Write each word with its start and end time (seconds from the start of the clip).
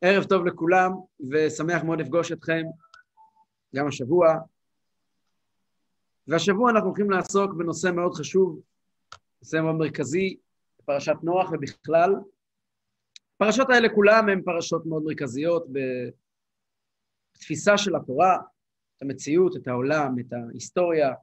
ערב 0.00 0.24
טוב 0.24 0.46
לכולם, 0.46 0.92
ושמח 1.30 1.82
מאוד 1.84 2.00
לפגוש 2.00 2.32
אתכם 2.32 2.62
גם 3.76 3.88
השבוע. 3.88 4.34
והשבוע 6.28 6.70
אנחנו 6.70 6.88
הולכים 6.88 7.10
לעסוק 7.10 7.54
בנושא 7.54 7.90
מאוד 7.94 8.14
חשוב, 8.14 8.60
נושא 9.42 9.56
מאוד 9.56 9.74
מרכזי, 9.74 10.36
פרשת 10.84 11.16
נוח 11.22 11.50
ובכלל. 11.52 12.14
הפרשות 13.34 13.70
האלה 13.70 13.88
כולן 13.94 14.28
הן 14.28 14.42
פרשות 14.42 14.86
מאוד 14.86 15.02
מרכזיות 15.02 15.66
בתפיסה 17.36 17.78
של 17.78 17.96
התורה, 17.96 18.36
את 18.96 19.02
המציאות, 19.02 19.56
את 19.56 19.68
העולם, 19.68 20.18
את 20.20 20.32
ההיסטוריה. 20.32 21.14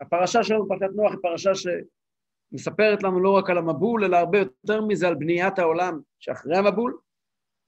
הפרשה 0.00 0.42
שלנו, 0.42 0.68
פרשת 0.68 0.90
נוח, 0.94 1.12
היא 1.12 1.20
פרשה 1.22 1.50
שמספרת 1.54 3.02
לנו 3.02 3.20
לא 3.20 3.30
רק 3.30 3.50
על 3.50 3.58
המבול, 3.58 4.04
אלא 4.04 4.16
הרבה 4.16 4.38
יותר 4.38 4.80
מזה 4.80 5.08
על 5.08 5.14
בניית 5.14 5.58
העולם 5.58 6.00
שאחרי 6.18 6.56
המבול. 6.56 6.98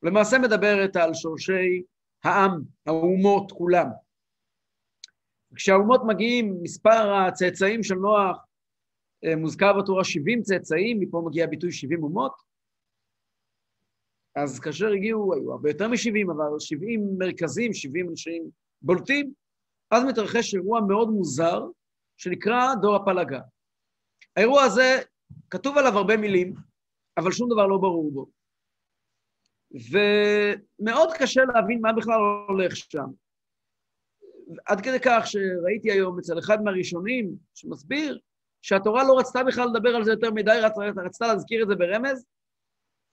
למעשה 0.05 0.39
מדברת 0.39 0.97
על 0.97 1.15
שורשי 1.15 1.83
העם, 2.25 2.61
האומות 2.87 3.53
כולם. 3.53 3.87
כשהאומות 5.55 6.01
מגיעים, 6.07 6.63
מספר 6.63 7.15
הצאצאים 7.15 7.83
של 7.83 7.95
נוח 7.95 8.47
אה, 9.25 9.37
מוזכר 9.37 9.73
בתורה 9.79 10.05
70 10.05 10.43
צאצאים, 10.43 11.01
מפה 11.01 11.23
מגיע 11.27 11.45
הביטוי 11.45 11.73
70 11.73 12.03
אומות. 12.03 12.33
אז 14.37 14.61
כאשר 14.61 14.87
הגיעו, 14.93 15.35
היו 15.35 15.53
הרבה 15.53 15.71
יותר 15.71 15.89
מ-70, 15.89 16.33
אבל 16.33 16.59
70 16.59 17.19
מרכזים, 17.19 17.73
70 17.73 18.09
אנשים 18.11 18.51
בולטים, 18.83 19.33
אז 19.91 20.05
מתרחש 20.05 20.55
אירוע 20.55 20.81
מאוד 20.89 21.09
מוזר, 21.09 21.63
שנקרא 22.17 22.75
דור 22.83 22.97
הפלגה. 22.97 23.41
האירוע 24.37 24.63
הזה, 24.63 24.99
כתוב 25.51 25.79
עליו 25.79 25.99
הרבה 25.99 26.17
מילים, 26.17 26.55
אבל 27.17 27.33
שום 27.33 27.49
דבר 27.53 27.67
לא 27.67 27.77
ברור 27.77 28.11
בו. 28.13 28.27
ומאוד 29.75 31.09
קשה 31.19 31.45
להבין 31.45 31.81
מה 31.81 31.93
בכלל 31.93 32.19
הולך 32.49 32.77
שם. 32.77 33.07
עד 34.67 34.81
כדי 34.81 35.01
כך 35.03 35.27
שראיתי 35.27 35.93
היום 35.93 36.19
אצל 36.19 36.39
אחד 36.39 36.63
מהראשונים 36.63 37.37
שמסביר 37.55 38.19
שהתורה 38.63 39.05
לא 39.05 39.19
רצתה 39.19 39.45
בכלל 39.45 39.69
לדבר 39.69 39.97
על 39.97 40.05
זה 40.05 40.11
יותר 40.11 40.31
מדי, 40.31 40.59
רצ, 40.63 40.73
רצתה 41.05 41.27
להזכיר 41.27 41.63
את 41.63 41.69
זה 41.69 41.75
ברמז, 41.75 42.25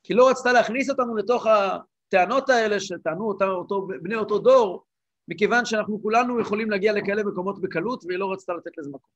כי 0.03 0.13
לא 0.13 0.29
רצתה 0.29 0.53
להכניס 0.53 0.89
אותנו 0.89 1.15
לתוך 1.15 1.45
הטענות 1.47 2.49
האלה 2.49 2.79
שטענו 2.79 3.27
אותו, 3.27 3.45
אותו, 3.45 3.87
בני 4.01 4.15
אותו 4.15 4.39
דור, 4.39 4.85
מכיוון 5.27 5.65
שאנחנו 5.65 6.01
כולנו 6.01 6.39
יכולים 6.41 6.71
להגיע 6.71 6.93
לכאלה 6.93 7.23
מקומות 7.23 7.61
בקלות, 7.61 8.03
והיא 8.05 8.17
לא 8.17 8.31
רצתה 8.31 8.53
לתת 8.53 8.77
לזה 8.77 8.89
מקום. 8.89 9.11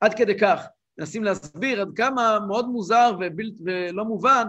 עד 0.00 0.14
כדי 0.14 0.38
כך, 0.38 0.66
מנסים 0.98 1.24
להסביר 1.24 1.80
עד 1.80 1.88
כמה 1.96 2.38
מאוד 2.48 2.68
מוזר 2.68 3.12
ובלת, 3.20 3.54
ולא 3.64 4.04
מובן, 4.04 4.44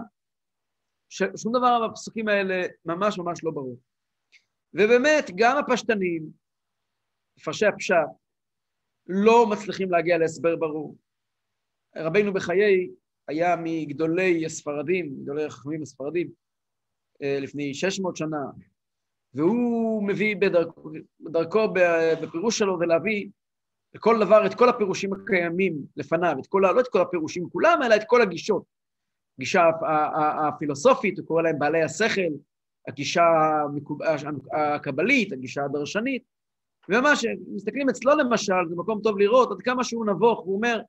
ששום 1.08 1.52
דבר 1.52 1.88
בפסוקים 1.88 2.28
האלה 2.28 2.62
ממש 2.84 3.18
ממש 3.18 3.44
לא 3.44 3.50
ברור. 3.50 3.78
ובאמת, 4.74 5.30
גם 5.36 5.56
הפשטנים, 5.56 6.30
מפרשי 7.38 7.66
הפשט, 7.66 7.96
לא 9.06 9.46
מצליחים 9.46 9.90
להגיע 9.90 10.18
להסבר 10.18 10.56
ברור. 10.56 10.96
רבינו 11.96 12.32
בחיי 12.32 12.90
היה 13.28 13.56
מגדולי 13.64 14.46
הספרדים, 14.46 15.22
גדולי 15.22 15.44
החכמים 15.44 15.82
הספרדים, 15.82 16.30
אה, 17.22 17.38
לפני 17.40 17.74
600 17.74 18.16
שנה, 18.16 18.44
והוא 19.34 20.08
מביא 20.08 20.36
בדרכו, 20.36 20.90
בדרכו 21.20 21.68
בפירוש 22.22 22.58
שלו 22.58 22.78
ולהביא 22.80 23.28
לכל 23.94 24.16
דבר 24.20 24.46
את 24.46 24.54
כל 24.54 24.68
הפירושים 24.68 25.12
הקיימים 25.12 25.76
לפניו, 25.96 26.36
את 26.40 26.46
כל, 26.46 26.62
לא 26.74 26.80
את 26.80 26.88
כל 26.88 27.00
הפירושים 27.00 27.48
כולם, 27.50 27.80
אלא 27.86 27.96
את 27.96 28.02
כל 28.06 28.22
הגישות. 28.22 28.75
הגישה 29.38 29.70
הפילוסופית, 30.48 31.18
הוא 31.18 31.26
קורא 31.26 31.42
להם 31.42 31.58
בעלי 31.58 31.82
השכל, 31.82 32.32
הגישה 32.88 33.22
הקבלית, 34.52 35.32
הגישה 35.32 35.64
הדרשנית, 35.64 36.22
וממש, 36.88 37.24
מסתכלים 37.54 37.88
אצלו 37.88 38.16
למשל, 38.16 38.68
זה 38.68 38.76
מקום 38.76 39.00
טוב 39.02 39.18
לראות 39.18 39.50
עד 39.52 39.62
כמה 39.62 39.84
שהוא 39.84 40.06
נבוך, 40.06 40.40
הוא 40.40 40.56
אומר, 40.56 40.80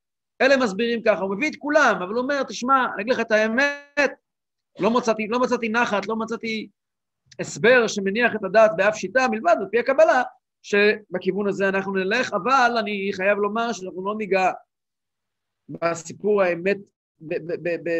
אלה 0.41 0.57
מסבירים 0.57 1.01
ככה, 1.03 1.21
הוא 1.21 1.35
מביא 1.35 1.49
את 1.49 1.55
כולם, 1.55 1.95
אבל 2.01 2.13
הוא 2.13 2.21
אומר, 2.21 2.44
תשמע, 2.44 2.85
אני 2.94 3.03
אגיד 3.03 3.13
לך 3.13 3.19
את 3.19 3.31
האמת, 3.31 4.11
לא 4.79 4.91
מצאתי, 4.91 5.27
לא 5.27 5.39
מצאתי 5.39 5.69
נחת, 5.69 6.07
לא 6.07 6.16
מצאתי 6.16 6.69
הסבר 7.39 7.88
שמניח 7.88 8.35
את 8.35 8.44
הדעת 8.44 8.71
באף 8.77 8.95
שיטה, 8.95 9.27
מלבד 9.31 9.55
לפי 9.67 9.79
הקבלה, 9.79 10.23
שבכיוון 10.61 11.47
הזה 11.47 11.69
אנחנו 11.69 11.94
נלך, 11.94 12.33
אבל 12.33 12.75
אני 12.79 13.09
חייב 13.13 13.38
לומר 13.38 13.73
שאנחנו 13.73 14.05
לא 14.05 14.16
ניגע 14.17 14.51
בסיפור 15.69 16.41
האמת 16.41 16.77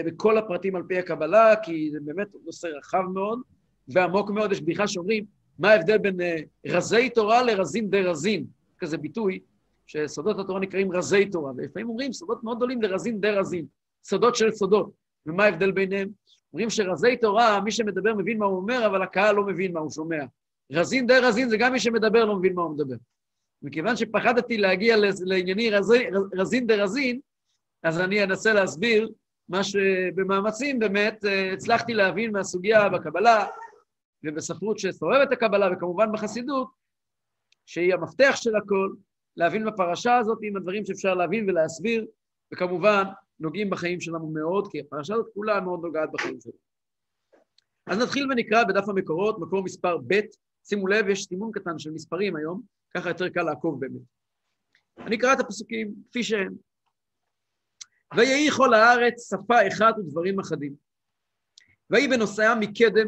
בכל 0.06 0.38
הפרטים 0.38 0.76
על 0.76 0.84
פי 0.84 1.00
הקבלה, 1.00 1.56
כי 1.64 1.90
זה 1.92 2.00
באמת 2.02 2.28
נושא 2.46 2.68
רחב 2.68 3.04
מאוד 3.14 3.40
ועמוק 3.88 4.30
מאוד. 4.30 4.52
יש 4.52 4.62
בדיחה 4.62 4.88
שאומרים, 4.88 5.26
מה 5.60 5.72
ההבדל 5.72 5.98
בין 5.98 6.22
אה, 6.22 6.38
רזי 6.68 7.10
תורה 7.10 7.44
לרזים 7.44 7.90
דה 7.90 8.00
רזין? 8.00 8.46
כזה 8.80 8.98
ביטוי, 8.98 9.40
שסודות 9.86 10.40
התורה 10.40 10.60
נקראים 10.60 10.92
רזי 10.92 11.26
תורה, 11.26 11.52
ולפעמים 11.58 11.90
אומרים 11.90 12.14
סודות 12.14 12.44
מאוד 12.44 12.58
גדולים 12.58 12.82
לרזין 12.82 13.22
דה 13.22 13.40
רזין, 13.40 13.66
סודות 14.04 14.36
של 14.36 14.52
סודות. 14.52 14.92
ומה 15.26 15.44
ההבדל 15.44 15.72
ביניהם? 15.72 16.10
אומרים 16.54 16.70
שרזי 16.70 17.18
תורה, 17.18 17.62
מי 17.62 17.72
שמדבר 17.72 18.16
מבין 18.16 18.38
מה 18.38 18.46
הוא 18.46 18.58
אומר, 18.58 18.86
אבל 18.86 19.02
הקהל 19.02 19.36
לא 19.36 19.46
מבין 19.46 19.74
מה 19.74 19.80
הוא 19.80 19.92
שומע. 19.92 20.24
רזין 20.72 21.08
דה 21.08 21.20
רזין 21.20 21.50
זה 21.50 21.58
גם 21.58 21.74
מי 21.74 21.80
שמדבר 21.80 22.26
לא 22.26 22.36
מבין 22.36 22.54
מה 22.54 22.62
הוא 22.62 22.72
מדבר. 22.72 22.96
מכיוון 23.62 23.96
שפחדתי 23.96 24.58
להגיע 24.58 24.96
לענייני 25.26 25.70
רזי, 25.70 26.06
רזין 26.34 26.68
דה 26.68 26.76
רזין, 26.76 27.20
אז 27.88 28.00
אני 28.00 28.24
אנסה 28.24 28.54
להסביר 28.54 29.10
מה 29.50 29.64
שבמאמצים 29.64 30.80
באמת 30.80 31.26
אה, 31.26 31.54
הצלחתי 31.54 31.94
להבין 31.94 32.32
מהסוגיה 32.32 32.90
בקבלה 32.90 33.48
ובספרות 34.24 34.80
שסובבת 34.80 35.32
הקבלה, 35.32 35.70
וכמובן 35.74 36.12
בחסידות, 36.14 36.68
שהיא 37.66 37.94
המפתח 37.94 38.36
של 38.36 38.56
הכל, 38.56 38.90
להבין 39.38 39.66
בפרשה 39.66 40.18
הזאת 40.18 40.38
עם 40.42 40.58
הדברים 40.58 40.86
שאפשר 40.86 41.14
להבין 41.14 41.50
ולהסביר, 41.50 42.06
וכמובן 42.54 43.04
נוגעים 43.40 43.70
בחיים 43.70 44.02
שלנו 44.02 44.30
מאוד, 44.30 44.68
כי 44.72 44.80
הפרשה 44.80 45.14
הזאת 45.14 45.28
כולה 45.34 45.62
מאוד 45.62 45.80
נוגעת 45.84 46.10
בחיים 46.12 46.42
שלנו. 46.42 46.58
אז 47.88 47.98
נתחיל 47.98 48.32
ונקרא 48.32 48.64
בדף 48.64 48.90
המקורות, 48.90 49.40
מקור 49.40 49.64
מספר 49.64 49.98
ב', 50.08 50.20
שימו 50.64 50.88
לב, 50.88 51.10
יש 51.10 51.24
סימון 51.24 51.52
קטן 51.52 51.80
של 51.80 51.92
מספרים 51.92 52.36
היום, 52.36 52.62
ככה 52.98 53.10
יותר 53.10 53.30
קל 53.30 53.44
לעקוב 53.44 53.80
באמת. 53.80 54.02
אני 54.98 55.16
אקרא 55.16 55.34
את 55.34 55.40
הפסוקים 55.40 55.94
כפי 56.10 56.24
שהם. 56.24 56.67
ויהי 58.16 58.52
כל 58.58 58.74
הארץ 58.74 59.30
שפה 59.30 59.68
אחת 59.68 59.96
ודברים 60.00 60.40
אחדים. 60.40 60.76
ויהי 61.90 62.08
בנוסעה 62.08 62.56
מקדם, 62.56 63.08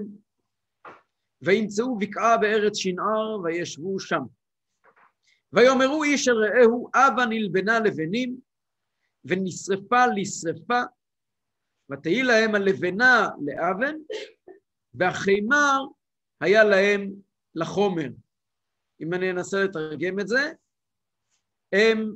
וימצאו 1.42 1.98
בקעה 1.98 2.38
בארץ 2.38 2.78
שנער, 2.78 3.40
וישבו 3.44 4.00
שם. 4.00 4.22
ויאמרו 5.54 6.04
איש 6.04 6.28
אל 6.28 6.34
רעהו, 6.34 6.90
אבא 6.96 7.26
נלבנה 7.26 7.80
לבנים, 7.80 8.40
ונשרפה 9.26 10.06
לשרפה, 10.16 10.82
ותהי 11.92 12.24
להם 12.24 12.56
הלבנה 12.56 13.30
לאבן, 13.46 13.96
והחימר 14.94 15.80
היה 16.42 16.64
להם 16.64 17.12
לחומר. 17.56 18.10
אם 19.02 19.14
אני 19.14 19.31
אנסה 19.31 19.64
לתרגם 19.64 20.20
את 20.20 20.28
זה, 20.28 20.52
הם, 21.74 22.16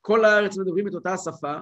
כל 0.00 0.24
הארץ 0.24 0.58
מדברים 0.58 0.88
את 0.88 0.94
אותה 0.94 1.16
שפה, 1.16 1.54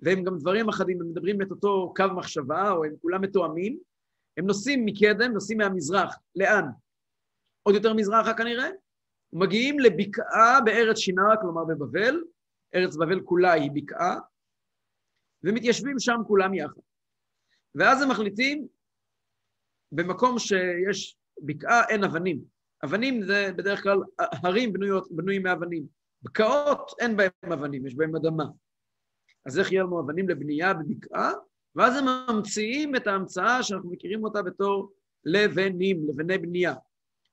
והם 0.00 0.24
גם 0.24 0.38
דברים 0.38 0.68
אחדים, 0.68 1.00
הם 1.00 1.08
מדברים 1.08 1.42
את 1.42 1.50
אותו 1.50 1.94
קו 1.96 2.04
מחשבה, 2.16 2.70
או 2.70 2.84
הם 2.84 2.92
כולם 3.02 3.22
מתואמים, 3.22 3.78
הם 4.36 4.46
נוסעים 4.46 4.84
מקדם, 4.86 5.32
נוסעים 5.32 5.58
מהמזרח. 5.58 6.16
לאן? 6.36 6.64
עוד 7.62 7.74
יותר 7.74 7.94
מזרחה 7.94 8.34
כנראה. 8.34 8.68
מגיעים 9.32 9.78
לבקעה 9.78 10.60
בארץ 10.64 10.98
שינה, 10.98 11.36
כלומר 11.40 11.64
בבבל, 11.64 12.22
ארץ 12.74 12.96
בבל 12.96 13.20
כולה 13.20 13.52
היא 13.52 13.70
בקעה, 13.74 14.18
ומתיישבים 15.44 15.98
שם 15.98 16.16
כולם 16.26 16.54
יחד. 16.54 16.80
ואז 17.74 18.02
הם 18.02 18.10
מחליטים, 18.10 18.66
במקום 19.92 20.38
שיש 20.38 21.16
בקעה 21.42 21.88
אין 21.88 22.04
אבנים. 22.04 22.40
אבנים 22.84 23.22
זה 23.22 23.50
בדרך 23.56 23.82
כלל, 23.82 23.98
הרים 24.18 24.72
בנויות, 24.72 25.12
בנויים 25.12 25.42
מאבנים. 25.42 25.86
בקעות 26.22 26.90
אין 27.00 27.16
בהם 27.16 27.52
אבנים, 27.52 27.86
יש 27.86 27.94
בהם 27.94 28.16
אדמה. 28.16 28.44
אז 29.48 29.58
איך 29.58 29.72
יהיו 29.72 29.86
לנו 29.86 30.00
אבנים 30.00 30.28
לבנייה 30.28 30.74
בבקעה? 30.74 31.32
ואז 31.74 31.96
הם 31.96 32.04
ממציאים 32.30 32.96
את 32.96 33.06
ההמצאה 33.06 33.62
שאנחנו 33.62 33.90
מכירים 33.90 34.24
אותה 34.24 34.42
בתור 34.42 34.92
לבנים, 35.24 36.08
לבני 36.08 36.38
בנייה, 36.38 36.74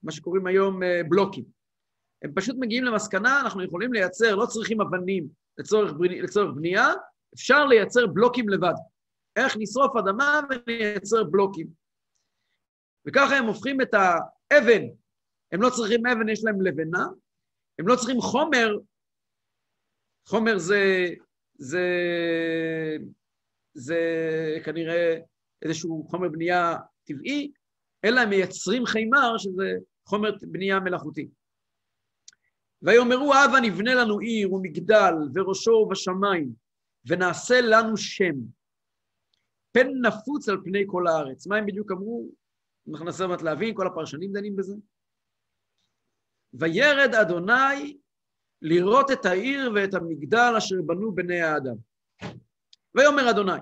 מה 0.04 0.12
שקוראים 0.12 0.48
היום 0.48 0.84
אה, 0.84 1.02
בלוקים. 1.10 1.44
הם 2.24 2.32
פשוט 2.36 2.56
מגיעים 2.60 2.84
למסקנה, 2.84 3.42
אנחנו 3.42 3.64
יכולים 3.64 3.94
לייצר, 3.94 4.36
לא 4.36 4.46
צריכים 4.46 4.82
אבנים 4.82 5.28
לצורך, 5.58 5.92
לצורך 6.24 6.56
בנייה, 6.56 6.88
אפשר 7.34 7.66
לייצר 7.66 8.08
בלוקים 8.08 8.50
לבד. 8.50 8.74
איך 9.36 9.58
נשרוף 9.60 9.96
אדמה 9.96 10.40
ונייצר 10.50 11.24
בלוקים. 11.24 11.68
וככה 13.08 13.38
הם 13.38 13.46
הופכים 13.46 13.82
את 13.82 13.94
האבן, 13.94 14.84
הם 15.52 15.62
לא 15.62 15.70
צריכים 15.70 16.06
אבן, 16.06 16.30
יש 16.30 16.44
להם 16.44 16.62
לבנה, 16.62 17.06
הם 17.80 17.88
לא 17.88 17.96
צריכים 17.96 18.22
חומר, 18.22 18.78
חומר 20.28 20.58
זה 20.58 21.10
זה, 21.57 21.88
זה 23.74 24.00
כנראה 24.63 25.18
איזשהו 25.62 26.07
חומר 26.10 26.30
בנייה 26.30 26.75
טבעי, 27.04 27.52
אלא 28.06 28.19
הם 28.19 28.30
מייצרים 28.30 28.86
חימר, 28.86 29.38
שזה 29.38 29.74
חומר 30.06 30.31
בנייה 30.42 30.80
מלאכותי. 30.80 31.30
ויאמרו, 32.81 33.34
הבה 33.34 33.60
נבנה 33.62 33.96
לנו 33.96 34.19
עיר 34.19 34.54
ומגדל 34.54 35.13
וראשו 35.34 35.88
בשמיים, 35.92 36.54
ונעשה 37.07 37.62
לנו 37.62 37.98
שם. 37.98 38.36
פן 39.72 39.88
נפוץ 40.02 40.50
על 40.50 40.57
פני 40.63 40.84
כל 40.88 41.07
הארץ. 41.07 41.48
מה 41.48 41.57
הם 41.57 41.66
בדיוק 41.66 41.92
אמרו? 41.92 42.30
אנחנו 42.90 43.06
ננסה 43.06 43.28
באמת 43.28 43.42
להבין, 43.42 43.75
כל 43.75 43.88
הפרשנים 43.88 44.31
דנים 44.34 44.56
בזה. 44.56 44.75
וירד 46.54 47.16
אדוני 47.22 47.98
לראות 48.62 49.12
את 49.12 49.25
העיר 49.25 49.72
ואת 49.75 49.94
המגדל 49.94 50.54
אשר 50.57 50.75
בנו 50.86 51.16
בני 51.16 51.42
האדם. 51.42 51.75
ויאמר 52.96 53.30
אדוני, 53.30 53.60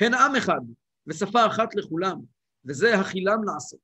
הן 0.00 0.14
עם 0.14 0.36
אחד 0.36 0.60
ושפה 1.06 1.46
אחת 1.46 1.74
לכולם, 1.74 2.20
וזה 2.64 2.94
החילם 2.94 3.44
לעשות. 3.44 3.80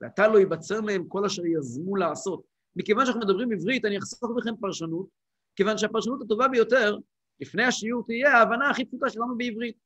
ועתה 0.00 0.28
לא 0.28 0.38
ייבצר 0.38 0.80
מהם 0.80 1.08
כל 1.08 1.24
אשר 1.24 1.46
יזמו 1.46 1.96
לעשות. 1.96 2.42
מכיוון 2.76 3.04
שאנחנו 3.06 3.20
מדברים 3.20 3.52
עברית, 3.52 3.84
אני 3.84 3.98
אחסוך 3.98 4.30
בכם 4.36 4.56
פרשנות, 4.60 5.06
כיוון 5.56 5.78
שהפרשנות 5.78 6.22
הטובה 6.22 6.48
ביותר, 6.48 6.96
לפני 7.40 7.64
השיעור 7.64 8.04
תהיה 8.06 8.32
ההבנה 8.32 8.70
הכי 8.70 8.84
פשוטה 8.84 9.08
שלנו 9.10 9.36
בעברית. 9.38 9.76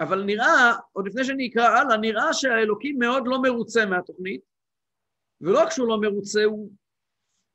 אבל 0.00 0.22
נראה, 0.24 0.72
עוד 0.92 1.06
לפני 1.06 1.24
שאני 1.24 1.48
אקרא 1.48 1.62
הלאה, 1.62 1.96
נראה 1.96 2.32
שהאלוקים 2.32 2.98
מאוד 2.98 3.22
לא 3.26 3.42
מרוצה 3.42 3.86
מהתוכנית, 3.86 4.40
ולא 5.40 5.62
רק 5.62 5.70
שהוא 5.70 5.88
לא 5.88 6.00
מרוצה, 6.00 6.44
הוא... 6.44 6.70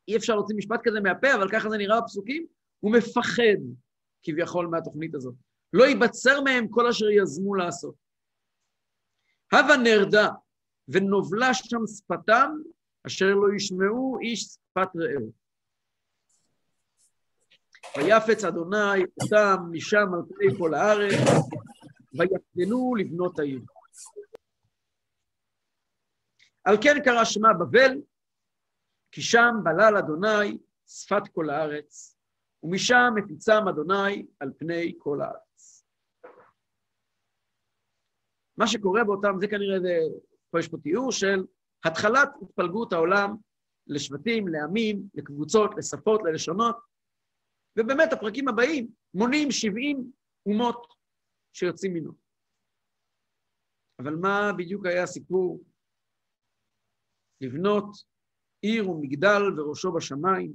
אי 0.08 0.18
אפשר 0.18 0.36
להוציא 0.36 0.56
משפט 0.56 0.80
כזה 0.84 1.00
מהפה, 1.00 1.36
אבל 1.36 1.50
ככה 1.52 1.70
זה 1.70 1.78
נראה 1.78 2.02
בפסוקים, 2.02 2.46
הוא 2.80 2.92
מפחד 2.92 3.62
כביכול 4.24 4.68
מהתוכנית 4.68 5.16
הזאת. 5.16 5.34
לא 5.74 5.84
ייבצר 5.84 6.42
מהם 6.42 6.68
כל 6.68 6.88
אשר 6.88 7.10
יזמו 7.10 7.56
לעשות. 7.56 7.96
הווה 9.52 9.78
נרדה 9.78 10.30
ונובלה 10.88 11.54
שם 11.54 11.82
שפתם, 11.98 12.52
אשר 13.08 13.26
לא 13.26 13.56
ישמעו 13.56 14.18
איש 14.22 14.44
שפת 14.44 14.88
רעהו. 14.96 15.32
ויפץ 17.98 18.44
אדוני 18.44 19.04
אותם 19.22 19.56
משם 19.72 20.14
על 20.14 20.22
פני 20.30 20.58
כל 20.58 20.74
הארץ, 20.74 21.14
ויפגנו 22.14 22.96
לבנות 22.96 23.40
העיר. 23.40 23.62
על 26.64 26.78
כן 26.84 27.04
קרא 27.04 27.24
שמה 27.24 27.54
בבל, 27.54 28.02
כי 29.16 29.22
שם 29.22 29.56
בלל 29.64 29.98
אדוני 29.98 30.58
שפת 30.88 31.28
כל 31.34 31.50
הארץ, 31.50 32.18
ומשם 32.64 33.14
מפיצם 33.16 33.68
אדוני 33.70 34.26
על 34.40 34.52
פני 34.58 34.96
כל 34.98 35.22
הארץ. 35.22 35.86
מה 38.58 38.68
שקורה 38.68 39.04
באותם, 39.04 39.36
זה 39.40 39.48
כנראה, 39.48 39.80
זה, 39.80 39.98
פה 40.52 40.60
יש 40.60 40.68
פה 40.68 40.78
תיאור 40.84 41.12
של 41.12 41.46
התחלת 41.86 42.30
התפלגות 42.42 42.94
העולם 42.94 43.36
לשבטים, 43.88 44.48
לעמים, 44.48 45.10
לקבוצות, 45.14 45.72
לשפות, 45.78 46.22
ללשונות, 46.24 46.76
ובאמת 47.80 48.14
הפרקים 48.14 48.48
הבאים 48.48 48.88
מונים 49.14 49.52
70 49.52 50.12
אומות 50.46 50.88
שיוצאים 51.54 51.94
ממנו. 51.94 52.12
אבל 54.00 54.16
מה 54.16 54.52
בדיוק 54.58 54.86
היה 54.86 55.04
הסיפור? 55.04 55.64
לבנות 57.42 58.15
עיר 58.66 58.90
ומגדל 58.90 59.42
וראשו 59.58 59.92
בשמיים, 59.92 60.54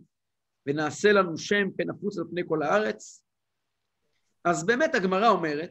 ונעשה 0.66 1.12
לנו 1.12 1.38
שם 1.38 1.70
פן 1.76 1.90
נפוץ 1.90 2.18
על 2.18 2.24
פני 2.30 2.42
כל 2.48 2.62
הארץ. 2.62 3.24
אז 4.44 4.66
באמת 4.66 4.94
הגמרא 4.94 5.28
אומרת, 5.28 5.70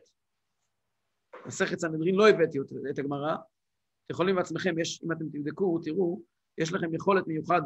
מסכת 1.45 1.79
סנהדרין 1.79 2.15
לא 2.15 2.29
הבאתי 2.29 2.57
את 2.89 2.99
הגמרא, 2.99 3.33
אתם 3.33 4.13
יכולים 4.13 4.35
בעצמכם, 4.35 4.79
יש, 4.79 5.03
אם 5.03 5.11
אתם 5.11 5.25
תבדקו, 5.29 5.79
תראו, 5.83 6.21
יש 6.57 6.73
לכם 6.73 6.93
יכולת 6.93 7.27
מיוחד 7.27 7.61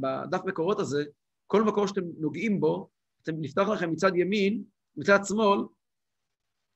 בדף 0.00 0.44
מקורות 0.44 0.80
הזה, 0.80 1.04
כל 1.46 1.62
מקור 1.62 1.86
שאתם 1.86 2.02
נוגעים 2.18 2.60
בו, 2.60 2.88
אתם 3.22 3.32
נפתח 3.40 3.68
לכם 3.74 3.90
מצד 3.90 4.16
ימין, 4.16 4.64
מצד 4.96 5.18
שמאל, 5.24 5.60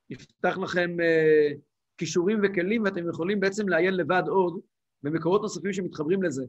נפתח 0.09 0.57
לכם 0.57 0.89
uh, 0.99 1.57
כישורים 1.97 2.39
וכלים, 2.43 2.83
ואתם 2.83 3.09
יכולים 3.09 3.39
בעצם 3.39 3.69
לעיין 3.69 3.93
לבד 3.93 4.23
עוד 4.27 4.61
במקורות 5.03 5.41
נוספים 5.41 5.73
שמתחברים 5.73 6.23
לזה. 6.23 6.43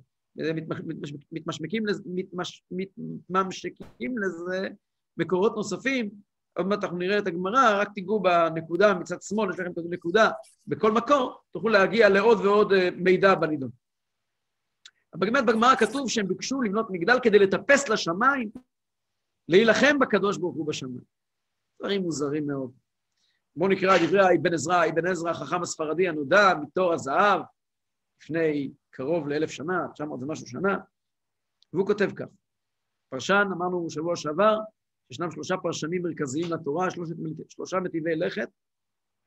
מתמשמקים 1.33 1.87
לזה, 1.87 2.03
מתמש, 2.07 2.65
מתממשקים 2.71 4.19
לזה 4.19 4.69
מקורות 5.17 5.57
נוספים, 5.57 6.11
עוד 6.57 6.67
מעט 6.67 6.85
אנחנו 6.85 6.99
נראה 6.99 7.19
את 7.19 7.27
הגמרא, 7.27 7.81
רק 7.81 7.89
תיגעו 7.95 8.23
בנקודה 8.23 8.95
מצד 8.95 9.23
שמאל, 9.23 9.51
יש 9.51 9.59
לכם 9.59 9.73
את 9.73 9.79
הנקודה, 9.79 10.31
בכל 10.67 10.93
מקור 10.93 11.41
תוכלו 11.53 11.71
להגיע 11.71 12.09
לעוד 12.09 12.39
ועוד 12.39 12.73
אה, 12.73 12.89
מידע 12.97 13.35
בנידון. 13.35 13.71
אבל 15.15 15.31
באמת 15.31 15.47
בגמרא 15.47 15.77
כתוב 15.77 16.09
שהם 16.09 16.29
ביקשו 16.29 16.63
לבנות 16.63 16.87
מגדל 16.91 17.19
כדי 17.23 17.39
לטפס 17.39 17.89
לשמיים, 17.89 18.51
להילחם 19.49 19.99
בקדוש 19.99 20.39
ברוך 20.39 20.57
הוא 20.57 20.67
בשמיים. 20.67 21.05
דברים 21.81 22.03
מוזרים 22.03 22.47
מאוד. 22.47 22.73
בואו 23.57 23.71
נקרא 23.71 23.99
דברי 24.07 24.37
אבן 24.37 24.55
עזרא, 24.55 24.87
אבן 24.87 25.07
עזרא, 25.07 25.31
החכם 25.31 25.63
הספרדי 25.63 26.09
הנודע, 26.09 26.53
מתור 26.63 26.93
הזהב, 26.93 27.41
לפני 28.23 28.71
קרוב 29.00 29.29
לאלף 29.29 29.50
שנה, 29.50 29.88
900 29.94 30.23
ומשהו 30.23 30.47
שנה, 30.47 30.79
והוא 31.73 31.87
כותב 31.87 32.11
כך. 32.17 32.26
פרשן, 33.08 33.44
אמרנו 33.52 33.91
שבוע 33.91 34.17
שעבר, 34.17 34.56
ישנם 35.11 35.31
שלושה 35.31 35.56
פרשנים 35.62 36.02
מרכזיים 36.02 36.47
לתורה, 36.52 36.91
שלושת, 36.91 37.14
שלושה 37.49 37.76
נתיבי 37.76 38.17
לכת. 38.17 38.49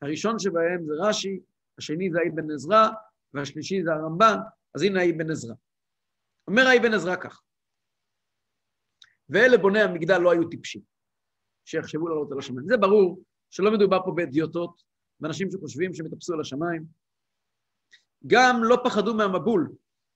הראשון 0.01 0.39
שבהם 0.39 0.85
זה 0.85 0.93
רש"י, 1.07 1.39
השני 1.77 2.09
זה 2.11 2.19
האבן 2.19 2.51
עזרא, 2.51 2.89
והשלישי 3.33 3.83
זה 3.83 3.93
הרמב"ן, 3.93 4.37
אז 4.75 4.81
הנה 4.81 5.01
האבן 5.01 5.31
עזרא. 5.31 5.55
אומר 6.47 6.63
האבן 6.67 6.93
עזרא 6.93 7.15
כך, 7.15 7.41
ואלה 9.29 9.57
בוני 9.57 9.81
המגדל 9.81 10.17
לא 10.17 10.31
היו 10.31 10.49
טיפשים, 10.49 10.81
שיחשבו 11.65 12.07
לעלות 12.07 12.31
על 12.31 12.39
השמיים. 12.39 12.67
זה 12.67 12.77
ברור 12.77 13.23
שלא 13.49 13.71
מדובר 13.71 13.99
פה 14.05 14.11
באדיוטות, 14.15 14.81
באנשים 15.19 15.51
שחושבים 15.51 15.93
שהם 15.93 16.05
יטפסו 16.05 16.33
על 16.33 16.41
השמיים. 16.41 17.02
גם 18.27 18.55
לא 18.63 18.77
פחדו 18.85 19.13
מהמבול. 19.13 19.71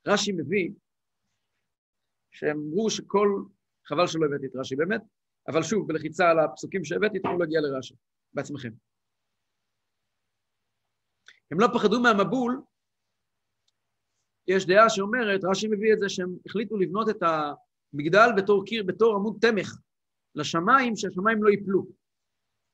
רש"י 0.08 0.32
מביא 0.32 0.72
שהם 2.32 2.58
אמרו 2.58 2.90
שכל, 2.90 3.44
חבל 3.86 4.08
שלא 4.08 4.26
הבאתי 4.26 4.46
את 4.46 4.56
רש"י 4.56 4.76
באמת, 4.76 5.02
אבל 5.48 5.64
שוב, 5.64 5.88
בלחיצה 5.88 6.30
על 6.30 6.40
הפסוקים 6.40 6.84
שהבאתי, 6.84 7.20
תוכלו 7.20 7.38
להגיע 7.38 7.62
לרש"י, 7.62 7.96
בעצמכם. 8.34 8.70
הם 11.52 11.60
לא 11.60 11.68
פחדו 11.74 12.00
מהמבול, 12.00 12.62
יש 14.48 14.66
דעה 14.66 14.90
שאומרת, 14.90 15.42
רש"י 15.44 15.68
מביא 15.68 15.94
את 15.94 16.00
זה, 16.00 16.10
שהם 16.10 16.38
החליטו 16.46 16.78
לבנות 16.78 17.10
את 17.10 17.24
המגדל 17.24 18.30
בתור 18.38 18.66
קיר, 18.66 18.84
בתור 18.84 19.16
עמוד 19.16 19.38
תמך 19.42 19.78
לשמיים, 20.36 20.96
שהשמיים 20.96 21.44
לא 21.44 21.50
ייפלו. 21.50 21.88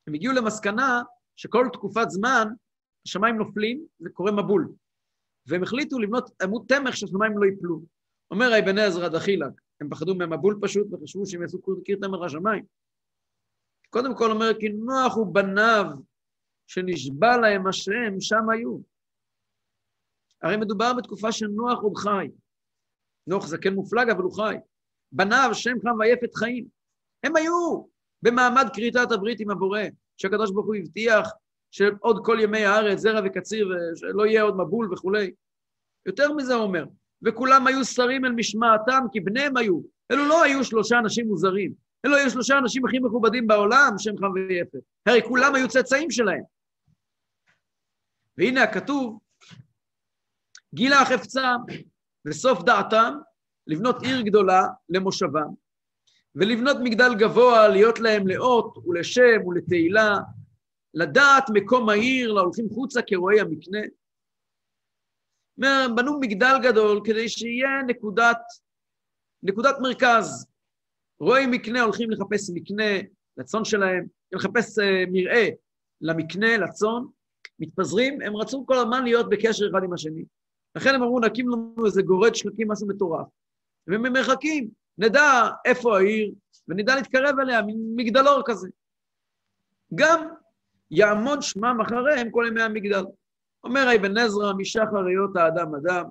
הם 0.07 0.13
הגיעו 0.13 0.33
למסקנה 0.33 1.01
שכל 1.35 1.65
תקופת 1.73 2.09
זמן 2.09 2.47
השמיים 3.05 3.37
נופלים 3.37 3.87
וקורה 4.05 4.31
מבול. 4.31 4.75
והם 5.47 5.63
החליטו 5.63 5.99
לבנות 5.99 6.41
עמוד 6.41 6.65
תמך 6.67 6.97
שהשמיים 6.97 7.37
לא 7.37 7.45
ייפלו. 7.45 7.81
אומר 8.31 8.59
אבן 8.59 8.77
עזרא 8.77 9.07
דחילק, 9.07 9.61
הם 9.81 9.89
פחדו 9.89 10.15
מהמבול 10.15 10.59
פשוט 10.61 10.87
וחשבו 10.93 11.25
שהם 11.25 11.41
יעשו 11.41 11.59
קיר 11.83 11.97
תמך 12.01 12.19
לשמיים. 12.25 12.65
קודם 13.89 14.17
כל 14.17 14.31
אומר, 14.31 14.59
כי 14.59 14.69
נוח 14.69 15.15
הוא 15.15 15.33
בניו 15.33 15.85
שנשבע 16.67 17.37
להם 17.37 17.67
השם, 17.67 18.19
שם 18.19 18.49
היו. 18.49 18.79
הרי 20.41 20.57
מדובר 20.57 20.93
בתקופה 20.93 21.31
שנוח 21.31 21.79
עוד 21.79 21.97
חי. 21.97 22.27
נוח 23.27 23.47
זה 23.47 23.57
כן 23.57 23.73
מופלג, 23.73 24.09
אבל 24.09 24.23
הוא 24.23 24.35
חי. 24.35 24.55
בניו, 25.11 25.49
שם 25.53 25.73
חם 25.81 25.99
ויפת 25.99 26.35
חיים. 26.35 26.67
הם 27.23 27.35
היו 27.35 27.85
במעמד 28.21 28.65
כריתת 28.73 29.11
הברית 29.11 29.39
עם 29.39 29.51
הבורא, 29.51 29.81
שהקדוש 30.17 30.51
ברוך 30.51 30.65
הוא 30.65 30.75
הבטיח 30.75 31.29
שעוד 31.73 32.25
כל 32.25 32.37
ימי 32.41 32.65
הארץ, 32.65 32.99
זרע 32.99 33.21
וקציר, 33.25 33.67
ושלא 33.67 34.25
יהיה 34.25 34.41
עוד 34.41 34.57
מבול 34.57 34.93
וכולי. 34.93 35.31
יותר 36.05 36.33
מזה 36.33 36.53
הוא 36.53 36.63
אומר, 36.63 36.85
וכולם 37.21 37.67
היו 37.67 37.85
שרים 37.85 38.25
אל 38.25 38.31
משמעתם, 38.31 39.05
כי 39.11 39.19
בניהם 39.19 39.57
היו. 39.57 39.79
אלו 40.11 40.25
לא 40.25 40.43
היו 40.43 40.63
שלושה 40.63 40.99
אנשים 40.99 41.27
מוזרים, 41.27 41.73
אלו 42.05 42.15
היו 42.15 42.29
שלושה 42.29 42.57
אנשים 42.57 42.85
הכי 42.85 42.99
מכובדים 42.99 43.47
בעולם, 43.47 43.93
שם 43.97 44.17
חם 44.17 44.31
ויפת. 44.31 44.79
הרי 45.05 45.21
כולם 45.27 45.55
היו 45.55 45.67
צאצאים 45.67 46.11
שלהם. 46.11 46.43
והנה 48.37 48.63
הכתוב, 48.63 49.19
גילה 50.73 51.05
חפצם 51.05 51.57
וסוף 52.25 52.63
דעתם 52.63 53.13
לבנות 53.67 54.01
עיר 54.03 54.21
גדולה 54.21 54.61
למושבם, 54.89 55.49
ולבנות 56.35 56.77
מגדל 56.83 57.15
גבוה, 57.19 57.67
להיות 57.67 57.99
להם 57.99 58.27
לאות 58.27 58.77
ולשם 58.77 59.47
ולתהילה, 59.47 60.17
לדעת 60.93 61.43
מקום 61.53 61.89
העיר 61.89 62.31
להולכים 62.31 62.69
חוצה 62.69 63.01
כרועי 63.07 63.39
המקנה. 63.39 63.79
בנו 65.95 66.19
מגדל 66.19 66.55
גדול 66.63 67.01
כדי 67.05 67.29
שיהיה 67.29 67.69
נקודת, 67.87 68.37
נקודת 69.43 69.75
מרכז. 69.81 70.47
רועי 71.19 71.45
מקנה 71.45 71.81
הולכים 71.81 72.11
לחפש 72.11 72.49
מקנה 72.53 73.07
לצאן 73.37 73.65
שלהם, 73.65 74.05
לחפש 74.31 74.79
uh, 74.79 74.83
מרעה 75.11 75.47
למקנה, 76.01 76.57
לצאן, 76.57 77.03
מתפזרים, 77.59 78.21
הם 78.21 78.35
רצו 78.35 78.65
כל 78.67 78.77
הזמן 78.77 79.03
להיות 79.03 79.29
בקשר 79.29 79.69
אחד 79.71 79.83
עם 79.83 79.93
השני. 79.93 80.23
לכן 80.75 80.95
הם 80.95 81.03
אמרו, 81.03 81.19
נקים 81.19 81.49
לנו 81.49 81.85
איזה 81.85 82.01
גורד 82.01 82.35
שחקים, 82.35 82.71
משהו 82.71 82.87
מטורף. 82.87 83.27
וממרחקים, 83.87 84.69
נדע 84.97 85.49
איפה 85.65 85.97
העיר, 85.97 86.33
ונדע 86.67 86.95
להתקרב 86.95 87.39
אליה, 87.39 87.61
מגדלור 87.95 88.41
כזה. 88.45 88.67
גם 89.95 90.27
יעמוד 90.95 91.41
שמם 91.41 91.77
אחריהם 91.81 92.31
כל 92.31 92.45
ימי 92.47 92.61
המגדל. 92.61 93.03
אומר 93.63 93.95
אבן 93.95 94.17
עזרא, 94.17 94.53
משחר 94.53 95.05
היות 95.07 95.35
האדם 95.35 95.75
אדם, 95.75 96.05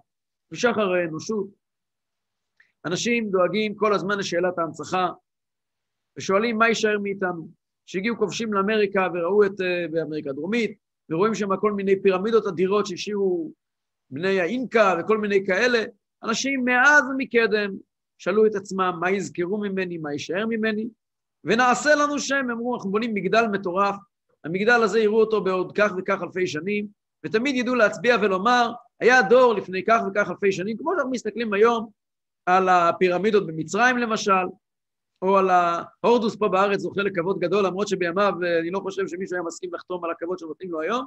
משחר 0.52 0.92
האנושות. 0.92 1.46
אנשים 2.86 3.30
דואגים 3.30 3.74
כל 3.74 3.92
הזמן 3.92 4.18
לשאלת 4.18 4.58
ההנצחה, 4.58 5.08
ושואלים 6.18 6.58
מה 6.58 6.68
יישאר 6.68 6.98
מאיתנו. 6.98 7.48
שהגיעו 7.86 8.16
כובשים 8.16 8.52
לאמריקה 8.52 9.08
וראו 9.14 9.46
את, 9.46 9.60
אה, 9.60 9.86
באמריקה 9.90 10.30
הדרומית, 10.30 10.78
ורואים 11.10 11.34
שם 11.34 11.56
כל 11.56 11.72
מיני 11.72 12.02
פירמידות 12.02 12.46
אדירות 12.46 12.86
שהשאירו 12.86 13.52
בני 14.10 14.40
האינקה 14.40 14.94
וכל 15.00 15.18
מיני 15.18 15.46
כאלה. 15.46 15.84
אנשים 16.24 16.64
מאז 16.64 17.04
ומקדם 17.10 17.76
שאלו 18.18 18.46
את 18.46 18.54
עצמם 18.54 18.96
מה 19.00 19.10
יזכרו 19.10 19.58
ממני, 19.58 19.98
מה 19.98 20.12
יישאר 20.12 20.46
ממני, 20.46 20.88
ונעשה 21.44 21.94
לנו 21.94 22.18
שם, 22.18 22.46
אמרו, 22.52 22.74
אנחנו 22.76 22.90
בונים 22.90 23.14
מגדל 23.14 23.44
מטורף, 23.52 23.94
המגדל 24.44 24.82
הזה 24.82 25.00
יראו 25.00 25.20
אותו 25.20 25.44
בעוד 25.44 25.72
כך 25.74 25.92
וכך 25.98 26.22
אלפי 26.22 26.46
שנים, 26.46 26.86
ותמיד 27.24 27.56
ידעו 27.56 27.74
להצביע 27.74 28.16
ולומר, 28.22 28.72
היה 29.00 29.22
דור 29.22 29.54
לפני 29.54 29.84
כך 29.84 30.00
וכך 30.10 30.30
אלפי 30.30 30.52
שנים, 30.52 30.76
כמו 30.76 30.92
שאנחנו 30.94 31.10
מסתכלים 31.10 31.52
היום 31.52 31.90
על 32.46 32.68
הפירמידות 32.68 33.46
במצרים 33.46 33.98
למשל, 33.98 34.46
או 35.22 35.38
על 35.38 35.50
ההורדוס 35.50 36.36
פה 36.36 36.48
בארץ 36.48 36.80
זוכה 36.80 37.02
לכבוד 37.02 37.38
גדול, 37.38 37.66
למרות 37.66 37.88
שבימיו 37.88 38.32
אה, 38.44 38.58
אני 38.58 38.70
לא 38.70 38.80
חושב 38.80 39.08
שמישהו 39.08 39.34
היה 39.34 39.42
מסכים 39.42 39.74
לחתום 39.74 40.04
על 40.04 40.10
הכבוד 40.10 40.38
שנותנים 40.38 40.70
לו 40.70 40.80
היום. 40.80 41.06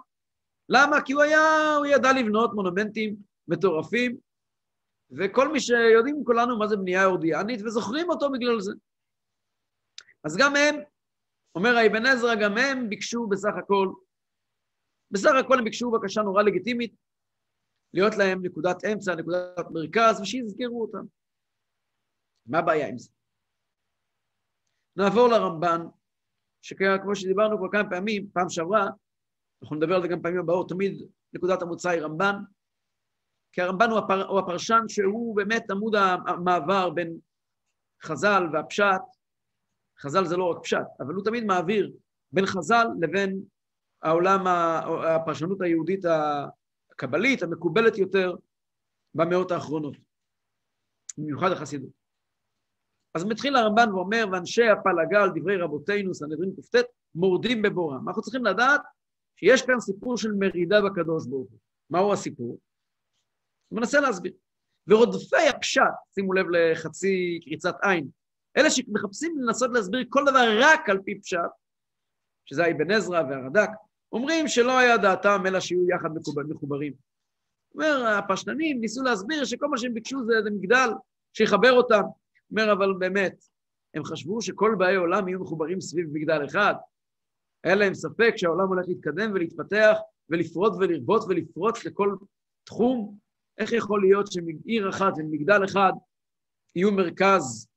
למה? 0.70 1.02
כי 1.02 1.14
הוא 1.14 1.22
היה, 1.22 1.76
הוא 1.78 1.86
ידע 1.86 2.14
לבנות 2.14 2.54
מונומנטים 2.54 3.16
מטורפים, 3.48 4.18
וכל 5.12 5.52
מי 5.52 5.60
שיודעים 5.60 6.24
כולנו 6.26 6.58
מה 6.58 6.68
זה 6.68 6.78
בנייה 6.78 7.06
אורדיאנית, 7.06 7.62
וזוכרים 7.62 8.10
אותו 8.10 8.32
בגלל 8.32 8.60
זה. 8.60 8.74
אז 10.24 10.38
גם 10.38 10.56
הם, 10.56 10.76
אומר 11.56 11.70
האבן 11.78 12.06
עזרא, 12.06 12.36
גם 12.36 12.58
הם 12.58 12.90
ביקשו 12.90 13.28
בסך 13.28 13.54
הכל, 13.60 13.88
בסך 15.12 15.32
הכל 15.40 15.58
הם 15.58 15.64
ביקשו 15.64 15.92
בקשה 15.92 16.22
נורא 16.22 16.44
לגיטימית, 16.44 16.96
להיות 17.94 18.14
להם 18.18 18.46
נקודת 18.46 18.86
אמצע, 18.86 19.16
נקודת 19.16 19.66
מרכז, 19.72 20.22
ושיזכרו 20.22 20.82
אותם. 20.82 21.06
מה 22.46 22.60
הבעיה 22.60 22.88
עם 22.88 22.98
זה? 22.98 23.12
נעבור 24.98 25.28
לרמב"ן, 25.28 25.82
שכמו 26.62 27.16
שדיברנו 27.16 27.58
כבר 27.58 27.72
כמה 27.72 27.90
פעמים, 27.90 28.30
פעם 28.34 28.50
שעברה, 28.50 28.86
אנחנו 29.62 29.76
נדבר 29.76 29.96
על 29.96 30.02
זה 30.02 30.08
גם 30.08 30.22
פעמים 30.22 30.40
הבאות, 30.40 30.70
תמיד 30.70 31.10
נקודת 31.34 31.62
המוצא 31.62 31.90
היא 31.90 32.02
רמב"ן, 32.02 32.36
כי 33.52 33.62
הרמב"ן 33.62 33.90
הוא, 33.90 34.00
הפר, 34.00 34.28
הוא 34.28 34.40
הפרשן 34.40 34.82
שהוא 34.88 35.36
באמת 35.36 35.72
עמוד 35.72 35.96
המעבר 36.28 36.90
בין 36.90 37.18
חז"ל 38.04 38.44
והפשט, 38.54 39.02
חז"ל 40.00 40.26
זה 40.26 40.38
לא 40.38 40.52
רק 40.52 40.64
פשט, 40.64 40.86
אבל 41.00 41.14
הוא 41.14 41.24
תמיד 41.24 41.44
מעביר 41.44 41.94
בין 42.32 42.46
חז"ל 42.46 42.88
לבין 43.02 43.42
העולם, 44.02 44.48
הפרשנות 45.08 45.62
היהודית 45.62 46.06
הקבלית, 46.92 47.44
המקובלת 47.44 47.98
יותר 47.98 48.36
במאות 49.14 49.52
האחרונות, 49.52 49.98
במיוחד 51.18 51.52
החסידות. 51.52 51.90
אז 53.16 53.26
מתחיל 53.26 53.56
הרמב"ן 53.56 53.94
ואומר, 53.94 54.26
ואנשי 54.32 54.68
הפלגה 54.70 55.24
על 55.24 55.30
דברי 55.36 55.58
רבותינו, 55.58 56.14
סנהדרין 56.14 56.52
קט, 56.72 56.86
מורדים 57.16 57.62
בבורם. 57.62 58.08
אנחנו 58.08 58.22
צריכים 58.22 58.46
לדעת 58.46 58.82
שיש 59.36 59.62
כאן 59.62 59.80
סיפור 59.80 60.18
של 60.18 60.32
מרידה 60.32 60.82
בקדוש 60.82 61.28
ברוך 61.28 61.50
הוא. 61.52 61.60
מהו 61.90 62.14
הסיפור? 62.14 62.60
הוא 63.68 63.80
מנסה 63.80 64.00
להסביר. 64.00 64.34
ורודפי 64.88 65.48
הפשט, 65.50 65.82
שימו 66.16 66.34
לב 66.34 66.46
לחצי 66.50 67.40
קריצת 67.44 67.76
עין, 67.82 68.10
אלה 68.58 68.70
שמחפשים 68.70 69.38
לנסות 69.42 69.72
להסביר 69.74 70.06
כל 70.10 70.24
דבר 70.26 70.58
רק 70.60 70.90
על 70.90 71.00
פי 71.06 71.20
פשט, 71.22 71.40
שזה 72.46 72.64
האבן 72.64 72.92
עזרא 72.92 73.24
והרד"ק, 73.30 73.70
אומרים 74.12 74.48
שלא 74.48 74.78
היה 74.78 74.98
דעתם 74.98 75.44
אלא 75.48 75.60
שיהיו 75.60 75.90
יחד 75.90 76.10
מחוברים. 76.50 76.94
אומר, 77.76 78.08
הפשטנים 78.08 78.82
ניסו 78.82 79.04
להסביר 79.04 79.46
שכל 79.46 79.68
מה 79.68 79.78
שהם 79.78 79.94
ביקשו 79.94 80.26
זה, 80.26 80.34
זה 80.44 80.50
מגדל 80.50 80.90
שיחבר 81.34 81.72
אותם. 81.72 82.02
אומר, 82.52 82.72
אבל 82.72 82.94
באמת, 83.00 83.46
הם 83.94 84.04
חשבו 84.04 84.42
שכל 84.42 84.76
באי 84.78 84.96
עולם 84.96 85.28
יהיו 85.28 85.40
מחוברים 85.40 85.82
סביב 85.82 86.08
מגדל 86.14 86.46
אחד? 86.46 86.74
היה 87.64 87.76
להם 87.76 87.94
ספק 87.94 88.34
שהעולם 88.38 88.68
הולך 88.68 88.86
להתקדם 88.88 89.32
ולהתפתח 89.34 89.98
ולפרוט 90.30 90.74
ולרבות 90.80 91.24
ולפרוץ 91.28 91.86
לכל 91.86 92.16
תחום? 92.64 93.18
איך 93.58 93.72
יכול 93.74 94.02
להיות 94.02 94.32
שעיר 94.32 94.90
אחת 94.90 95.14
ומגדל 95.18 95.66
אחד 95.66 95.92
יהיו 96.76 96.92
מרכז 96.92 97.68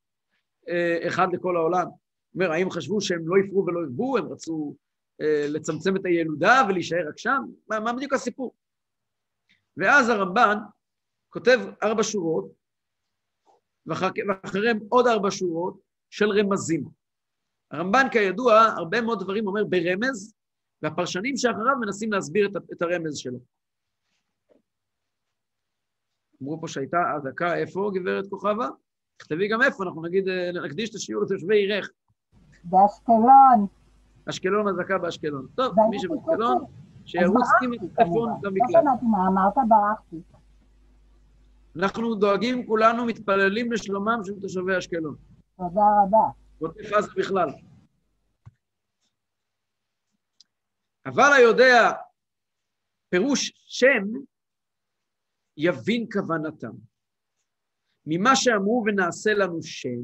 אחד 1.07 1.27
לכל 1.33 1.57
העולם? 1.57 1.87
אומר, 2.35 2.53
האם 2.53 2.71
חשבו 2.71 3.01
שהם 3.01 3.29
לא 3.29 3.37
יפרו 3.39 3.67
ולא 3.67 3.81
ירבו, 3.81 4.19
הם 4.19 4.33
רצו 4.33 4.75
אה, 5.21 5.47
לצמצם 5.49 5.97
את 5.97 6.05
הילודה 6.05 6.63
ולהישאר 6.69 7.09
רק 7.09 7.19
שם? 7.19 7.43
מה, 7.69 7.81
מה 7.81 7.93
בדיוק 7.93 8.13
הסיפור? 8.13 8.55
ואז 9.77 10.09
הרמב"ן 10.09 10.59
כותב 11.29 11.59
ארבע 11.83 12.03
שורות, 12.03 12.53
ואחר, 13.87 14.09
ואחריהם 14.29 14.79
עוד 14.89 15.07
ארבע 15.07 15.31
שורות 15.31 15.81
של 16.11 16.31
רמזים. 16.31 16.85
הרמב"ן, 17.71 18.07
כידוע, 18.13 18.61
הרבה 18.61 19.01
מאוד 19.01 19.21
דברים 19.21 19.47
אומר 19.47 19.65
ברמז, 19.65 20.35
והפרשנים 20.83 21.37
שאחריו 21.37 21.77
מנסים 21.81 22.13
להסביר 22.13 22.51
את 22.73 22.83
הרמז 22.83 23.17
שלו. 23.17 23.39
אמרו 26.43 26.61
פה 26.61 26.69
שהייתה 26.69 26.99
אזעקה, 27.17 27.57
איפה, 27.57 27.91
גברת 27.95 28.25
כוכבה? 28.31 28.69
תכתבי 29.19 29.49
גם 29.49 29.63
איפה, 29.63 29.85
אנחנו 29.85 30.03
נגיד, 30.03 30.29
אה, 30.29 30.51
נקדיש 30.65 30.91
את 30.91 30.95
השיעור 30.95 31.25
לתושבי 31.25 31.57
עירך. 31.57 31.91
באשקלון. 32.65 33.67
אשקלון, 34.31 34.69
אזעקה 34.69 34.99
באשקלון. 34.99 35.47
טוב, 35.55 35.75
מי 35.91 35.99
שבאשקלון, 35.99 36.65
שירוץ 37.05 37.49
עם 37.63 37.73
הטלפון 37.73 38.31
למקלט. 38.43 38.75
לא 38.75 38.81
שמעתי 38.81 39.07
מה 39.07 39.29
אמרת, 39.29 39.55
ברחתי. 39.69 40.17
אנחנו 41.77 42.15
דואגים 42.15 42.67
כולנו, 42.67 43.07
מתפללים 43.07 43.73
לשלומם 43.73 44.21
של 44.25 44.41
תושבי 44.41 44.79
אשקלון. 44.79 45.17
תודה 45.57 45.81
רבה. 46.03 46.31
ועוטף 46.61 46.93
עזה 46.93 47.11
בכלל. 47.17 47.49
אבל 51.07 51.33
היודע 51.37 51.93
פירוש 53.09 53.53
שם, 53.67 54.05
יבין 55.57 56.07
כוונתם. 56.13 56.88
ממה 58.11 58.37
שאמרו 58.37 58.85
ונעשה 58.87 59.35
לנו 59.35 59.63
שם, 59.63 60.03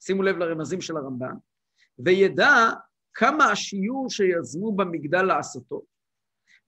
שימו 0.00 0.22
לב 0.22 0.36
לרמזים 0.36 0.80
של 0.80 0.96
הרמב"ן, 0.96 1.34
וידע 1.98 2.54
כמה 3.14 3.44
השיעור 3.44 4.10
שיזמו 4.10 4.76
במגדל 4.76 5.22
לעשותו, 5.22 5.82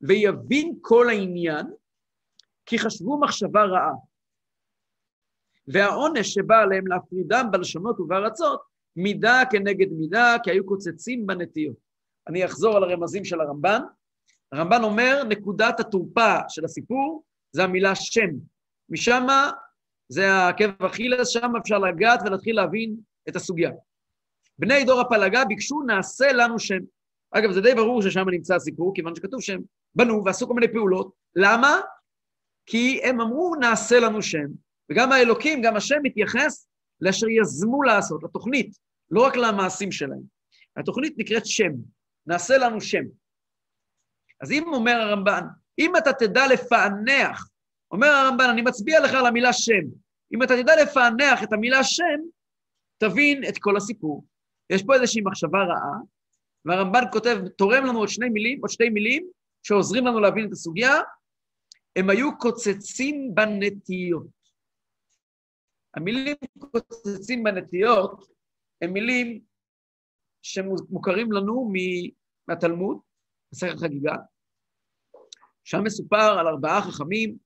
ויבין 0.01 0.79
כל 0.81 1.09
העניין, 1.09 1.67
כי 2.67 2.79
חשבו 2.79 3.21
מחשבה 3.21 3.65
רעה. 3.65 3.93
והעונש 5.69 6.35
שבא 6.35 6.63
עליהם 6.63 6.87
להפרידם 6.87 7.47
בלשונות 7.53 8.01
ובארצות, 8.01 8.61
מידה 8.97 9.43
כנגד 9.51 9.93
מידה, 9.93 10.37
כי 10.43 10.51
היו 10.51 10.67
קוצצים 10.67 11.27
בנטיות. 11.27 11.77
אני 12.29 12.45
אחזור 12.45 12.77
על 12.77 12.85
הרמזים 12.85 13.25
של 13.25 13.41
הרמב"ן. 13.41 13.81
הרמב"ן 14.53 14.83
אומר, 14.83 15.23
נקודת 15.29 15.81
התורפה 15.81 16.37
של 16.49 16.65
הסיפור 16.65 17.25
זה 17.53 17.65
המילה 17.65 17.95
שם. 17.95 18.31
משם 18.89 19.27
זה 20.09 20.33
העקב 20.33 20.83
אכילס, 20.83 21.29
שם 21.29 21.53
אפשר 21.63 21.79
לגעת 21.79 22.21
ולהתחיל 22.25 22.57
להבין 22.57 22.97
את 23.29 23.37
הסוגיה. 23.37 23.71
בני 24.59 24.85
דור 24.85 25.01
הפלגה 25.01 25.45
ביקשו, 25.45 25.83
נעשה 25.87 26.33
לנו 26.33 26.59
שם. 26.59 26.79
אגב, 27.31 27.53
זה 27.53 27.61
די 27.61 27.75
ברור 27.75 28.03
ששם 28.03 28.29
נמצא 28.31 28.55
הסיפור, 28.55 28.93
כיוון 28.95 29.15
שכתוב 29.15 29.41
שהם 29.41 29.63
בנו 29.95 30.25
ועשו 30.25 30.47
כל 30.47 30.55
מיני 30.55 30.73
פעולות. 30.73 31.13
למה? 31.37 31.81
כי 32.67 33.01
הם 33.05 33.21
אמרו, 33.21 33.55
נעשה 33.61 34.01
לנו 34.01 34.23
שם. 34.23 34.47
וגם 34.91 35.13
האלוקים, 35.13 35.63
גם 35.63 35.77
השם 35.77 35.99
מתייחס 36.03 36.69
לאשר 37.01 37.29
יזמו 37.29 37.83
לעשות, 37.83 38.23
לתוכנית, 38.23 38.77
לא 39.11 39.27
רק 39.27 39.37
למעשים 39.37 39.93
שלהם. 39.93 40.23
התוכנית 40.77 41.15
נקראת 41.19 41.47
שם, 41.47 41.73
נעשה 42.27 42.59
לנו 42.59 42.81
שם. 42.81 43.03
אז 44.41 44.53
אם 44.53 44.65
אומר 44.67 44.93
הרמב"ן, 44.93 45.45
אם 45.79 45.97
אתה 45.97 46.13
תדע 46.13 46.47
לפענח, 46.47 47.49
אומר 47.91 48.07
הרמב"ן, 48.07 48.49
אני 48.53 48.63
מצביע 48.63 49.01
לך 49.01 49.15
על 49.15 49.27
המילה 49.27 49.53
שם, 49.53 49.83
אם 50.35 50.43
אתה 50.43 50.55
תדע 50.63 50.83
לפענח 50.83 51.43
את 51.43 51.53
המילה 51.53 51.85
שם, 51.85 52.21
תבין 52.99 53.45
את 53.49 53.55
כל 53.61 53.77
הסיפור. 53.77 54.25
יש 54.71 54.83
פה 54.83 54.95
איזושהי 54.95 55.21
מחשבה 55.25 55.59
רעה, 55.59 55.99
והרמב"ן 56.65 57.03
כותב, 57.13 57.37
תורם 57.59 57.85
לנו 57.85 57.99
עוד 57.99 58.09
שני 58.09 58.29
מילים, 58.29 58.61
עוד 58.61 58.71
שתי 58.71 58.89
מילים, 58.89 59.29
שעוזרים 59.63 60.07
לנו 60.07 60.21
להבין 60.21 60.47
את 60.47 60.53
הסוגיה, 60.53 60.95
הם 61.97 62.11
היו 62.11 62.39
קוצצים 62.39 63.35
בנטיות. 63.35 64.27
המילים 65.95 66.37
קוצצים 66.59 67.45
בנטיות 67.45 68.37
הם 68.83 68.93
מילים 68.93 69.41
שמוכרים 70.43 71.33
לנו 71.33 71.73
מהתלמוד, 72.49 72.99
מסכת 73.53 73.79
חגיגה, 73.79 74.15
שם 75.65 75.85
מסופר 75.85 76.39
על 76.39 76.49
ארבעה 76.49 76.83
חכמים 76.83 77.37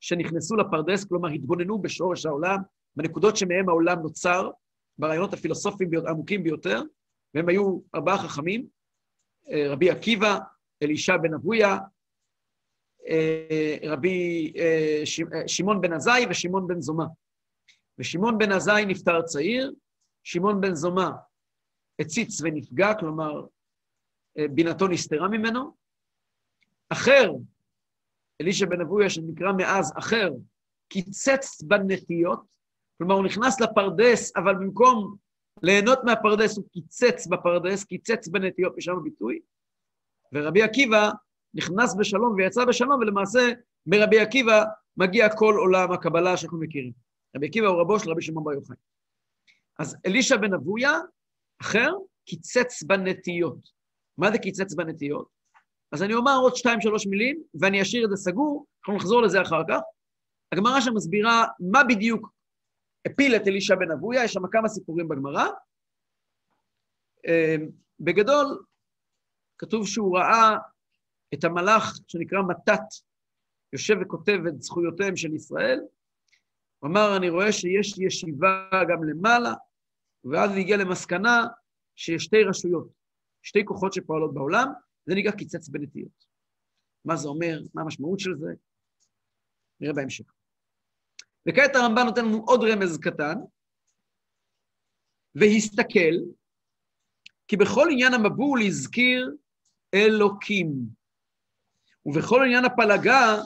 שנכנסו 0.00 0.56
לפרדס, 0.56 1.04
כלומר 1.04 1.28
התבוננו 1.28 1.78
בשורש 1.78 2.26
העולם, 2.26 2.58
בנקודות 2.96 3.36
שמהם 3.36 3.68
העולם 3.68 4.02
נוצר, 4.02 4.50
ברעיונות 4.98 5.32
הפילוסופיים 5.32 5.90
העמוקים 6.06 6.42
ביותר, 6.42 6.82
והם 7.34 7.48
היו 7.48 7.78
ארבעה 7.94 8.18
חכמים, 8.18 8.66
אה, 9.50 9.72
רבי 9.72 9.90
עקיבא, 9.90 10.38
אלישע 10.82 11.16
בן 11.16 11.34
אבויה, 11.34 11.78
אה, 13.08 13.76
רבי 13.82 14.52
אה, 14.56 15.02
שמעון 15.46 15.80
בן 15.80 15.92
עזאי 15.92 16.26
ושמעון 16.30 16.66
בן 16.66 16.80
זומא. 16.80 17.04
ושמעון 17.98 18.38
בן 18.38 18.52
עזאי 18.52 18.86
נפטר 18.86 19.22
צעיר, 19.22 19.72
שמעון 20.24 20.60
בן 20.60 20.74
זומא 20.74 21.08
הציץ 22.00 22.40
ונפגע, 22.40 22.94
כלומר, 22.94 23.46
בינתו 24.50 24.88
נסתרה 24.88 25.28
ממנו. 25.28 25.76
אחר, 26.88 27.32
אלישע 28.40 28.66
בן 28.66 28.80
אבויה, 28.80 29.10
שנקרא 29.10 29.52
מאז 29.52 29.92
אחר, 29.98 30.30
קיצץ 30.88 31.62
בנטיות, 31.62 32.60
כלומר, 32.98 33.14
הוא 33.14 33.24
נכנס 33.24 33.60
לפרדס, 33.60 34.36
אבל 34.36 34.54
במקום 34.54 35.16
ליהנות 35.62 35.98
מהפרדס, 36.04 36.56
הוא 36.56 36.64
קיצץ 36.72 37.26
בפרדס, 37.26 37.84
קיצץ 37.84 38.28
בנטיות, 38.28 38.76
משם 38.76 38.96
הביטוי. 38.96 39.40
ורבי 40.32 40.62
עקיבא 40.62 41.10
נכנס 41.54 41.94
בשלום 41.94 42.34
ויצא 42.36 42.64
בשלום, 42.64 43.00
ולמעשה 43.00 43.40
מרבי 43.86 44.20
עקיבא 44.20 44.64
מגיע 44.96 45.28
כל 45.36 45.54
עולם 45.58 45.92
הקבלה 45.92 46.36
שאנחנו 46.36 46.60
מכירים. 46.60 46.92
רבי 47.36 47.46
עקיבא 47.46 47.66
הוא 47.66 47.80
רבו 47.80 47.98
של 47.98 48.10
רבי 48.10 48.22
שמעון 48.22 48.44
בר 48.44 48.52
יוחאי. 48.52 48.76
אז 49.78 49.96
אלישע 50.06 50.36
בן 50.36 50.54
אבויה, 50.54 50.92
אחר, 51.60 51.92
קיצץ 52.24 52.82
בנטיות. 52.82 53.58
מה 54.18 54.30
זה 54.32 54.38
קיצץ 54.38 54.74
בנטיות? 54.74 55.39
אז 55.92 56.02
אני 56.02 56.14
אומר 56.14 56.36
עוד 56.42 56.56
שתיים, 56.56 56.80
שלוש 56.80 57.06
מילים, 57.06 57.42
ואני 57.60 57.82
אשאיר 57.82 58.04
את 58.04 58.10
זה 58.10 58.16
סגור, 58.16 58.66
אנחנו 58.78 58.96
נחזור 58.96 59.22
לזה 59.22 59.42
אחר 59.42 59.62
כך. 59.68 59.80
הגמרא 60.52 60.80
שם 60.80 60.94
מסבירה 60.94 61.44
מה 61.72 61.84
בדיוק 61.84 62.32
הפיל 63.06 63.36
את 63.36 63.42
אלישע 63.46 63.74
בן 63.74 63.90
אבויה, 63.90 64.24
יש 64.24 64.32
שם 64.32 64.48
כמה 64.52 64.68
סיפורים 64.68 65.08
בגמרא. 65.08 65.46
אמ, 67.26 67.68
בגדול, 68.00 68.64
כתוב 69.58 69.86
שהוא 69.86 70.18
ראה 70.18 70.56
את 71.34 71.44
המלאך 71.44 71.98
שנקרא 72.08 72.38
מתת, 72.48 72.82
יושב 73.72 73.94
וכותב 74.02 74.38
את 74.48 74.62
זכויותיהם 74.62 75.16
של 75.16 75.34
ישראל. 75.34 75.80
הוא 76.78 76.90
אמר, 76.90 77.16
אני 77.16 77.28
רואה 77.30 77.52
שיש 77.52 77.98
ישיבה 77.98 78.70
גם 78.88 79.04
למעלה, 79.04 79.52
ואז 80.24 80.50
הוא 80.50 80.58
הגיע 80.58 80.76
למסקנה 80.76 81.46
שיש 81.96 82.24
שתי 82.24 82.44
רשויות, 82.44 82.88
שתי 83.42 83.64
כוחות 83.64 83.92
שפועלות 83.92 84.34
בעולם, 84.34 84.72
זה 85.06 85.14
נקרא 85.14 85.32
קיצץ 85.32 85.68
בנטיות. 85.68 86.26
מה 87.04 87.16
זה 87.16 87.28
אומר? 87.28 87.60
מה 87.74 87.82
המשמעות 87.82 88.20
של 88.20 88.34
זה? 88.38 88.50
נראה 89.80 89.92
בהמשך. 89.92 90.32
וכעת 91.48 91.76
הרמב"ן 91.76 92.02
נותן 92.06 92.24
לנו 92.24 92.44
עוד 92.46 92.60
רמז 92.64 92.98
קטן, 92.98 93.34
והסתכל, 95.34 96.14
כי 97.48 97.56
בכל 97.56 97.88
עניין 97.92 98.14
המבול 98.14 98.60
הזכיר 98.66 99.36
אלוקים, 99.94 100.72
ובכל 102.06 102.42
עניין 102.44 102.64
הפלגה 102.64 103.36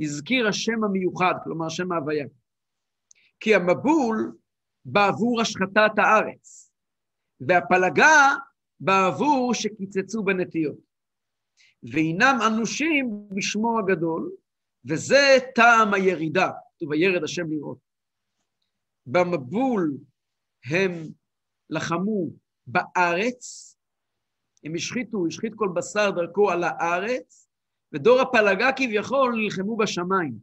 הזכיר 0.00 0.48
השם 0.48 0.84
המיוחד, 0.84 1.34
כלומר 1.44 1.68
שם 1.68 1.92
ההוויה. 1.92 2.26
כי 3.40 3.54
המבול 3.54 4.36
בעבור 4.84 5.40
השחטת 5.40 5.98
הארץ, 5.98 6.72
והפלגה 7.40 8.34
בעבור 8.80 9.54
שקיצצו 9.54 10.22
בנטיות. 10.22 10.89
והינם 11.82 12.38
אנושים 12.46 13.28
בשמו 13.30 13.78
הגדול, 13.78 14.30
וזה 14.84 15.38
טעם 15.54 15.94
הירידה. 15.94 16.50
כתוב, 16.76 16.90
וירד 16.90 17.24
השם 17.24 17.50
לראות. 17.50 17.78
במבול 19.06 19.96
הם 20.70 20.92
לחמו 21.70 22.30
בארץ, 22.66 23.76
הם 24.64 24.74
השחיתו, 24.74 25.26
השחית 25.26 25.52
כל 25.56 25.68
בשר 25.74 26.10
דרכו 26.10 26.50
על 26.50 26.64
הארץ, 26.64 27.48
ודור 27.92 28.20
הפלגה 28.20 28.70
כביכול 28.76 29.34
נלחמו 29.36 29.76
בשמיים. 29.76 30.38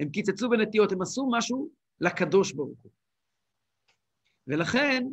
הם 0.00 0.08
קיצצו 0.08 0.48
בנטיות, 0.48 0.92
הם 0.92 1.02
עשו 1.02 1.28
משהו 1.32 1.70
לקדוש 2.00 2.52
ברוך 2.52 2.78
הוא. 2.82 2.92
ולכן, 4.46 5.04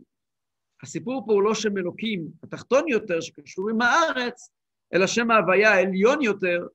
הסיפור 0.83 1.23
פה 1.25 1.33
הוא 1.33 1.43
לא 1.43 1.55
שם 1.55 1.77
אלוקים 1.77 2.27
התחתון 2.43 2.87
יותר, 2.87 3.21
שקשור 3.21 3.69
עם 3.69 3.81
הארץ, 3.81 4.51
אלא 4.93 5.07
שם 5.07 5.31
ההוויה 5.31 5.73
העליון 5.73 6.21
יותר, 6.21 6.67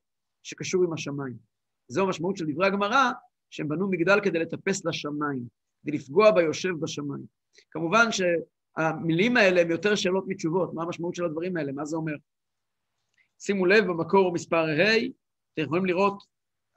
שקשור 0.43 0.83
עם 0.83 0.93
השמיים. 0.93 1.37
זו 1.87 2.03
המשמעות 2.03 2.37
של 2.37 2.45
דברי 2.51 2.67
הגמרא, 2.67 3.11
שהם 3.49 3.67
בנו 3.67 3.89
מגדל 3.89 4.19
כדי 4.23 4.39
לטפס 4.39 4.85
לשמיים, 4.85 5.43
כדי 5.81 5.91
לפגוע 5.91 6.31
ביושב 6.31 6.73
בשמיים. 6.79 7.25
כמובן 7.71 8.05
שהמילים 8.11 9.37
האלה 9.37 9.61
הן 9.61 9.71
יותר 9.71 9.95
שאלות 9.95 10.23
מתשובות, 10.27 10.73
מה 10.73 10.83
המשמעות 10.83 11.15
של 11.15 11.25
הדברים 11.25 11.57
האלה, 11.57 11.71
מה 11.71 11.85
זה 11.85 11.97
אומר? 11.97 12.15
שימו 13.39 13.65
לב, 13.65 13.85
במקור 13.85 14.33
מספר 14.33 14.65
ה', 14.65 14.97
אתם 15.53 15.63
יכולים 15.63 15.85
לראות 15.85 16.23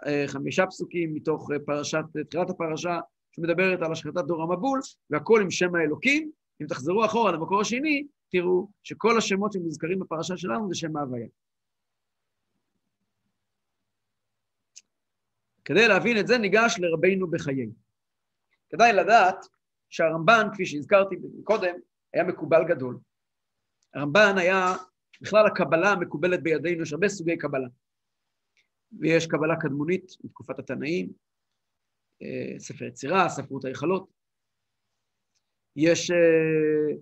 אה, 0.06 0.24
חמישה 0.26 0.66
פסוקים 0.66 1.14
מתוך 1.14 1.50
אה, 1.52 1.58
פרשת, 1.66 2.04
תחילת 2.30 2.50
הפרשה, 2.50 3.00
שמדברת 3.32 3.82
על 3.82 3.92
השחטת 3.92 4.24
דור 4.24 4.42
המבול, 4.42 4.80
והכל 5.10 5.40
עם 5.42 5.50
שם 5.50 5.74
האלוקים. 5.74 6.30
אם 6.62 6.66
תחזרו 6.66 7.04
אחורה 7.04 7.32
למקור 7.32 7.60
השני, 7.60 8.06
תראו 8.30 8.68
שכל 8.82 9.18
השמות 9.18 9.52
שמוזכרים 9.52 10.00
בפרשה 10.00 10.36
שלנו 10.36 10.68
זה 10.68 10.74
שם 10.74 10.96
ההוויה. 10.96 11.28
כדי 15.64 15.88
להבין 15.88 16.18
את 16.20 16.26
זה 16.26 16.38
ניגש 16.38 16.76
לרבינו 16.78 17.30
בחיי. 17.30 17.70
כדאי 18.70 18.92
לדעת 18.92 19.36
שהרמב"ן, 19.88 20.46
כפי 20.52 20.66
שהזכרתי 20.66 21.16
קודם, 21.44 21.74
היה 22.12 22.24
מקובל 22.24 22.64
גדול. 22.68 22.98
הרמב"ן 23.94 24.38
היה, 24.38 24.74
בכלל 25.20 25.46
הקבלה 25.46 25.90
המקובלת 25.92 26.42
בידינו, 26.42 26.82
יש 26.82 26.92
הרבה 26.92 27.08
סוגי 27.08 27.38
קבלה. 27.38 27.68
ויש 29.00 29.26
קבלה 29.26 29.56
קדמונית 29.60 30.12
מתקופת 30.24 30.58
התנאים, 30.58 31.12
אה, 32.22 32.58
ספר 32.58 32.84
יצירה, 32.84 33.28
ספרות 33.28 33.64
ההיכלות. 33.64 34.10
יש 35.76 36.10
אה, 36.10 36.96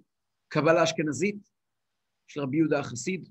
קבלה 0.49 0.85
אשכנזית 0.85 1.37
של 2.27 2.41
רבי 2.41 2.57
יהודה 2.57 2.79
החסיד, 2.79 3.29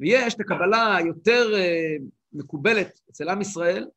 ויש 0.00 0.34
את 0.34 0.40
הקבלה 0.40 0.96
היותר 0.96 1.54
אה, 1.54 1.96
מקובלת 2.32 3.00
אצל 3.10 3.28
עם 3.28 3.40
ישראל, 3.40 3.88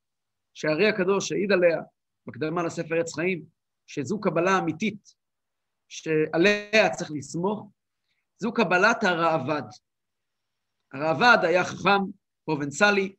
שהארי 0.53 0.87
הקדוש 0.87 1.31
העיד 1.31 1.51
עליה, 1.51 1.81
בקדמה 2.27 2.63
לספר 2.63 2.99
עץ 2.99 3.13
חיים, 3.13 3.45
שזו 3.87 4.19
קבלה 4.19 4.59
אמיתית, 4.59 5.15
שעליה 5.87 6.89
צריך 6.89 7.11
לסמוך, 7.13 7.71
זו 8.37 8.53
קבלת 8.53 9.03
הראב"ד. 9.03 9.69
הראב"ד 10.93 11.45
היה 11.45 11.63
חכם 11.63 12.01
פרובנסלי, 12.45 13.15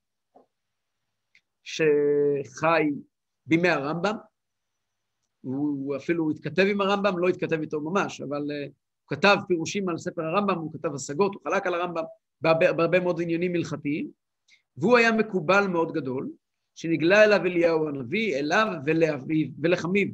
שחי 1.65 2.83
בימי 3.47 3.69
הרמב"ם, 3.69 4.17
הוא 5.47 5.97
אפילו 5.97 6.31
התכתב 6.31 6.63
עם 6.71 6.81
הרמב"ם, 6.81 7.19
לא 7.19 7.29
התכתב 7.29 7.61
איתו 7.61 7.81
ממש, 7.81 8.21
אבל 8.21 8.43
uh, 8.43 8.71
הוא 9.09 9.17
כתב 9.17 9.37
פירושים 9.49 9.89
על 9.89 9.99
ספר 9.99 10.23
הרמב"ם, 10.23 10.59
הוא 10.59 10.73
כתב 10.73 10.95
השגות, 10.95 11.35
הוא 11.35 11.43
חלק 11.45 11.67
על 11.67 11.75
הרמב"ם 11.75 12.03
בהרבה, 12.41 12.73
בהרבה 12.73 13.01
מאוד 13.01 13.23
עניינים 13.23 13.55
הלכתיים, 13.55 14.11
והוא 14.77 14.97
היה 14.97 15.13
מקובל 15.13 15.67
מאוד 15.67 15.93
גדול, 15.93 16.31
שנגלה 16.75 17.25
אליו 17.25 17.41
אליהו 17.45 17.89
הנביא, 17.89 18.37
אליו 18.37 18.67
ולאביו, 18.87 19.49
ולחמיו, 19.63 20.07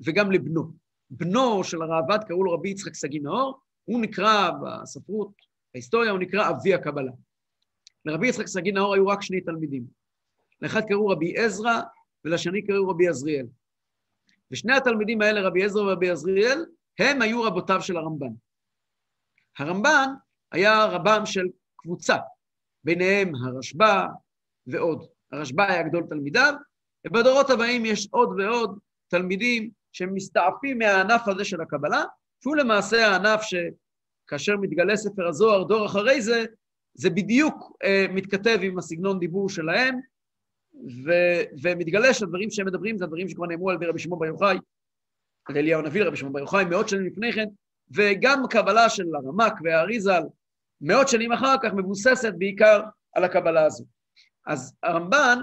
וגם 0.00 0.32
לבנו. 0.32 0.72
בנו 1.10 1.64
של 1.64 1.82
הראב"ד 1.82 2.24
קראו 2.24 2.44
לו 2.44 2.52
רבי 2.52 2.68
יצחק 2.68 2.94
סגי 2.94 3.18
נאור, 3.18 3.60
הוא 3.84 4.00
נקרא 4.00 4.50
בספרות, 4.50 5.32
בהיסטוריה, 5.74 6.10
הוא 6.10 6.18
נקרא 6.18 6.50
אבי 6.50 6.74
הקבלה. 6.74 7.12
לרבי 8.04 8.28
יצחק 8.28 8.46
סגי 8.46 8.72
נאור 8.72 8.94
היו 8.94 9.06
רק 9.06 9.22
שני 9.22 9.40
תלמידים. 9.40 9.84
לאחד 10.60 10.80
קראו 10.88 11.06
רבי 11.06 11.38
עזרא, 11.38 11.80
ולשני 12.24 12.66
קראו 12.66 12.88
רבי 12.88 13.08
עזריאל. 13.08 13.46
ושני 14.50 14.72
התלמידים 14.76 15.22
האלה, 15.22 15.40
רבי 15.40 15.64
עזרא 15.64 15.82
ורבי 15.82 16.10
עזריאל, 16.10 16.64
הם 16.98 17.22
היו 17.22 17.42
רבותיו 17.42 17.82
של 17.82 17.96
הרמב"ן. 17.96 18.32
הרמב"ן 19.58 20.08
היה 20.52 20.84
רבם 20.84 21.26
של 21.26 21.46
קבוצה, 21.76 22.16
ביניהם 22.84 23.32
הרשב"א 23.34 24.06
ועוד. 24.66 25.06
הרשב"א 25.32 25.62
היה 25.62 25.82
גדול 25.82 26.02
תלמידיו, 26.08 26.54
ובדורות 27.06 27.50
הבאים 27.50 27.86
יש 27.86 28.08
עוד 28.10 28.40
ועוד 28.40 28.78
תלמידים 29.08 29.70
שמסתעפים 29.92 30.78
מהענף 30.78 31.28
הזה 31.28 31.44
של 31.44 31.60
הקבלה, 31.60 32.04
שהוא 32.42 32.56
למעשה 32.56 33.06
הענף 33.06 33.40
שכאשר 33.42 34.56
מתגלה 34.56 34.96
ספר 34.96 35.28
הזוהר 35.28 35.64
דור 35.64 35.86
אחרי 35.86 36.22
זה, 36.22 36.44
זה 36.94 37.10
בדיוק 37.10 37.76
אה, 37.84 38.06
מתכתב 38.10 38.58
עם 38.62 38.78
הסגנון 38.78 39.18
דיבור 39.18 39.48
שלהם, 39.48 40.00
ו, 41.04 41.10
ומתגלה 41.62 42.14
שהדברים 42.14 42.50
שהם 42.50 42.66
מדברים 42.66 42.98
זה 42.98 43.04
הדברים 43.04 43.28
שכבר 43.28 43.46
נאמרו 43.46 43.70
על 43.70 43.76
ידי 43.76 43.86
רבי 43.86 43.98
שמעון 43.98 44.20
בר 44.20 44.26
יוחאי, 44.26 44.58
על 45.44 45.56
אליהו 45.56 45.80
הנביא 45.80 46.00
לרבי 46.02 46.16
שמעון 46.16 46.32
בר 46.32 46.40
יוחאי, 46.40 46.64
מאות 46.64 46.88
שנים 46.88 47.06
לפני 47.06 47.32
כן, 47.32 47.46
וגם 47.90 48.42
קבלה 48.50 48.90
של 48.90 49.04
הרמק 49.14 49.52
והאריזל, 49.64 50.22
מאות 50.80 51.08
שנים 51.08 51.32
אחר 51.32 51.54
כך 51.62 51.72
מבוססת 51.72 52.32
בעיקר 52.38 52.82
על 53.12 53.24
הקבלה 53.24 53.64
הזו. 53.64 53.84
אז 54.46 54.74
הרמב"ן, 54.82 55.38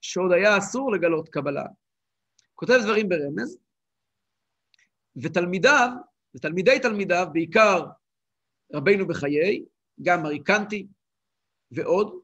שעוד 0.00 0.32
היה 0.32 0.58
אסור 0.58 0.92
לגלות 0.92 1.28
קבלה, 1.28 1.64
כותב 2.54 2.78
דברים 2.82 3.08
ברמז, 3.08 3.58
ותלמידיו, 5.22 5.88
ותלמידי 6.34 6.78
תלמידיו, 6.82 7.26
בעיקר 7.32 7.84
רבינו 8.74 9.06
בחיי, 9.06 9.64
גם 10.02 10.26
אריקנטי 10.26 10.86
ועוד, 11.70 12.23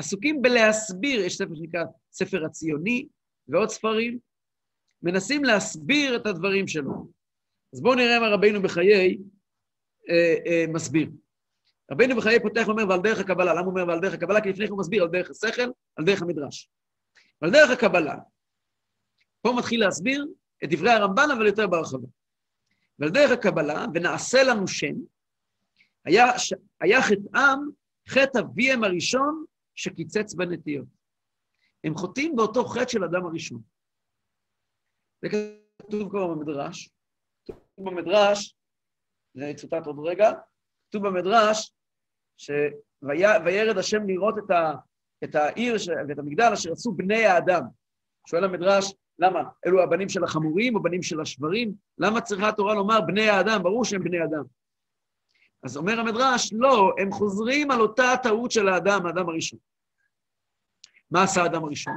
עסוקים 0.00 0.42
בלהסביר, 0.42 1.20
יש 1.20 1.36
ספר 1.36 1.54
שנקרא 1.54 1.84
ספר 2.12 2.44
הציוני 2.44 3.06
ועוד 3.48 3.68
ספרים, 3.68 4.18
מנסים 5.02 5.44
להסביר 5.44 6.16
את 6.16 6.26
הדברים 6.26 6.68
שלו. 6.68 7.06
אז 7.74 7.80
בואו 7.80 7.94
נראה 7.94 8.20
מה 8.20 8.28
רבינו 8.28 8.62
בחיי 8.62 9.18
אה, 10.10 10.34
אה, 10.46 10.64
מסביר. 10.68 11.10
רבינו 11.90 12.16
בחיי 12.16 12.40
פותח 12.40 12.62
ואומר, 12.66 12.88
ועל 12.88 13.00
דרך 13.00 13.18
הקבלה. 13.18 13.52
למה 13.52 13.60
הוא 13.60 13.70
אומר 13.70 13.86
ועל 13.88 14.00
דרך 14.00 14.14
הקבלה? 14.14 14.40
כי 14.40 14.48
לפני 14.48 14.66
כן 14.66 14.70
הוא 14.70 14.78
מסביר 14.78 15.02
על 15.02 15.08
דרך 15.08 15.30
השכל, 15.30 15.70
על 15.96 16.04
דרך 16.04 16.22
המדרש. 16.22 16.70
ועל 17.42 17.50
דרך 17.50 17.70
הקבלה, 17.70 18.16
פה 19.42 19.52
מתחיל 19.58 19.80
להסביר 19.80 20.26
את 20.64 20.68
דברי 20.70 20.90
הרמב"ן, 20.90 21.28
אבל 21.36 21.46
יותר 21.46 21.66
בהרחבה. 21.66 22.08
ועל 22.98 23.10
דרך 23.10 23.30
הקבלה, 23.30 23.86
ונעשה 23.94 24.42
לנו 24.42 24.68
שם, 24.68 24.94
היה, 26.04 26.26
היה 26.80 27.02
חטאם, 27.02 27.58
חטא 28.08 28.38
אביהם 28.38 28.84
הראשון 28.84 29.44
שקיצץ 29.80 30.34
בנטיות. 30.34 30.86
הם 31.84 31.94
חוטאים 31.94 32.36
באותו 32.36 32.64
חטא 32.64 32.88
של 32.88 33.04
אדם 33.04 33.26
הראשון. 33.26 33.62
זה 35.22 35.28
כתוב 35.78 36.10
כבר 36.10 36.26
במדרש. 36.26 36.90
כתוב 37.44 37.90
במדרש, 37.90 38.56
זה 39.34 39.44
יצוטט 39.44 39.86
עוד 39.86 39.96
רגע, 40.04 40.30
כתוב 40.88 41.06
במדרש, 41.06 41.72
שוירד 42.36 43.78
השם 43.78 44.06
לראות 44.06 44.34
את, 44.38 44.50
ה, 44.50 44.72
את 45.24 45.34
העיר 45.34 45.78
ש, 45.78 45.88
ואת 46.08 46.18
המגדל 46.18 46.50
אשר 46.52 46.72
עשו 46.72 46.92
בני 46.92 47.24
האדם. 47.24 47.62
שואל 48.28 48.44
המדרש, 48.44 48.94
למה? 49.18 49.40
אלו 49.66 49.82
הבנים 49.82 50.08
של 50.08 50.24
החמורים 50.24 50.76
או 50.76 50.82
בנים 50.82 51.02
של 51.02 51.20
השברים? 51.20 51.74
למה 51.98 52.20
צריכה 52.20 52.48
התורה 52.48 52.74
לומר 52.74 53.00
בני 53.00 53.28
האדם? 53.28 53.62
ברור 53.62 53.84
שהם 53.84 54.04
בני 54.04 54.24
אדם. 54.24 54.44
אז 55.62 55.76
אומר 55.76 56.00
המדרש, 56.00 56.52
לא, 56.52 56.92
הם 56.98 57.12
חוזרים 57.12 57.70
על 57.70 57.80
אותה 57.80 58.12
הטעות 58.12 58.50
של 58.50 58.68
האדם, 58.68 59.06
האדם 59.06 59.28
הראשון. 59.28 59.58
מה 61.10 61.22
עשה 61.22 61.42
האדם 61.42 61.64
הראשון? 61.64 61.94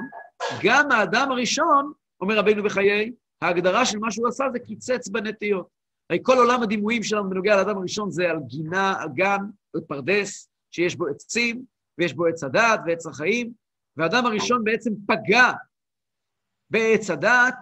גם 0.63 0.91
האדם 0.91 1.32
הראשון, 1.32 1.93
אומר 2.21 2.38
רבינו 2.38 2.63
בחיי, 2.63 3.12
ההגדרה 3.41 3.86
של 3.86 3.99
מה 3.99 4.12
שהוא 4.12 4.28
עשה 4.28 4.45
זה 4.54 4.60
קיצץ 4.60 5.08
בנטיות. 5.08 5.67
הרי 6.10 6.19
כל 6.23 6.38
עולם 6.38 6.63
הדימויים 6.63 7.04
שלנו 7.04 7.30
בנוגע 7.30 7.56
לאדם 7.56 7.78
הראשון 7.78 8.12
זה 8.12 8.30
על 8.30 8.38
גינה, 8.47 9.02
על 9.02 9.10
גן, 9.13 9.39
על 9.76 9.82
פרדס, 9.82 10.49
שיש 10.71 10.95
בו 10.95 11.08
עצים, 11.08 11.65
ויש 11.97 12.13
בו 12.13 12.26
עץ 12.26 12.43
הדת 12.43 12.80
ועץ 12.86 13.06
החיים, 13.06 13.54
והאדם 13.97 14.26
הראשון 14.26 14.63
בעצם 14.63 14.91
פגע 15.08 15.52
בעץ 16.69 17.10
הדת, 17.10 17.56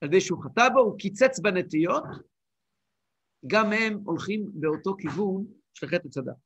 על 0.00 0.08
ידי 0.08 0.20
שהוא 0.20 0.44
חטא 0.44 0.68
בו, 0.68 0.80
הוא 0.80 0.98
קיצץ 0.98 1.38
בנטיות, 1.38 2.04
גם 3.46 3.72
הם 3.72 3.98
הולכים 4.04 4.50
באותו 4.54 4.96
כיוון 4.98 5.46
של 5.74 5.86
חטא 5.86 6.08
עץ 6.08 6.18
הדת. 6.18 6.36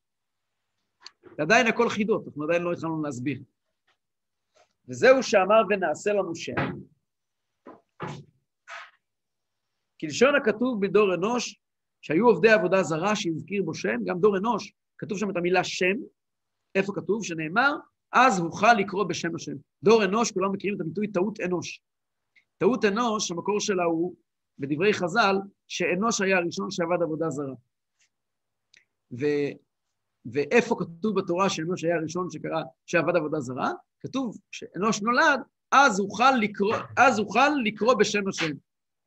ועדיין 1.39 1.67
הכל 1.67 1.89
חידות, 1.89 2.27
אנחנו 2.27 2.45
עדיין 2.45 2.63
לא 2.63 2.73
התחלנו 2.73 3.03
להסביר. 3.03 3.43
וזהו 4.89 5.23
שאמר 5.23 5.63
ונעשה 5.71 6.13
לנו 6.13 6.35
שם. 6.35 6.55
כלשון 10.01 10.35
הכתוב 10.35 10.87
בדור 10.87 11.15
אנוש, 11.15 11.61
שהיו 12.01 12.27
עובדי 12.27 12.51
עבודה 12.51 12.83
זרה 12.83 13.17
שהזכיר 13.17 13.63
בו 13.63 13.75
שם, 13.75 13.97
גם 14.05 14.21
דור 14.21 14.37
אנוש, 14.37 14.73
כתוב 14.99 15.19
שם 15.19 15.31
את 15.31 15.37
המילה 15.37 15.65
שם, 15.65 15.97
איפה 16.75 16.93
כתוב? 16.95 17.25
שנאמר, 17.25 17.73
אז 18.13 18.39
הוכל 18.39 18.73
לקרוא 18.73 19.05
בשם 19.05 19.35
השם. 19.35 19.57
דור 19.83 20.05
אנוש, 20.05 20.33
כולם 20.33 20.53
מכירים 20.53 20.77
את 20.77 20.81
הביטוי 20.81 21.09
טעות 21.13 21.41
אנוש. 21.41 21.83
טעות 22.59 22.85
אנוש, 22.85 23.31
המקור 23.31 23.61
שלה 23.61 23.85
הוא, 23.85 24.15
בדברי 24.59 24.93
חז"ל, 24.93 25.37
שאנוש 25.69 26.21
היה 26.21 26.37
הראשון 26.37 26.71
שעבד 26.71 27.03
עבודה 27.03 27.31
זרה. 27.31 27.55
ו, 29.13 29.25
ואיפה 30.33 30.77
כתוב 30.79 31.21
בתורה 31.21 31.51
שאנוש 31.51 31.85
היה 31.85 31.97
הראשון 31.97 32.31
שקרא, 32.31 32.63
שעבד 32.87 33.17
עבודה 33.17 33.41
זרה? 33.41 33.71
כתוב 34.01 34.39
שאנוש 34.51 35.03
נולד, 35.03 35.41
אז 35.73 36.01
אוכל 36.01 36.31
לקרוא, 36.41 36.77
אז 36.97 37.19
אוכל 37.19 37.49
לקרוא 37.65 37.95
בשם 37.95 38.29
השם. 38.29 38.53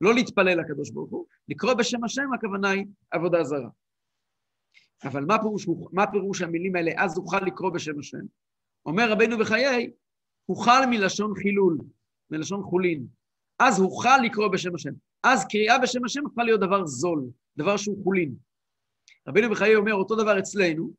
לא 0.02 0.14
להתפלל 0.14 0.60
לקדוש 0.60 0.92
ברוך 0.92 1.12
הוא, 1.12 1.26
לקרוא 1.48 1.74
בשם 1.74 2.04
השם, 2.04 2.34
הכוונה 2.34 2.70
היא 2.70 2.86
עבודה 3.12 3.44
זרה. 3.44 3.70
אבל 5.04 5.26
מה 5.26 5.38
פירוש, 5.42 5.68
מה 5.92 6.12
פירוש 6.12 6.42
המילים 6.42 6.76
האלה, 6.76 6.92
אז 6.98 7.18
אוכל 7.18 7.40
לקרוא 7.46 7.70
בשם 7.70 8.00
השם? 8.00 8.26
אומר 8.86 9.12
רבנו 9.12 9.38
בחיי, 9.38 9.92
אוכל 10.50 10.86
מלשון 10.90 11.34
חילול, 11.42 11.78
מלשון 12.32 12.64
חולין. 12.64 13.08
אז 13.60 13.82
אוכל 13.82 14.18
לקרוא 14.24 14.48
בשם 14.48 14.76
השם. 14.76 14.94
אז 15.24 15.46
קריאה 15.50 15.80
בשם 15.80 16.06
השם 16.06 16.26
הפכה 16.26 16.44
להיות 16.44 16.60
דבר 16.62 16.86
זול, 16.86 17.30
דבר 17.58 17.78
שהוא 17.78 18.04
חולין. 18.04 18.36
רבנו 19.28 19.50
בחיי 19.50 19.76
אומר, 19.76 19.94
אותו 19.94 20.16
דבר 20.16 20.40
אצלנו, 20.40 20.94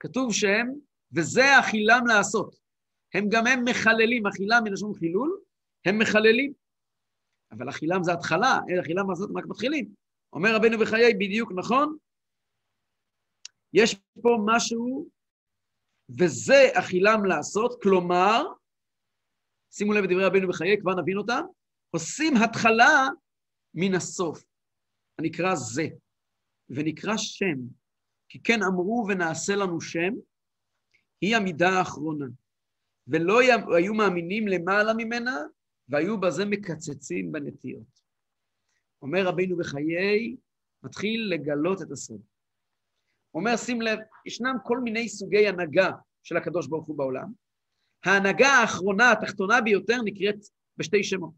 כתוב 0.00 0.32
שהם, 0.32 0.74
וזה 1.12 1.60
אכילם 1.60 2.06
לעשות. 2.06 2.56
הם 3.14 3.24
גם 3.28 3.46
הם 3.46 3.64
מחללים, 3.64 4.26
אכילה 4.26 4.60
מלשון 4.60 4.94
חילול, 4.94 5.40
הם 5.86 5.98
מחללים. 5.98 6.52
אבל 7.52 7.68
אכילם 7.68 8.02
זה 8.02 8.12
התחלה, 8.12 8.58
אכילם 8.80 9.10
לעשות, 9.10 9.30
הם 9.30 9.38
רק 9.38 9.44
מתחילים. 9.48 9.94
אומר 10.32 10.56
רבנו 10.56 10.78
בחיי, 10.78 11.14
בדיוק 11.14 11.52
נכון, 11.56 11.96
יש 13.72 13.96
פה 14.22 14.38
משהו, 14.46 15.08
וזה 16.18 16.68
אכילם 16.72 17.24
לעשות, 17.24 17.82
כלומר, 17.82 18.44
שימו 19.70 19.92
לב 19.92 20.04
לדברי 20.04 20.24
רבנו 20.24 20.48
בחיי, 20.48 20.80
כבר 20.80 20.94
נבין 20.94 21.18
אותם, 21.18 21.42
עושים 21.90 22.36
התחלה 22.36 23.08
מן 23.74 23.94
הסוף, 23.94 24.44
הנקרא 25.18 25.54
זה, 25.54 25.86
ונקרא 26.68 27.16
שם, 27.16 27.56
כי 28.28 28.42
כן 28.42 28.62
אמרו 28.62 29.06
ונעשה 29.08 29.56
לנו 29.56 29.80
שם, 29.80 30.14
היא 31.20 31.36
המידה 31.36 31.68
האחרונה. 31.68 32.26
ולא 33.06 33.40
היו 33.76 33.94
מאמינים 33.94 34.48
למעלה 34.48 34.92
ממנה, 34.96 35.40
והיו 35.88 36.20
בזה 36.20 36.44
מקצצים 36.44 37.32
בנטיות. 37.32 38.02
אומר 39.02 39.26
רבינו 39.26 39.56
בחיי, 39.56 40.36
מתחיל 40.82 41.30
לגלות 41.34 41.82
את 41.82 41.90
הסוד. 41.90 42.20
אומר, 43.34 43.56
שים 43.56 43.82
לב, 43.82 43.98
ישנם 44.26 44.54
כל 44.64 44.78
מיני 44.78 45.08
סוגי 45.08 45.48
הנהגה 45.48 45.90
של 46.22 46.36
הקדוש 46.36 46.66
ברוך 46.66 46.86
הוא 46.86 46.98
בעולם. 46.98 47.32
ההנהגה 48.04 48.48
האחרונה, 48.48 49.12
התחתונה 49.12 49.60
ביותר, 49.60 49.96
נקראת 50.04 50.36
בשתי 50.76 51.04
שמות. 51.04 51.34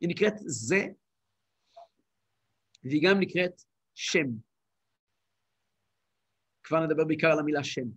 היא 0.00 0.08
נקראת 0.08 0.34
זה, 0.38 0.86
והיא 2.88 3.02
גם 3.08 3.20
נקראת 3.20 3.62
שם. 3.94 4.26
כבר 6.62 6.86
נדבר 6.86 7.04
בעיקר 7.04 7.26
על 7.32 7.38
המילה 7.38 7.64
שם. 7.64 7.88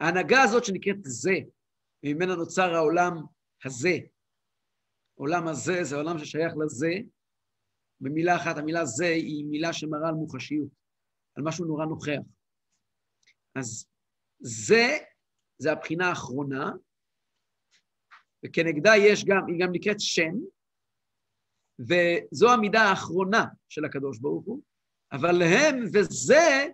ההנהגה 0.00 0.42
הזאת 0.42 0.64
שנקראת 0.64 0.96
זה, 1.02 1.34
וממנה 2.02 2.34
נוצר 2.36 2.74
העולם 2.74 3.12
הזה. 3.64 3.96
עולם 5.14 5.48
הזה 5.48 5.84
זה 5.84 5.96
עולם 5.96 6.18
ששייך 6.18 6.52
לזה. 6.64 6.92
במילה 8.00 8.36
אחת, 8.36 8.58
המילה 8.58 8.84
זה 8.84 9.06
היא 9.06 9.44
מילה 9.46 9.72
שמראה 9.72 10.08
על 10.08 10.14
מוחשיות, 10.14 10.68
על 11.36 11.44
משהו 11.46 11.64
נורא 11.64 11.86
נוכח. 11.86 12.22
אז 13.54 13.86
זה, 14.40 14.98
זה 15.58 15.72
הבחינה 15.72 16.08
האחרונה, 16.08 16.70
וכנגדה 18.44 18.90
יש 18.96 19.24
גם, 19.24 19.46
היא 19.48 19.60
גם 19.60 19.68
נקראת 19.72 20.00
שם, 20.00 20.34
וזו 21.78 22.52
המידה 22.52 22.82
האחרונה 22.82 23.44
של 23.68 23.84
הקדוש 23.84 24.18
ברוך 24.18 24.44
הוא, 24.46 24.60
אבל 25.12 25.42
הם, 25.42 25.84
וזה 25.94 26.66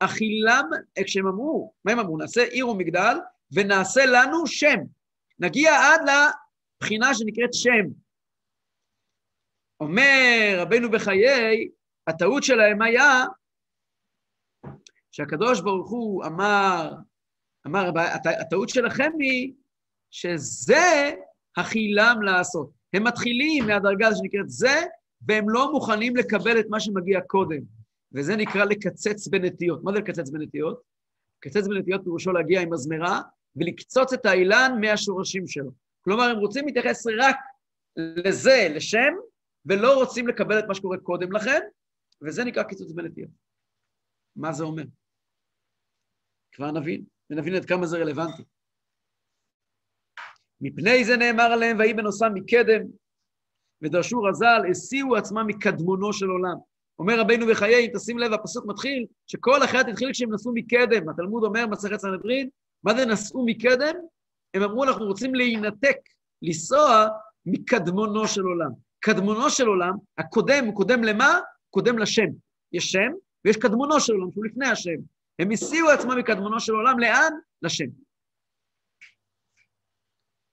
אכילם, 0.00 0.70
כשהם 1.04 1.26
אמרו, 1.26 1.72
מה 1.84 1.92
הם 1.92 1.98
אמרו? 1.98 2.18
נעשה 2.18 2.44
עיר 2.44 2.68
ומגדל, 2.68 3.16
ונעשה 3.52 4.06
לנו 4.06 4.46
שם. 4.46 4.78
נגיע 5.38 5.70
עד 5.74 6.00
לבחינה 6.80 7.14
שנקראת 7.14 7.54
שם. 7.54 7.86
אומר 9.80 10.56
רבנו 10.58 10.90
בחיי, 10.90 11.68
הטעות 12.06 12.42
שלהם 12.42 12.82
היה 12.82 13.24
שהקדוש 15.10 15.60
ברוך 15.60 15.90
הוא 15.90 16.24
אמר, 16.26 16.92
אמר, 17.66 17.90
הטעות 18.40 18.68
שלכם 18.68 19.12
היא 19.20 19.54
שזה 20.10 21.14
החילם 21.56 22.16
לעשות. 22.22 22.75
הם 22.92 23.04
מתחילים 23.04 23.66
מהדרגה 23.66 24.08
שנקראת 24.14 24.50
זה, 24.50 24.82
והם 25.22 25.50
לא 25.50 25.72
מוכנים 25.72 26.16
לקבל 26.16 26.60
את 26.60 26.66
מה 26.70 26.80
שמגיע 26.80 27.20
קודם. 27.20 27.60
וזה 28.12 28.36
נקרא 28.36 28.64
לקצץ 28.64 29.28
בנטיות. 29.28 29.84
מה 29.84 29.92
זה 29.92 29.98
לקצץ 29.98 30.30
בנטיות? 30.30 30.82
לקצץ 31.38 31.66
בנטיות 31.66 32.04
פירושו 32.04 32.32
להגיע 32.32 32.60
עם 32.60 32.72
מזמרה 32.72 33.20
ולקצוץ 33.56 34.12
את 34.12 34.26
האילן 34.26 34.72
מהשורשים 34.80 35.46
שלו. 35.46 35.70
כלומר, 36.00 36.24
הם 36.24 36.38
רוצים 36.38 36.66
להתייחס 36.66 37.06
רק 37.18 37.36
לזה, 37.96 38.68
לשם, 38.74 39.12
ולא 39.66 39.94
רוצים 39.94 40.28
לקבל 40.28 40.58
את 40.58 40.64
מה 40.68 40.74
שקורה 40.74 40.98
קודם 40.98 41.32
לכן, 41.32 41.60
וזה 42.22 42.44
נקרא 42.44 42.62
קיצוץ 42.62 42.92
בנטיות. 42.92 43.30
מה 44.36 44.52
זה 44.52 44.64
אומר? 44.64 44.84
כבר 46.52 46.70
נבין, 46.70 47.04
ונבין 47.30 47.54
עד 47.54 47.64
כמה 47.64 47.86
זה 47.86 47.98
רלוונטי. 47.98 48.42
מפני 50.60 51.04
זה 51.04 51.16
נאמר 51.16 51.42
עליהם, 51.42 51.78
ויהי 51.78 51.94
בנוסם 51.94 52.34
מקדם, 52.34 52.82
ודרשו 53.82 54.22
רז"ל, 54.22 54.62
הסיעו 54.70 55.16
עצמם 55.16 55.46
מקדמונו 55.46 56.12
של 56.12 56.26
עולם. 56.26 56.56
אומר 56.98 57.20
רבינו 57.20 57.46
בחיי, 57.46 57.86
אם 57.86 57.90
תשים 57.94 58.18
לב, 58.18 58.32
הפסוק 58.32 58.66
מתחיל, 58.66 59.06
שכל 59.26 59.62
החטא 59.62 59.90
התחיל 59.90 60.12
כשהם 60.12 60.34
נסעו 60.34 60.52
מקדם. 60.54 61.08
התלמוד 61.08 61.44
אומר, 61.44 61.66
מסכת 61.66 62.00
סנהדרין, 62.00 62.48
מה 62.84 62.94
זה 62.94 63.06
נסעו 63.06 63.46
מקדם? 63.46 63.94
הם 64.54 64.62
אמרו, 64.62 64.84
אנחנו 64.84 65.06
רוצים 65.06 65.34
להינתק, 65.34 65.96
לנסוע 66.42 67.08
מקדמונו 67.46 68.28
של 68.28 68.42
עולם. 68.42 68.70
קדמונו 69.00 69.50
של 69.50 69.66
עולם, 69.66 69.92
הקודם, 70.18 70.64
הוא 70.66 70.74
קודם 70.74 71.04
למה? 71.04 71.40
קודם 71.70 71.98
לשם. 71.98 72.26
יש 72.72 72.92
שם, 72.92 73.12
ויש 73.44 73.56
קדמונו 73.56 74.00
של 74.00 74.12
עולם, 74.12 74.30
שהוא 74.32 74.44
לפני 74.44 74.66
השם. 74.66 74.96
הם 75.38 75.50
הסיעו 75.50 75.90
עצמם 75.90 76.18
מקדמונו 76.18 76.60
של 76.60 76.72
עולם, 76.72 76.98
לאן? 76.98 77.32
לשם. 77.62 78.05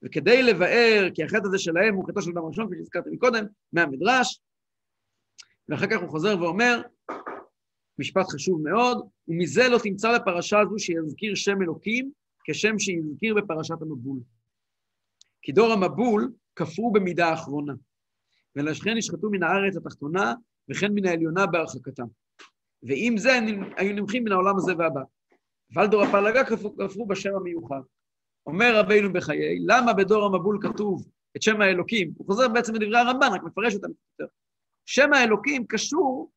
וכדי 0.04 0.42
לבאר, 0.42 1.08
כי 1.14 1.24
החטא 1.24 1.46
הזה 1.46 1.58
שלהם 1.58 1.94
הוא 1.94 2.08
חטאו 2.08 2.22
של 2.22 2.30
אדם 2.30 2.44
ראשון, 2.44 2.66
כפי 2.66 2.76
שהזכרתי 2.76 3.10
מקודם, 3.12 3.44
מהמדרש, 3.72 4.40
ואחר 5.68 5.86
כך 5.86 6.00
הוא 6.00 6.08
חוזר 6.08 6.42
ואומר, 6.42 6.82
משפט 7.98 8.26
חשוב 8.28 8.62
מאוד, 8.62 9.08
ומזה 9.28 9.68
לא 9.68 9.78
תמצא 9.82 10.18
בפרשה 10.18 10.60
הזו 10.60 10.78
שיזכיר 10.78 11.34
שם 11.34 11.62
אלוקים 11.62 12.10
כשם 12.44 12.78
שהזכיר 12.78 13.34
בפרשת 13.34 13.82
המבול. 13.82 14.20
כי 15.42 15.52
דור 15.52 15.72
המבול 15.72 16.32
כפרו 16.56 16.92
במידה 16.92 17.26
האחרונה, 17.26 17.72
ולשכן 18.56 18.96
נשחטו 18.96 19.30
מן 19.30 19.42
הארץ 19.42 19.76
התחתונה 19.76 20.34
וכן 20.70 20.92
מן 20.94 21.06
העליונה 21.06 21.46
בהרחקתם. 21.46 22.06
ועם 22.82 23.16
זה 23.18 23.38
היו 23.76 23.94
נמחים 23.94 24.24
מן 24.24 24.32
העולם 24.32 24.56
הזה 24.56 24.72
והבא. 24.78 25.00
אבל 25.74 25.86
דור 25.86 26.02
הפלגה 26.02 26.44
כפרו 26.44 27.06
בשם 27.06 27.36
המיוחד. 27.36 27.80
אומר 28.46 28.78
רבינו 28.78 29.12
בחיי, 29.12 29.58
למה 29.66 29.92
בדור 29.92 30.24
המבול 30.24 30.58
כתוב 30.62 31.06
את 31.36 31.42
שם 31.42 31.60
האלוקים? 31.60 32.12
הוא 32.16 32.26
חוזר 32.26 32.48
בעצם 32.48 32.74
לדברי 32.74 32.98
הרמב"ן, 32.98 33.28
רק 33.32 33.42
מפרש 33.42 33.74
אותם 33.74 33.88
יותר. 33.88 34.32
שם 34.86 35.12
האלוקים 35.12 35.66
קשור 35.66 36.30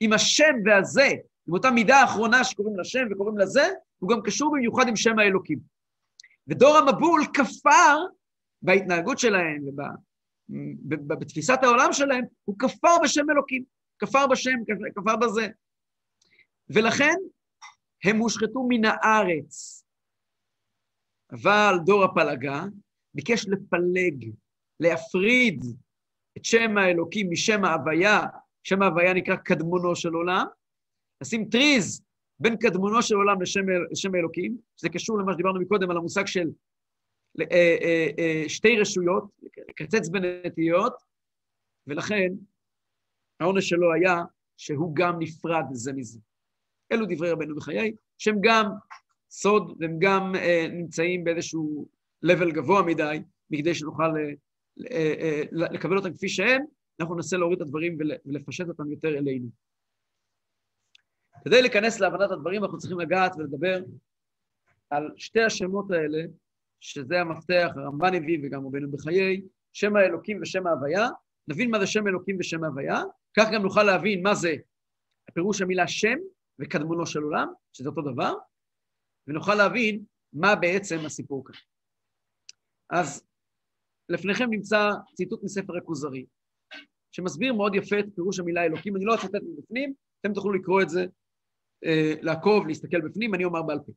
עם 0.00 0.12
השם 0.12 0.54
והזה, 0.64 1.08
עם 1.48 1.54
אותה 1.54 1.70
מידה 1.70 1.96
האחרונה 1.96 2.44
שקוראים 2.44 2.78
לשם 2.78 3.06
וקוראים 3.10 3.38
לזה, 3.38 3.68
הוא 3.98 4.10
גם 4.10 4.22
קשור 4.22 4.52
במיוחד 4.52 4.88
עם 4.88 4.96
שם 4.96 5.18
האלוקים. 5.18 5.58
ודור 6.48 6.76
המבול 6.76 7.22
כפר 7.34 7.98
בהתנהגות 8.62 9.18
שלהם 9.18 9.64
ובתפיסת 10.48 11.58
העולם 11.62 11.92
שלהם, 11.92 12.24
הוא 12.44 12.56
כפר 12.58 12.96
בשם 13.02 13.30
אלוקים, 13.30 13.64
כפר 13.98 14.26
בשם, 14.26 14.58
כפר 14.94 15.16
בזה. 15.16 15.48
ולכן 16.68 17.14
הם 18.04 18.18
הושחתו 18.18 18.66
מן 18.68 18.84
הארץ. 18.84 19.81
אבל 21.32 21.74
דור 21.84 22.04
הפלגה 22.04 22.64
ביקש 23.14 23.46
לפלג, 23.48 24.32
להפריד 24.80 25.64
את 26.38 26.44
שם 26.44 26.78
האלוקים 26.78 27.30
משם 27.30 27.64
ההוויה, 27.64 28.20
שם 28.64 28.82
ההוויה 28.82 29.14
נקרא 29.14 29.36
קדמונו 29.36 29.96
של 29.96 30.14
עולם, 30.14 30.46
לשים 31.20 31.48
טריז 31.50 32.02
בין 32.38 32.56
קדמונו 32.56 33.02
של 33.02 33.14
עולם 33.14 33.42
לשם, 33.42 33.60
לשם 33.90 34.14
האלוקים, 34.14 34.56
שזה 34.76 34.88
קשור 34.88 35.18
למה 35.18 35.32
שדיברנו 35.32 35.60
מקודם 35.60 35.90
על 35.90 35.96
המושג 35.96 36.26
של 36.26 36.50
אה, 37.40 37.46
אה, 37.82 38.08
אה, 38.18 38.44
שתי 38.48 38.78
רשויות, 38.80 39.24
לקצץ 39.68 40.08
בנטיות, 40.08 40.94
ולכן 41.86 42.28
העונש 43.40 43.68
שלו 43.68 43.92
היה 43.92 44.16
שהוא 44.56 44.94
גם 44.94 45.18
נפרד 45.18 45.64
זה 45.72 45.92
מזה. 45.92 46.20
אלו 46.92 47.06
דברי 47.08 47.30
רבנו 47.30 47.56
בחיי, 47.56 47.92
שהם 48.18 48.36
גם 48.40 48.66
סוד 49.34 49.76
והם 49.80 49.98
גם 49.98 50.32
נמצאים 50.72 51.24
באיזשהו 51.24 51.88
level 52.26 52.50
גבוה 52.52 52.82
מדי, 52.82 53.22
מכדי 53.50 53.74
שנוכל 53.74 54.10
לקבל 55.52 55.96
אותם 55.96 56.14
כפי 56.14 56.28
שהם, 56.28 56.62
אנחנו 57.00 57.14
ננסה 57.14 57.36
להוריד 57.36 57.60
את 57.60 57.66
הדברים 57.66 57.98
ולפשט 58.26 58.68
אותם 58.68 58.90
יותר 58.90 59.08
אלינו. 59.08 59.48
כדי 61.44 61.62
להיכנס 61.62 62.00
להבנת 62.00 62.30
הדברים, 62.30 62.64
אנחנו 62.64 62.78
צריכים 62.78 63.00
לגעת 63.00 63.32
ולדבר 63.36 63.80
על 64.90 65.10
שתי 65.16 65.42
השמות 65.42 65.90
האלה, 65.90 66.22
שזה 66.80 67.20
המפתח, 67.20 67.70
הרמב"ן 67.76 68.14
הביא 68.14 68.38
וגם 68.42 68.66
רבנו 68.66 68.90
בחיי, 68.90 69.42
שם 69.72 69.96
האלוקים 69.96 70.38
ושם 70.42 70.66
ההוויה. 70.66 71.08
נבין 71.48 71.70
מה 71.70 71.80
זה 71.80 71.86
שם 71.86 72.06
אלוקים 72.06 72.36
ושם 72.40 72.64
ההוויה, 72.64 73.02
כך 73.36 73.48
גם 73.52 73.62
נוכל 73.62 73.82
להבין 73.82 74.22
מה 74.22 74.34
זה 74.34 74.54
פירוש 75.34 75.62
המילה 75.62 75.88
שם 75.88 76.16
וקדמונו 76.58 77.06
של 77.06 77.22
עולם, 77.22 77.52
שזה 77.72 77.88
אותו 77.88 78.02
דבר, 78.02 78.34
ונוכל 79.26 79.54
להבין 79.54 80.04
מה 80.32 80.54
בעצם 80.56 80.96
הסיפור 81.06 81.44
כאן. 81.46 81.54
אז 82.90 83.24
לפניכם 84.08 84.50
נמצא 84.50 84.90
ציטוט 85.14 85.40
מספר 85.44 85.76
הכוזרי, 85.76 86.26
שמסביר 87.12 87.54
מאוד 87.54 87.74
יפה 87.74 87.98
את 87.98 88.04
פירוש 88.14 88.38
המילה 88.38 88.64
אלוקים. 88.64 88.96
אני 88.96 89.04
לא 89.04 89.14
אצטט 89.14 89.34
מבפנים, 89.34 89.94
אתם 90.20 90.32
תוכלו 90.34 90.52
לקרוא 90.52 90.82
את 90.82 90.88
זה, 90.88 91.04
אה, 91.84 92.14
לעקוב, 92.22 92.66
להסתכל 92.66 93.00
בפנים, 93.00 93.34
אני 93.34 93.44
אומר 93.44 93.62
בעל 93.62 93.78
פה. 93.86 93.92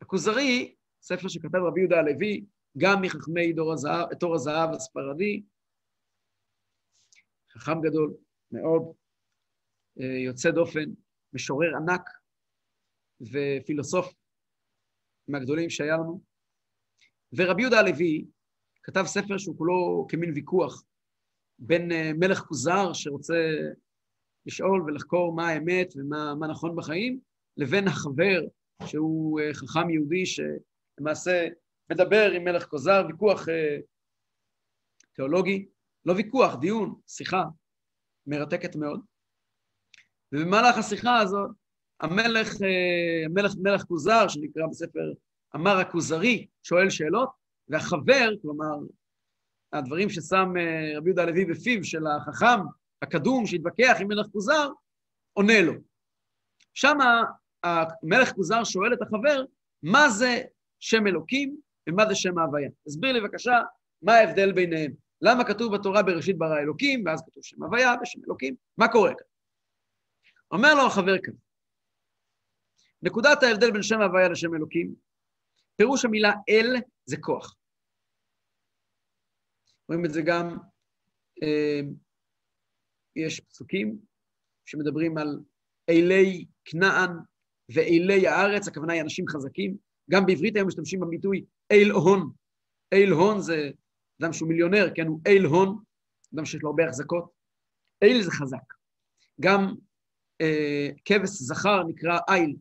הכוזרי, 0.00 0.74
ספר 1.02 1.28
שכתב 1.28 1.58
רבי 1.68 1.80
יהודה 1.80 1.98
הלוי, 1.98 2.44
גם 2.78 3.02
מחכמי 3.02 3.52
דור 3.52 3.72
הזהב, 3.72 4.14
תור 4.14 4.34
הזהב 4.34 4.70
הספרדי, 4.70 5.42
חכם 7.52 7.80
גדול 7.80 8.14
מאוד, 8.52 8.82
אה, 10.00 10.18
יוצא 10.24 10.50
דופן, 10.50 10.84
משורר 11.32 11.76
ענק 11.76 12.02
ופילוסוף 13.20 14.14
מהגדולים 15.28 15.70
שהיה 15.70 15.96
לנו. 15.96 16.20
ורבי 17.32 17.62
יהודה 17.62 17.78
הלוי 17.78 18.24
כתב 18.82 19.04
ספר 19.06 19.38
שהוא 19.38 19.58
כולו 19.58 20.06
כמין 20.08 20.32
ויכוח 20.34 20.84
בין 21.58 21.92
אה, 21.92 22.10
מלך 22.14 22.38
כוזר 22.38 22.92
שרוצה 22.92 23.34
לשאול 24.46 24.82
ולחקור 24.82 25.34
מה 25.34 25.48
האמת 25.48 25.92
ומה 25.96 26.46
נכון 26.50 26.76
בחיים, 26.76 27.20
לבין 27.56 27.88
החבר 27.88 28.40
שהוא 28.86 29.40
אה, 29.40 29.54
חכם 29.54 29.90
יהודי 29.90 30.24
שלמעשה 30.26 31.48
מדבר 31.92 32.30
עם 32.36 32.44
מלך 32.44 32.66
כוזר, 32.66 33.06
ויכוח 33.08 33.48
אה, 33.48 33.76
תיאולוגי, 35.12 35.68
לא 36.04 36.12
ויכוח, 36.12 36.54
דיון, 36.60 37.00
שיחה 37.06 37.42
מרתקת 38.26 38.76
מאוד. 38.76 39.00
ובמהלך 40.32 40.78
השיחה 40.78 41.18
הזאת, 41.18 41.50
המלך, 42.00 42.54
המלך 43.26 43.52
מלך 43.62 43.82
כוזר, 43.82 44.28
שנקרא 44.28 44.66
בספר 44.66 45.12
אמר 45.56 45.78
הכוזרי, 45.78 46.46
שואל 46.62 46.90
שאלות, 46.90 47.30
והחבר, 47.68 48.30
כלומר, 48.42 48.74
הדברים 49.72 50.10
ששם 50.10 50.52
אה, 50.58 50.98
רבי 50.98 51.08
יהודה 51.08 51.22
הלוי 51.22 51.44
בפיו 51.44 51.84
של 51.84 52.06
החכם 52.06 52.60
הקדום 53.02 53.46
שהתווכח 53.46 53.96
עם 54.00 54.08
מלך 54.08 54.26
כוזר, 54.26 54.68
עונה 55.32 55.60
לו. 55.60 55.72
שם 56.74 56.98
המלך 57.64 58.32
כוזר 58.32 58.64
שואל 58.64 58.92
את 58.92 59.02
החבר, 59.02 59.44
מה 59.82 60.10
זה 60.10 60.42
שם 60.80 61.06
אלוקים 61.06 61.56
ומה 61.88 62.06
זה 62.08 62.14
שם 62.14 62.38
ההוויה? 62.38 62.68
תסביר 62.86 63.12
לי 63.12 63.20
בבקשה 63.20 63.60
מה 64.02 64.14
ההבדל 64.14 64.52
ביניהם. 64.52 64.92
למה 65.22 65.44
כתוב 65.44 65.74
בתורה 65.74 66.02
בראשית 66.02 66.38
ברא 66.38 66.58
אלוקים, 66.58 67.02
ואז 67.06 67.22
כתוב 67.26 67.44
שם 67.44 67.62
הוויה 67.62 67.94
ושם 68.02 68.20
אלוקים? 68.26 68.54
מה 68.78 68.88
קורה 68.88 69.10
כאן? 69.14 69.26
אומר 70.50 70.74
לו 70.74 70.86
החבר 70.86 71.18
כאן, 71.18 71.34
נקודת 73.02 73.42
ההבדל 73.42 73.70
בין 73.70 73.82
שם 73.82 74.00
ההוויה 74.00 74.28
לשם 74.28 74.54
אלוקים, 74.54 74.94
פירוש 75.76 76.04
המילה 76.04 76.32
אל 76.48 76.76
זה 77.06 77.16
כוח. 77.20 77.54
רואים 79.88 80.04
את 80.04 80.12
זה 80.12 80.22
גם, 80.22 80.58
אה, 81.42 81.80
יש 83.16 83.40
פסוקים 83.40 83.98
שמדברים 84.64 85.18
על 85.18 85.40
אלי 85.88 86.44
כנען 86.64 87.10
ואלי 87.74 88.28
הארץ, 88.28 88.68
הכוונה 88.68 88.92
היא 88.92 89.02
אנשים 89.02 89.24
חזקים. 89.28 89.76
גם 90.10 90.26
בעברית 90.26 90.56
היום 90.56 90.68
משתמשים 90.68 91.00
בביטוי 91.00 91.44
אל 91.72 91.90
הון. 91.90 92.32
אל 92.92 93.10
הון 93.10 93.40
זה 93.40 93.70
אדם 94.22 94.32
שהוא 94.32 94.48
מיליונר, 94.48 94.86
כן, 94.94 95.06
הוא 95.06 95.20
אל 95.26 95.44
הון, 95.44 95.78
אדם 96.34 96.44
שיש 96.44 96.62
לו 96.62 96.68
הרבה 96.68 96.84
החזקות. 96.84 97.30
אל 98.02 98.22
זה 98.22 98.30
חזק. 98.30 98.74
גם 99.40 99.74
אה, 100.40 100.88
כבש 101.04 101.28
זכר 101.28 101.82
נקרא 101.88 102.18
איל, 102.30 102.56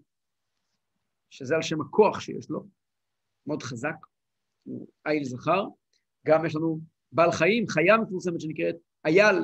שזה 1.30 1.56
על 1.56 1.62
שם 1.62 1.82
הכוח 1.82 2.20
שיש 2.20 2.50
לו, 2.50 2.68
מאוד 3.48 3.63
חזק, 3.63 3.96
הוא 4.63 4.88
איל 5.08 5.24
זכר. 5.24 5.66
גם 6.28 6.46
יש 6.46 6.56
לנו 6.56 6.80
בעל 7.12 7.32
חיים, 7.32 7.68
חיה 7.68 7.98
מפורסמת 7.98 8.42
שנקראת 8.42 8.76
אייל, 9.06 9.36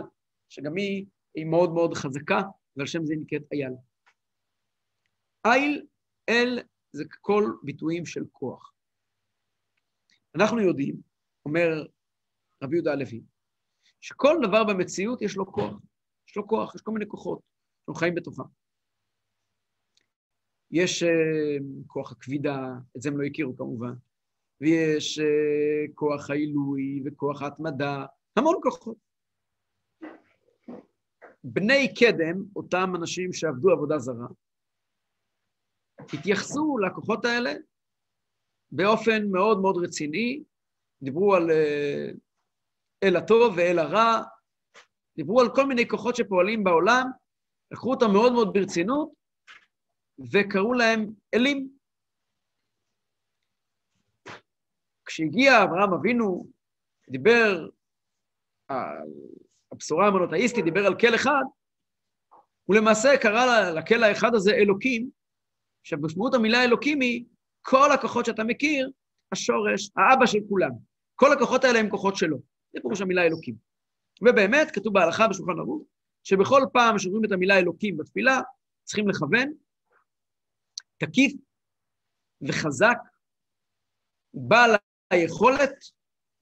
שגם 0.50 0.76
היא, 0.76 1.06
היא 1.36 1.46
מאוד 1.46 1.74
מאוד 1.74 1.94
חזקה, 1.94 2.42
ועל 2.76 2.88
שם 2.88 3.06
זה 3.06 3.14
נקראת 3.18 3.42
אייל. 3.52 3.74
איל, 5.46 5.86
אל, 6.30 6.60
זה 6.92 7.04
כל 7.22 7.44
ביטויים 7.64 8.06
של 8.06 8.24
כוח. 8.32 8.74
אנחנו 10.36 10.60
יודעים, 10.60 10.96
אומר 11.46 11.86
רבי 12.64 12.76
יהודה 12.76 12.92
הלוי, 12.92 13.22
שכל 14.02 14.38
דבר 14.44 14.64
במציאות 14.64 15.22
יש 15.22 15.36
לו 15.36 15.52
כוח. 15.52 15.74
יש 16.30 16.38
לו 16.38 16.48
כוח, 16.48 16.76
יש 16.76 16.82
כל 16.82 16.92
מיני 16.92 17.06
כוחות 17.08 17.40
שאנחנו 17.86 18.00
חיים 18.00 18.16
בתוכם. 18.16 18.44
יש 20.74 21.04
uh, 21.04 21.64
כוח 21.88 22.12
הכבידה, 22.12 22.74
את 22.98 23.02
זה 23.02 23.10
הם 23.10 23.22
לא 23.22 23.26
הכירו 23.26 23.58
כמובן, 23.58 23.94
ויש 24.62 25.20
אה, 25.20 25.94
כוח 25.96 26.30
העילוי 26.30 27.04
וכוח 27.06 27.42
ההתמדה, 27.42 28.06
המון 28.36 28.56
כוחות. 28.64 28.98
בני 31.44 31.94
קדם, 31.96 32.44
אותם 32.56 32.94
אנשים 32.96 33.34
שעבדו 33.34 33.72
עבודה 33.72 34.00
זרה, 34.00 34.28
התייחסו 36.14 36.78
לכוחות 36.78 37.26
האלה 37.26 37.54
באופן 38.72 39.28
מאוד 39.32 39.62
מאוד 39.62 39.78
רציני, 39.78 40.44
דיברו 41.04 41.36
על 41.36 41.52
אה, 41.52 42.10
אל 43.04 43.16
הטוב 43.16 43.54
ואל 43.58 43.80
הרע, 43.80 44.24
דיברו 45.18 45.42
על 45.42 45.48
כל 45.56 45.66
מיני 45.66 45.88
כוחות 45.88 46.16
שפועלים 46.16 46.64
בעולם, 46.64 47.08
לקחו 47.72 47.92
אותם 47.92 48.12
מאוד 48.14 48.34
מאוד 48.34 48.54
ברצינות, 48.54 49.23
וקראו 50.20 50.74
להם 50.74 51.14
אלים. 51.34 51.70
כשהגיע 55.06 55.64
אברהם 55.64 55.94
אבינו, 55.94 56.48
דיבר, 57.10 57.68
הבשורה 59.72 60.08
המונותאיסטית 60.08 60.66
דיבר 60.66 60.86
על 60.86 61.00
כל 61.00 61.16
אחד, 61.16 61.44
הוא 62.64 62.76
למעשה 62.76 63.18
קרא 63.22 63.72
לקל 63.72 64.04
האחד 64.04 64.36
הזה 64.36 64.52
אלוקים, 64.52 65.10
עכשיו, 65.82 66.00
משמעות 66.02 66.34
המילה 66.34 66.64
אלוקים 66.64 67.02
היא 67.02 67.26
כל 67.62 67.92
הכוחות 67.92 68.26
שאתה 68.26 68.44
מכיר, 68.44 68.92
השורש, 69.32 69.92
האבא 69.98 70.26
של 70.26 70.40
כולם. 70.50 70.72
כל 71.16 71.34
הכוחות 71.34 71.64
האלה 71.64 71.80
הם 71.80 71.90
כוחות 71.90 72.16
שלו. 72.16 72.38
זה 72.74 72.82
פירוש 72.82 73.02
המילה 73.02 73.24
אלוקים. 73.24 73.56
ובאמת, 74.22 74.72
כתוב 74.72 74.94
בהלכה 74.94 75.28
בשולחן 75.28 75.60
ערוך, 75.60 75.84
שבכל 76.24 76.62
פעם 76.74 77.00
שאומרים 77.00 77.26
את 77.26 77.32
המילה 77.32 77.60
אלוקים 77.60 77.98
בתפילה, 77.98 78.42
צריכים 78.84 79.10
לכוון, 79.10 79.54
תקיף 80.98 81.34
וחזק, 82.42 82.98
בעל 84.34 84.72
היכולת 85.12 85.74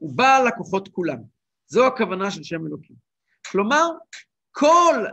ובעל 0.02 0.48
הכוחות 0.48 0.88
כולם. 0.88 1.18
זו 1.68 1.88
הכוונה 1.88 2.32
של 2.32 2.44
שם 2.44 2.68
אלוקים. 2.68 2.96
כלומר, 3.52 3.86
כל 4.52 5.06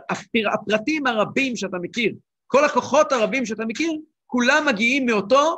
הפרטים 0.53 1.07
הרבים 1.07 1.55
שאתה 1.55 1.77
מכיר, 1.81 2.15
כל 2.47 2.65
הכוחות 2.65 3.11
הרבים 3.11 3.45
שאתה 3.45 3.63
מכיר, 3.67 3.91
כולם 4.25 4.63
מגיעים 4.67 5.05
מאותו 5.05 5.57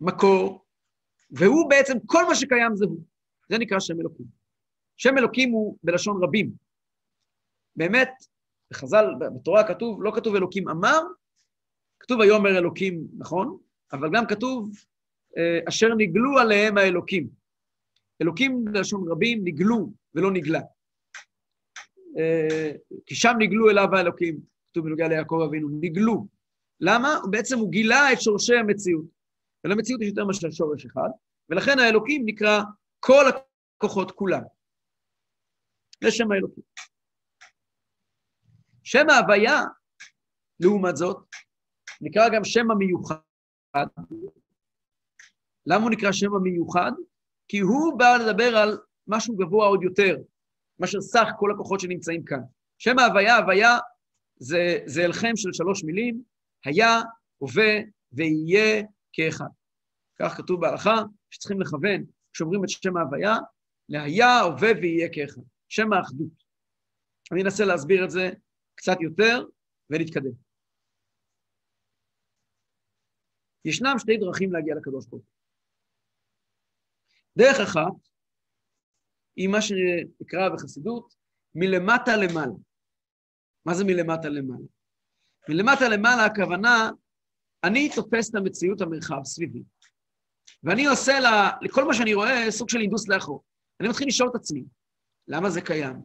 מקור, 0.00 0.64
והוא 1.30 1.70
בעצם, 1.70 1.98
כל 2.06 2.24
מה 2.28 2.34
שקיים 2.34 2.76
זה 2.76 2.84
הוא. 2.84 3.00
זה 3.50 3.58
נקרא 3.58 3.80
שם 3.80 4.00
אלוקים. 4.00 4.26
שם 4.96 5.18
אלוקים 5.18 5.50
הוא 5.50 5.78
בלשון 5.82 6.24
רבים. 6.24 6.52
באמת, 7.76 8.10
בחז"ל, 8.70 9.04
בתורה 9.36 9.68
כתוב, 9.68 10.02
לא 10.02 10.12
כתוב 10.16 10.34
אלוקים 10.34 10.68
אמר, 10.68 11.00
כתוב 12.00 12.20
ויאמר 12.20 12.58
אלוקים, 12.58 13.08
נכון, 13.18 13.58
אבל 13.92 14.08
גם 14.12 14.26
כתוב 14.26 14.70
אה, 15.36 15.58
אשר 15.68 15.88
נגלו 15.96 16.38
עליהם 16.38 16.78
האלוקים. 16.78 17.28
אלוקים 18.22 18.64
בלשון 18.64 19.08
רבים 19.10 19.40
נגלו 19.44 19.92
ולא 20.14 20.30
נגלה. 20.30 20.60
אה, 22.18 22.72
כי 23.06 23.14
שם 23.14 23.34
נגלו 23.38 23.70
אליו 23.70 23.88
האלוקים, 23.92 24.40
כתוב 24.70 24.84
בנוגע 24.84 25.08
ליעקב 25.08 25.40
אבינו, 25.48 25.68
נגלו. 25.80 26.26
למה? 26.80 27.08
בעצם 27.30 27.58
הוא 27.58 27.70
גילה 27.70 28.12
את 28.12 28.20
שורשי 28.20 28.54
המציאות. 28.56 29.04
ולמציאות 29.64 30.02
יש 30.02 30.08
יותר 30.08 30.24
מאשר 30.24 30.50
שורש 30.50 30.86
אחד, 30.86 31.08
ולכן 31.48 31.78
האלוקים 31.78 32.22
נקרא 32.26 32.60
כל 33.00 33.24
הכוחות 33.28 34.10
כולם. 34.10 34.42
זה 36.04 36.10
שם 36.10 36.32
האלוקים. 36.32 36.64
שם 38.84 39.10
ההוויה, 39.10 39.60
לעומת 40.60 40.96
זאת, 40.96 41.18
נקרא 42.00 42.28
גם 42.28 42.44
שם 42.44 42.70
המיוחד. 42.70 43.16
למה 45.66 45.82
הוא 45.82 45.90
נקרא 45.90 46.12
שם 46.12 46.34
המיוחד? 46.34 46.92
כי 47.48 47.58
הוא 47.58 47.98
בא 47.98 48.16
לדבר 48.16 48.56
על 48.56 48.78
משהו 49.06 49.36
גבוה 49.36 49.66
עוד 49.66 49.82
יותר, 49.82 50.16
מאשר 50.78 51.00
סך 51.00 51.28
כל 51.38 51.50
הכוחות 51.50 51.80
שנמצאים 51.80 52.24
כאן. 52.24 52.40
שם 52.78 52.98
ההוויה, 52.98 53.36
הוויה 53.36 53.78
זה, 54.36 54.78
זה 54.86 55.04
אלחם 55.04 55.36
של 55.36 55.52
שלוש 55.52 55.84
מילים, 55.84 56.22
היה, 56.64 57.00
הווה 57.38 57.78
ויהיה 58.12 58.84
כאחד. 59.12 59.48
כך 60.18 60.36
כתוב 60.36 60.60
בהלכה, 60.60 61.02
שצריכים 61.30 61.60
לכוון, 61.60 62.04
כשאומרים 62.32 62.64
את 62.64 62.68
שם 62.68 62.96
ההוויה, 62.96 63.36
להיה, 63.88 64.40
הווה 64.40 64.70
ויהיה 64.82 65.08
כאחד. 65.12 65.42
שם 65.68 65.92
האחדות. 65.92 66.48
אני 67.32 67.42
אנסה 67.42 67.64
להסביר 67.64 68.04
את 68.04 68.10
זה 68.10 68.30
קצת 68.74 68.96
יותר 69.00 69.44
ונתקדם. 69.90 70.47
ישנם 73.68 73.98
שתי 73.98 74.16
דרכים 74.16 74.52
להגיע 74.52 74.74
לקדוש 74.74 75.06
ברוך 75.06 75.24
הוא. 75.24 75.32
דרך 77.38 77.60
אחת 77.60 78.08
היא 79.36 79.48
מה 79.48 79.62
שנקרא 79.62 80.48
בחסידות 80.48 81.14
מלמטה 81.54 82.16
למעלה. 82.16 82.52
מה 83.64 83.74
זה 83.74 83.84
מלמטה 83.84 84.28
למעלה? 84.28 84.66
מלמטה 85.48 85.88
למעלה 85.88 86.24
הכוונה, 86.24 86.90
אני 87.64 87.90
תופס 87.94 88.30
את 88.30 88.34
המציאות 88.34 88.80
המרחב 88.80 89.24
סביבי, 89.24 89.62
ואני 90.62 90.86
עושה 90.86 91.20
לה, 91.20 91.50
לכל 91.62 91.84
מה 91.84 91.94
שאני 91.94 92.14
רואה 92.14 92.50
סוג 92.50 92.68
של 92.68 92.80
אינדוס 92.80 93.08
לאחור. 93.08 93.44
אני 93.80 93.88
מתחיל 93.88 94.08
לשאול 94.08 94.28
את 94.30 94.34
עצמי, 94.34 94.64
למה 95.28 95.50
זה 95.50 95.60
קיים? 95.60 95.96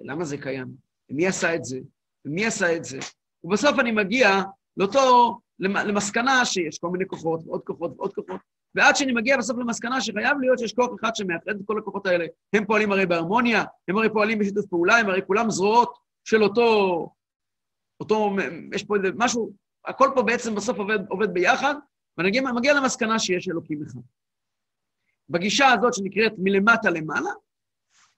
למה 0.00 0.24
זה 0.24 0.38
קיים? 0.38 0.76
ומי 1.10 1.26
עשה 1.26 1.54
את 1.54 1.64
זה? 1.64 1.78
ומי 2.24 2.46
עשה 2.46 2.76
את 2.76 2.84
זה? 2.84 2.98
ובסוף 3.44 3.78
אני 3.78 3.92
מגיע 3.92 4.28
לאותו, 4.76 5.38
למסקנה 5.60 6.44
שיש 6.44 6.78
כל 6.78 6.88
מיני 6.88 7.06
כוחות, 7.06 7.40
ועוד 7.46 7.62
כוחות 7.64 7.92
ועוד 7.96 8.14
כוחות, 8.14 8.40
ועד 8.74 8.96
שאני 8.96 9.12
מגיע 9.12 9.36
בסוף 9.36 9.58
למסקנה 9.58 10.00
שחייב 10.00 10.38
להיות 10.40 10.58
שיש 10.58 10.72
כוח 10.72 10.90
אחד 11.00 11.16
שמאחד 11.16 11.48
את 11.48 11.56
כל 11.64 11.78
הכוחות 11.78 12.06
האלה. 12.06 12.26
הם 12.52 12.64
פועלים 12.64 12.92
הרי 12.92 13.06
בהרמוניה, 13.06 13.64
הם 13.88 13.96
הרי 13.96 14.08
פועלים 14.12 14.38
בשיתוף 14.38 14.66
פעולה, 14.66 14.96
הם 14.96 15.08
הרי 15.08 15.20
כולם 15.26 15.50
זרועות 15.50 15.98
של 16.24 16.42
אותו, 16.42 17.10
אותו, 18.00 18.36
יש 18.74 18.84
פה 18.84 18.96
איזה 18.96 19.08
משהו, 19.16 19.52
הכל 19.84 20.10
פה 20.14 20.22
בעצם 20.22 20.54
בסוף 20.54 20.78
עובד, 20.78 20.98
עובד 21.08 21.34
ביחד, 21.34 21.74
ואני 22.18 22.40
מגיע, 22.40 22.74
למסקנה 22.74 23.18
שיש 23.18 23.48
אלוקים 23.48 23.82
אחד. 23.82 24.00
בגישה 25.28 25.66
הזאת 25.72 25.94
שנקראת 25.94 26.32
מלמטה 26.38 26.90
למעלה, 26.90 27.30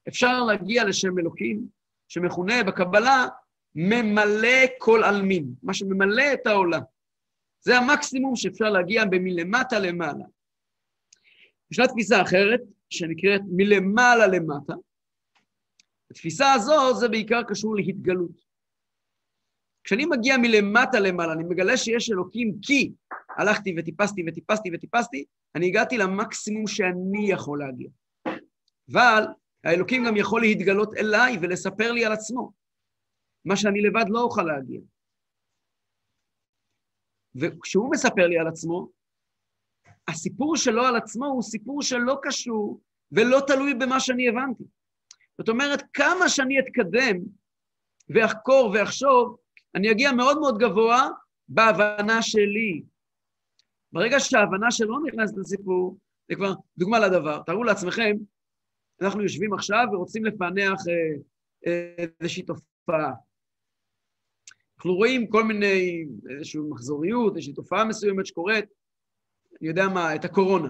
אפשר 0.09 0.42
להגיע 0.42 0.85
לשם 0.85 1.18
אלוקים, 1.18 1.66
שמכונה 2.09 2.62
בקבלה 2.62 3.26
ממלא 3.74 4.59
כל 4.79 5.05
עלמין, 5.05 5.55
מה 5.62 5.74
שממלא 5.74 6.33
את 6.33 6.46
העולם. 6.46 6.81
זה 7.60 7.78
המקסימום 7.78 8.36
שאפשר 8.36 8.70
להגיע 8.70 9.04
במלמטה 9.04 9.78
למעלה. 9.78 10.24
ישנה 11.70 11.86
תפיסה 11.86 12.22
אחרת, 12.22 12.60
שנקראת 12.90 13.40
מלמעלה 13.50 14.26
למטה. 14.26 14.74
התפיסה 16.10 16.52
הזו, 16.52 16.94
זה 16.94 17.08
בעיקר 17.08 17.42
קשור 17.42 17.76
להתגלות. 17.76 18.50
כשאני 19.84 20.06
מגיע 20.06 20.36
מלמטה 20.36 21.00
למעלה, 21.00 21.32
אני 21.32 21.44
מגלה 21.44 21.76
שיש 21.76 22.10
אלוקים 22.10 22.54
כי 22.62 22.92
הלכתי 23.36 23.74
וטיפסתי 23.78 24.22
וטיפסתי 24.26 24.70
וטיפסתי, 24.74 25.24
אני 25.54 25.66
הגעתי 25.66 25.98
למקסימום 25.98 26.66
שאני 26.66 27.30
יכול 27.30 27.58
להגיע. 27.58 27.88
אבל 28.92 29.24
האלוקים 29.64 30.04
גם 30.06 30.16
יכול 30.16 30.40
להתגלות 30.40 30.94
אליי 30.94 31.36
ולספר 31.42 31.92
לי 31.92 32.04
על 32.04 32.12
עצמו, 32.12 32.52
מה 33.44 33.56
שאני 33.56 33.80
לבד 33.80 34.04
לא 34.08 34.22
אוכל 34.22 34.42
להגיע. 34.42 34.80
וכשהוא 37.34 37.90
מספר 37.90 38.26
לי 38.26 38.38
על 38.38 38.48
עצמו, 38.48 38.88
הסיפור 40.08 40.56
שלו 40.56 40.84
על 40.84 40.96
עצמו 40.96 41.26
הוא 41.26 41.42
סיפור 41.42 41.82
שלא 41.82 42.18
קשור 42.22 42.80
ולא 43.12 43.40
תלוי 43.46 43.74
במה 43.74 44.00
שאני 44.00 44.28
הבנתי. 44.28 44.64
זאת 45.38 45.48
אומרת, 45.48 45.82
כמה 45.92 46.28
שאני 46.28 46.60
אתקדם 46.60 47.16
ואחקור 48.08 48.70
ואחשוב, 48.74 49.36
אני 49.74 49.90
אגיע 49.90 50.12
מאוד 50.12 50.38
מאוד 50.38 50.58
גבוה 50.58 51.08
בהבנה 51.48 52.22
שלי. 52.22 52.82
ברגע 53.92 54.20
שההבנה 54.20 54.70
שלו 54.70 54.98
נכנסת 54.98 55.36
לסיפור, 55.36 55.98
זה 56.28 56.36
כבר 56.36 56.52
דוגמה 56.78 56.98
לדבר. 56.98 57.42
תארו 57.42 57.64
לעצמכם, 57.64 58.16
אנחנו 59.02 59.22
יושבים 59.22 59.55
עכשיו 59.55 59.86
ורוצים 59.92 60.24
לפענח 60.24 60.80
אה, 60.88 61.16
אה, 61.66 62.05
איזושהי 62.20 62.42
תופעה. 62.42 63.12
אנחנו 64.81 64.95
רואים 64.95 65.26
כל 65.26 65.45
מיני, 65.45 66.05
איזושהי 66.31 66.61
מחזוריות, 66.70 67.37
איזושהי 67.37 67.53
תופעה 67.53 67.85
מסוימת 67.85 68.26
שקורית, 68.26 68.64
אני 69.61 69.68
יודע 69.68 69.89
מה, 69.89 70.14
את 70.14 70.24
הקורונה. 70.24 70.68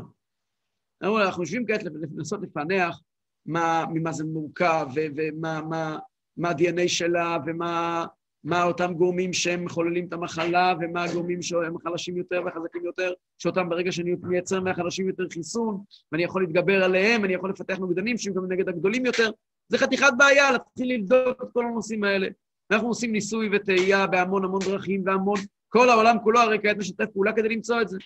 אנחנו 1.02 1.42
יושבים 1.42 1.66
כעת 1.66 1.82
לנסות 2.16 2.40
לפענח 2.42 3.00
מה, 3.46 3.84
ממה 3.92 4.12
זה 4.12 4.24
מורכב, 4.24 4.86
ומה 5.16 5.60
מה, 5.60 5.98
מה 6.36 6.48
ה-DNA 6.48 6.88
שלה, 6.88 7.38
ומה 7.46 8.06
מה 8.44 8.62
אותם 8.62 8.94
גורמים 8.94 9.32
שהם 9.32 9.64
מחוללים 9.64 10.08
את 10.08 10.12
המחלה, 10.12 10.74
ומה 10.80 11.04
הגורמים 11.04 11.42
שהם 11.42 11.78
חלשים 11.78 12.16
יותר 12.16 12.42
וחזקים 12.46 12.84
יותר, 12.84 13.12
שאותם 13.38 13.68
ברגע 13.68 13.92
שאני 13.92 14.14
מייצר 14.22 14.60
מהחלשים 14.60 15.08
יותר 15.08 15.24
חיסון, 15.32 15.82
ואני 16.12 16.22
יכול 16.24 16.42
להתגבר 16.42 16.84
עליהם, 16.84 17.24
אני 17.24 17.34
יכול 17.34 17.50
לפתח 17.50 17.78
נוגדנים 17.78 18.18
שהם 18.18 18.34
גם 18.34 18.52
נגד 18.52 18.68
הגדולים 18.68 19.06
יותר. 19.06 19.30
זה 19.68 19.78
חתיכת 19.78 20.12
בעיה 20.18 20.50
להתחיל 20.52 20.94
לבדוק 20.94 21.42
את 21.42 21.48
כל 21.52 21.64
הנושאים 21.66 22.04
האלה. 22.04 22.28
אנחנו 22.70 22.88
עושים 22.88 23.12
ניסוי 23.12 23.48
וטעייה 23.52 24.06
בהמון 24.06 24.44
המון 24.44 24.60
דרכים 24.64 25.02
והמון, 25.06 25.38
כל 25.68 25.88
העולם 25.90 26.16
כולו 26.22 26.40
הרי 26.40 26.58
כעת 26.62 26.76
משתף 26.76 27.06
פעולה 27.12 27.32
כדי 27.36 27.48
למצוא 27.48 27.82
את 27.82 27.88
זה. 27.88 27.98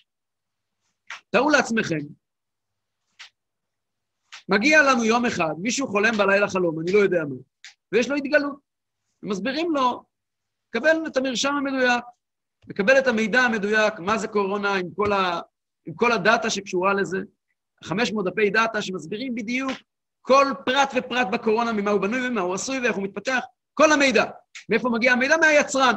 תארו 1.30 1.50
לעצמכם 1.50 1.98
מגיע 4.48 4.82
לנו 4.82 5.04
יום 5.04 5.26
אחד, 5.26 5.54
מישהו 5.58 5.86
חולם 5.86 6.16
בלילה 6.16 6.48
חלום, 6.48 6.80
אני 6.80 6.92
לא 6.92 6.98
יודע 6.98 7.24
מה, 7.28 7.34
ויש 7.92 8.08
לו 8.08 8.16
התגלות. 8.16 8.58
ומסבירים 9.22 9.72
לו, 9.74 10.04
קבל 10.70 10.96
את 11.06 11.16
המרשם 11.16 11.54
המדויק, 11.54 12.04
מקבל 12.68 12.98
את 12.98 13.06
המידע 13.06 13.40
המדויק, 13.40 13.98
מה 13.98 14.18
זה 14.18 14.28
קורונה 14.28 14.74
עם 14.74 14.86
כל, 14.96 15.12
ה, 15.12 15.40
עם 15.86 15.94
כל 15.94 16.12
הדאטה 16.12 16.50
שקשורה 16.50 16.94
לזה, 16.94 17.18
500 17.84 18.24
דפי 18.24 18.50
דאטה 18.50 18.82
שמסבירים 18.82 19.34
בדיוק 19.34 19.70
כל 20.22 20.46
פרט 20.66 20.92
ופרט 20.96 21.26
בקורונה, 21.32 21.72
ממה 21.72 21.90
הוא 21.90 22.00
בנוי 22.00 22.28
ומה 22.28 22.40
הוא 22.40 22.54
עשוי 22.54 22.78
ואיך 22.78 22.96
הוא 22.96 23.04
מתפתח, 23.04 23.44
כל 23.74 23.92
המידע. 23.92 24.24
מאיפה 24.68 24.88
מגיע 24.88 25.12
המידע? 25.12 25.36
מהיצרן. 25.36 25.94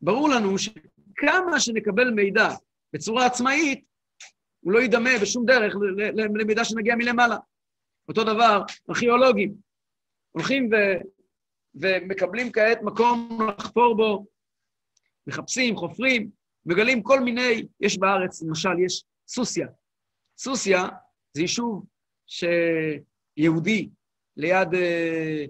ברור 0.00 0.28
לנו 0.28 0.58
שכמה 0.58 1.60
שנקבל 1.60 2.10
מידע 2.10 2.48
בצורה 2.92 3.26
עצמאית, 3.26 3.84
הוא 4.60 4.72
לא 4.72 4.78
יידמה 4.78 5.10
בשום 5.22 5.46
דרך 5.46 5.74
למידע 6.14 6.64
שנגיע 6.64 6.96
מלמעלה. 6.96 7.36
אותו 8.08 8.24
דבר, 8.24 8.62
ארכיאולוגים. 8.90 9.54
הולכים 10.32 10.70
ו... 10.72 10.76
ומקבלים 11.74 12.52
כעת 12.52 12.82
מקום 12.82 13.38
לחפור 13.58 13.96
בו, 13.96 14.26
מחפשים, 15.26 15.76
חופרים, 15.76 16.30
מגלים 16.66 17.02
כל 17.02 17.20
מיני, 17.20 17.66
יש 17.80 17.98
בארץ, 17.98 18.42
למשל, 18.42 18.78
יש 18.84 19.04
סוסיא. 19.28 19.66
סוסיא 20.38 20.78
זה 21.32 21.42
יישוב 21.42 21.86
שיהודי 22.26 23.88
ליד, 24.36 24.74
אה, 24.74 25.44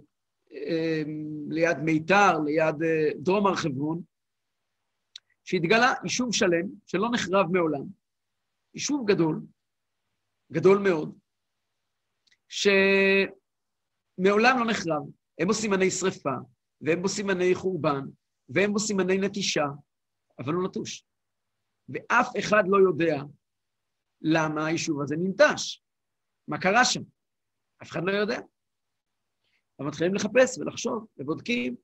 ליד 1.49 1.79
מיתר, 1.85 2.39
ליד 2.45 2.83
אה, 2.83 3.11
דרום 3.17 3.47
הר 3.47 3.57
חברון, 3.57 4.03
שהתגלה 5.45 5.93
יישוב 6.05 6.35
שלם 6.35 6.67
שלא 6.87 7.09
נחרב 7.15 7.47
מעולם, 7.53 7.85
יישוב 8.75 9.11
גדול, 9.11 9.41
גדול 10.53 10.79
מאוד, 10.79 11.19
שמעולם 12.49 13.39
לא 14.59 14.67
נחרב. 14.71 15.03
הם 15.39 15.49
עושים 15.49 15.63
סימני 15.63 15.91
שרפה, 15.91 16.35
והם 16.81 17.03
עושים 17.03 17.29
סימני 17.29 17.55
חורבן, 17.55 18.01
והם 18.49 18.73
עושים 18.73 19.01
סימני 19.01 19.27
נטישה, 19.27 19.67
אבל 20.39 20.55
הוא 20.55 20.69
נטוש. 20.69 21.05
ואף 21.89 22.29
אחד 22.39 22.63
לא 22.67 22.79
יודע 22.89 23.23
למה 24.23 24.67
היישוב 24.67 25.03
הזה 25.03 25.17
ננטש, 25.17 25.83
מה 26.49 26.61
קרה 26.61 26.85
שם. 26.85 27.03
אף 27.83 27.91
אחד 27.91 28.01
לא 28.05 28.13
יודע. 28.13 28.41
אבל 29.79 29.89
מתחילים 29.89 30.15
לחפש 30.15 30.59
ולחשוב 30.59 31.07
ובודקים, 31.19 31.77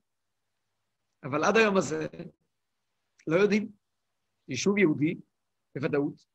אבל 1.25 1.45
עד 1.45 1.57
היום 1.57 1.77
הזה 1.77 2.07
לא 3.27 3.37
יודעים. 3.37 3.73
יישוב 4.49 4.79
יהודי, 4.79 5.15
בוודאות, 5.75 6.27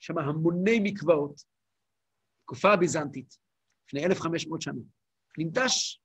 שם 0.00 0.18
המוני 0.18 0.80
מקוואות, 0.82 1.44
תקופה 2.42 2.72
הביזנטית, 2.72 3.38
לפני 3.86 4.04
1,500 4.04 4.62
שנה, 4.62 4.80
ננטש, 5.38 6.00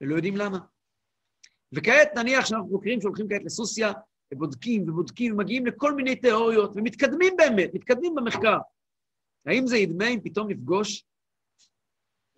ולא 0.00 0.14
יודעים 0.14 0.36
למה. 0.36 0.58
וכעת 1.72 2.08
נניח 2.16 2.46
שאנחנו 2.46 2.68
חוקרים 2.68 3.00
שהולכים 3.00 3.26
כעת 3.28 3.42
לסוסיא, 3.44 3.86
ובודקים 4.34 4.88
ובודקים 4.88 5.32
ומגיעים 5.32 5.66
לכל 5.66 5.94
מיני 5.94 6.16
תיאוריות, 6.16 6.70
ומתקדמים 6.76 7.34
באמת, 7.36 7.70
מתקדמים 7.74 8.14
במחקר. 8.14 8.58
האם 9.46 9.66
זה 9.66 9.76
ידמה 9.76 10.08
אם 10.08 10.20
פתאום 10.24 10.50
נפגוש 10.50 11.04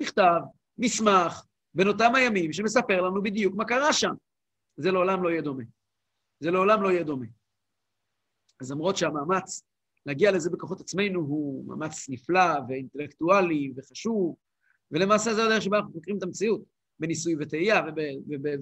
מכתב, 0.02 0.40
מסמך, 0.80 1.44
בין 1.74 1.88
אותם 1.88 2.14
הימים, 2.14 2.52
שמספר 2.52 3.00
לנו 3.00 3.22
בדיוק 3.22 3.54
מה 3.54 3.64
קרה 3.64 3.92
שם? 3.92 4.14
זה 4.76 4.90
לעולם 4.90 5.22
לא 5.22 5.28
יהיה 5.28 5.42
דומה. 5.42 5.64
זה 6.40 6.50
לעולם 6.50 6.82
לא 6.82 6.88
יהיה 6.88 7.02
דומה. 7.02 7.26
אז 8.60 8.70
למרות 8.70 8.96
שהמאמץ 8.96 9.62
להגיע 10.06 10.32
לזה 10.32 10.50
בכוחות 10.50 10.80
עצמנו 10.80 11.20
הוא 11.20 11.68
מאמץ 11.68 12.08
נפלא 12.08 12.60
ואינטלקטואלי 12.68 13.72
וחשוב, 13.76 14.36
ולמעשה 14.90 15.34
זה 15.34 15.44
הדרך 15.44 15.62
שבה 15.62 15.78
אנחנו 15.78 15.92
חוקרים 15.92 16.18
את 16.18 16.22
המציאות, 16.22 16.62
בניסוי 16.98 17.34
וטעייה 17.40 17.82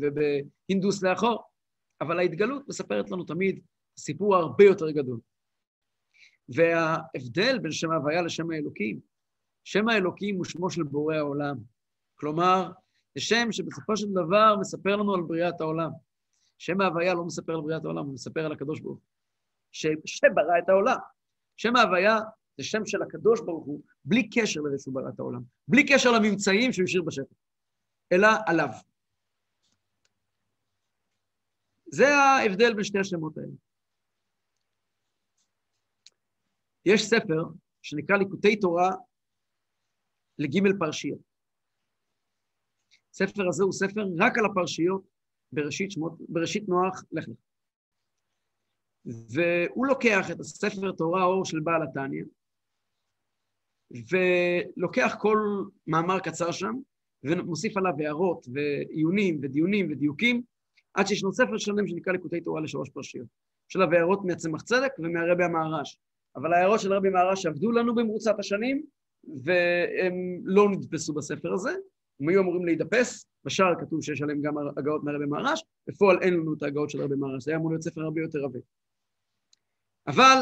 ובהינדוס 0.00 1.02
לאחור. 1.02 1.42
אבל 2.00 2.18
ההתגלות 2.18 2.68
מספרת 2.68 3.10
לנו 3.10 3.24
תמיד 3.24 3.60
סיפור 3.98 4.36
הרבה 4.36 4.64
יותר 4.64 4.90
גדול. 4.90 5.20
וההבדל 6.48 7.58
בין 7.58 7.72
שם 7.72 7.90
ההוויה 7.90 8.22
לשם 8.22 8.50
האלוקים, 8.50 9.00
שם 9.64 9.88
האלוקים 9.88 10.36
הוא 10.36 10.44
שמו 10.44 10.70
של 10.70 10.82
בורא 10.82 11.14
העולם. 11.14 11.56
כלומר, 12.20 12.72
זה 13.14 13.20
שם 13.20 13.52
שבסופו 13.52 13.96
של 13.96 14.06
דבר 14.10 14.56
מספר 14.60 14.96
לנו 14.96 15.14
על 15.14 15.20
בריאת 15.22 15.60
העולם. 15.60 15.90
שם 16.58 16.80
ההוויה 16.80 17.14
לא 17.14 17.24
מספר 17.24 17.54
על 17.54 17.60
בריאת 17.60 17.84
העולם, 17.84 18.04
הוא 18.04 18.14
מספר 18.14 18.46
על 18.46 18.52
הקדוש 18.52 18.80
ברוך 18.80 18.98
הוא. 18.98 19.04
שברא 20.06 20.58
את 20.64 20.68
העולם. 20.68 20.96
שם 21.56 21.76
ההוויה 21.76 22.16
זה 22.58 22.64
שם 22.64 22.86
של 22.86 23.02
הקדוש 23.02 23.40
ברוך 23.40 23.64
הוא, 23.64 23.82
בלי 24.04 24.30
קשר 24.30 24.60
לזה 24.60 24.82
שהוא 24.82 24.94
ברא 24.94 25.08
את 25.14 25.18
העולם, 25.18 25.42
בלי 25.68 25.82
קשר 25.86 26.10
לממצאים 26.12 26.72
שהוא 26.72 26.84
השאיר 26.84 27.02
בשטח, 27.02 27.36
אלא 28.12 28.28
עליו. 28.46 28.68
זה 31.86 32.08
ההבדל 32.08 32.74
בין 32.74 32.84
שתי 32.84 32.98
השמות 32.98 33.38
האלה. 33.38 33.52
יש 36.84 37.02
ספר 37.02 37.42
שנקרא 37.82 38.16
ליקוטי 38.16 38.60
תורה 38.60 38.90
לגימל 40.38 40.78
פרשיות. 40.78 41.28
הספר 43.22 43.48
הזה 43.48 43.64
הוא 43.64 43.72
ספר 43.72 44.06
רק 44.18 44.38
על 44.38 44.44
הפרשיות 44.44 45.02
בראשית, 45.52 45.90
שמות, 45.90 46.12
בראשית 46.28 46.68
נוח, 46.68 47.04
לך 47.12 47.28
לך. 47.28 47.36
והוא 49.04 49.86
לוקח 49.86 50.30
את 50.30 50.40
הספר 50.40 50.92
תורה 50.92 51.24
אור 51.24 51.44
של 51.44 51.60
בעל 51.60 51.82
התניא, 51.82 52.24
ולוקח 53.90 55.16
כל 55.20 55.38
מאמר 55.86 56.18
קצר 56.18 56.52
שם, 56.52 56.74
ומוסיף 57.24 57.76
עליו 57.76 57.92
הערות 57.98 58.46
ועיונים 58.52 59.38
ודיונים 59.42 59.92
ודיוקים, 59.92 60.42
עד 60.94 61.06
שישנו 61.06 61.32
ספר 61.32 61.58
שלם 61.58 61.86
שנקרא 61.88 62.12
ליקוטי 62.12 62.40
תורה 62.40 62.60
לשלוש 62.60 62.90
פרשיות. 62.90 63.26
של 63.68 63.82
הערות 63.82 64.24
מהצמח 64.24 64.62
צדק 64.62 64.92
ומהרבי 64.98 65.44
המהר"ש. 65.44 65.98
אבל 66.36 66.52
ההערות 66.52 66.80
של 66.80 66.92
הרבי 66.92 67.10
מהר"ש 67.10 67.46
עבדו 67.46 67.72
לנו 67.72 67.94
במרוצת 67.94 68.38
השנים, 68.38 68.82
והם 69.44 70.14
לא 70.44 70.70
נדפסו 70.70 71.12
בספר 71.12 71.52
הזה, 71.52 71.70
הם 72.20 72.28
היו 72.28 72.40
אמורים 72.40 72.64
להידפס, 72.64 73.26
בשער 73.44 73.74
כתוב 73.80 74.02
שיש 74.02 74.22
עליהם 74.22 74.42
גם 74.42 74.54
הגאות 74.76 75.04
מהרבי 75.04 75.26
מהר"ש, 75.26 75.62
בפועל 75.86 76.18
אין 76.22 76.34
לנו 76.34 76.54
את 76.54 76.62
ההגאות 76.62 76.90
של 76.90 77.00
הרבי 77.00 77.14
מהר"ש, 77.16 77.44
זה 77.44 77.50
היה 77.50 77.58
אמור 77.58 77.70
להיות 77.70 77.82
ספר 77.82 78.00
הרבה 78.00 78.20
יותר 78.20 78.44
עבה. 78.44 78.58
אבל 80.06 80.38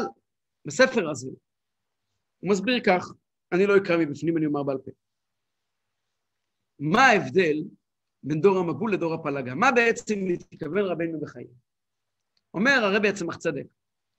בספר 0.65 1.09
הזה, 1.09 1.29
הוא 2.39 2.51
מסביר 2.51 2.79
כך, 2.85 3.11
אני 3.51 3.67
לא 3.67 3.77
אקרא 3.77 3.97
מבפנים, 3.97 4.37
אני 4.37 4.45
אומר 4.45 4.63
בעל 4.63 4.77
פה. 4.77 4.91
מה 6.79 7.01
ההבדל 7.01 7.57
בין 8.23 8.41
דור 8.41 8.57
המבול 8.57 8.93
לדור 8.93 9.13
הפלגה? 9.13 9.55
מה 9.55 9.71
בעצם 9.71 10.15
מתכוון 10.51 10.85
רבנו 10.85 11.19
בחיים? 11.21 11.47
אומר 12.53 12.71
הרבי 12.83 13.07
עצמך 13.09 13.37
צדק, 13.37 13.65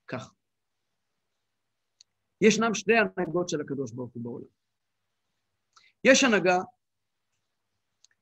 כך. 0.07 0.33
ישנם 2.41 2.73
שתי 2.73 2.93
הנהגות 2.93 3.49
של 3.49 3.61
הקדוש 3.61 3.91
ברוך 3.91 4.13
הוא 4.13 4.23
בעולם. 4.23 4.47
יש 6.03 6.23
הנהגה 6.23 6.57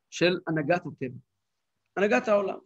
של 0.10 0.39
הנהגת 0.47 0.86
הטבע, 0.86 1.20
הנהגת 1.97 2.28
העולם. 2.28 2.60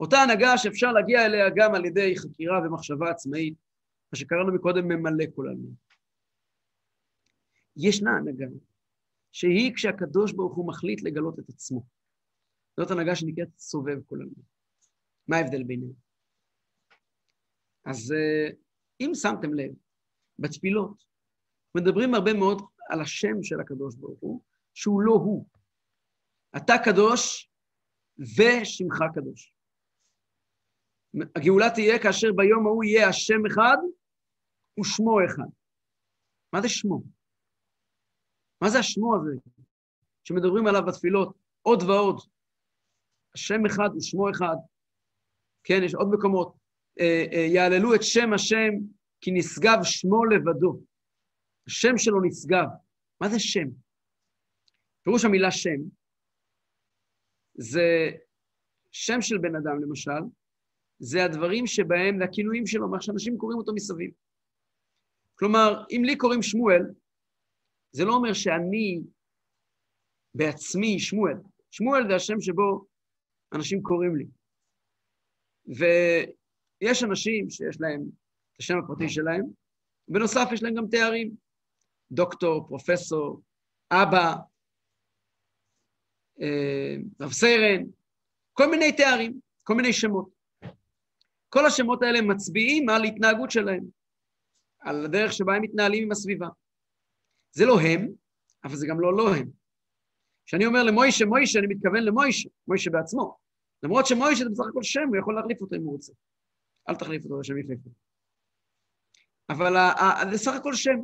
אותה 0.00 0.16
הנהגה 0.16 0.58
שאפשר 0.58 0.92
להגיע 0.92 1.26
אליה 1.26 1.50
גם 1.56 1.74
על 1.74 1.84
ידי 1.84 2.14
חקירה 2.16 2.58
ומחשבה 2.66 3.10
עצמאית, 3.10 3.54
מה 4.12 4.18
שקראנו 4.18 4.54
מקודם 4.54 4.88
ממלא 4.88 5.24
כל 5.34 5.48
העלמין. 5.48 5.74
ישנה 7.76 8.10
הנהגה 8.10 8.46
שהיא 9.32 9.74
כשהקדוש 9.74 10.32
ברוך 10.32 10.56
הוא 10.56 10.68
מחליט 10.68 11.02
לגלות 11.02 11.38
את 11.38 11.48
עצמו. 11.48 11.86
זאת 12.80 12.90
הנהגה 12.90 13.16
שנקראת 13.16 13.48
סובב 13.58 13.98
כל 14.06 14.16
העלמין. 14.16 14.44
מה 15.28 15.36
ההבדל 15.36 15.62
ביניהם? 15.62 15.92
אז 17.84 18.12
אה, 18.12 18.48
אם 19.00 19.10
שמתם 19.14 19.54
לב, 19.54 19.74
בתפילות 20.38 21.04
מדברים 21.74 22.14
הרבה 22.14 22.32
מאוד 22.32 22.62
על 22.90 23.00
השם 23.00 23.42
של 23.42 23.60
הקדוש 23.60 23.96
ברוך 23.96 24.20
הוא, 24.20 24.42
שהוא 24.74 25.00
לא 25.00 25.12
הוא. 25.12 25.46
אתה 26.56 26.72
קדוש 26.84 27.50
ושמך 28.18 28.98
קדוש. 29.14 29.52
הגאולה 31.36 31.70
תהיה 31.74 32.02
כאשר 32.02 32.28
ביום 32.36 32.66
ההוא 32.66 32.84
יהיה 32.84 33.08
השם 33.08 33.46
אחד 33.46 33.76
ושמו 34.80 35.18
אחד. 35.26 35.50
מה 36.52 36.62
זה 36.62 36.68
שמו? 36.68 37.02
מה 38.62 38.70
זה 38.70 38.78
השמו 38.78 39.16
הזה 39.16 39.40
שמדברים 40.24 40.66
עליו 40.66 40.82
בתפילות 40.86 41.36
עוד 41.62 41.82
ועוד? 41.82 42.20
השם 43.34 43.66
אחד 43.66 43.88
ושמו 43.96 44.30
אחד. 44.30 44.56
כן, 45.64 45.80
יש 45.84 45.94
עוד 45.94 46.08
מקומות. 46.12 46.56
אה, 47.00 47.24
אה, 47.32 47.46
יעללו 47.54 47.94
את 47.94 48.00
שם 48.02 48.32
השם 48.34 48.72
כי 49.20 49.30
נשגב 49.34 49.78
שמו 49.82 50.24
לבדו. 50.24 50.80
השם 51.66 51.98
שלו 51.98 52.20
נשגב. 52.22 52.68
מה 53.20 53.28
זה 53.28 53.38
שם? 53.38 53.68
פירוש 55.02 55.24
המילה 55.24 55.50
שם 55.50 55.80
זה 57.58 58.10
שם 58.92 59.20
של 59.20 59.38
בן 59.38 59.56
אדם, 59.56 59.82
למשל, 59.82 60.20
זה 60.98 61.24
הדברים 61.24 61.66
שבהם, 61.66 62.22
הכינויים 62.22 62.66
שלו, 62.66 62.88
מה 62.88 63.00
שאנשים 63.00 63.38
קוראים 63.38 63.58
אותו 63.58 63.72
מסביב. 63.74 64.10
כלומר, 65.34 65.84
אם 65.90 66.02
לי 66.04 66.16
קוראים 66.16 66.42
שמואל, 66.42 66.82
זה 67.92 68.04
לא 68.04 68.14
אומר 68.14 68.32
שאני 68.32 69.00
בעצמי 70.34 70.98
שמואל. 70.98 71.36
שמואל 71.70 72.08
זה 72.08 72.14
השם 72.14 72.40
שבו 72.40 72.84
אנשים 73.52 73.82
קוראים 73.82 74.16
לי. 74.16 74.26
ויש 75.66 77.02
אנשים 77.02 77.50
שיש 77.50 77.80
להם 77.80 78.02
את 78.52 78.60
השם 78.60 78.78
הפרטי 78.78 79.08
שלהם, 79.08 79.42
בנוסף 80.08 80.48
יש 80.52 80.62
להם 80.62 80.74
גם 80.74 80.86
תארים. 80.90 81.46
דוקטור, 82.12 82.68
פרופסור, 82.68 83.42
אבא, 83.90 84.34
רב 87.20 87.32
סרן, 87.32 87.82
כל 88.52 88.70
מיני 88.70 88.92
תארים, 88.92 89.40
כל 89.62 89.74
מיני 89.74 89.92
שמות. 89.92 90.28
כל 91.48 91.66
השמות 91.66 92.02
האלה 92.02 92.22
מצביעים 92.22 92.88
על 92.88 93.04
התנהגות 93.04 93.50
שלהם, 93.50 93.84
על 94.80 95.04
הדרך 95.04 95.32
שבה 95.32 95.54
הם 95.54 95.62
מתנהלים 95.62 96.02
עם 96.02 96.12
הסביבה. 96.12 96.48
זה 97.52 97.66
לא 97.66 97.80
הם, 97.80 98.08
אבל 98.64 98.76
זה 98.76 98.86
גם 98.86 99.00
לא 99.00 99.16
לא 99.16 99.34
הם. 99.36 99.50
כשאני 100.46 100.66
אומר 100.66 100.82
למוישה, 100.82 101.24
מוישה, 101.24 101.58
אני 101.58 101.66
מתכוון 101.66 102.02
למוישה, 102.02 102.48
מוישה 102.68 102.90
בעצמו. 102.90 103.36
למרות 103.82 104.06
שמוישה 104.06 104.44
זה 104.44 104.50
בסך 104.50 104.64
הכל 104.70 104.82
שם, 104.82 105.08
הוא 105.08 105.16
יכול 105.16 105.34
להחליף 105.34 105.60
אותו 105.60 105.76
אם 105.76 105.82
הוא 105.82 105.92
רוצה. 105.92 106.12
אל 106.88 106.94
תחליף 106.94 107.24
אותו, 107.24 107.40
יחליף 107.40 107.78
אותו. 107.78 107.96
אבל 109.48 109.72
זה 110.30 110.38
סך 110.38 110.52
הכל 110.54 110.74
שם. 110.74 110.98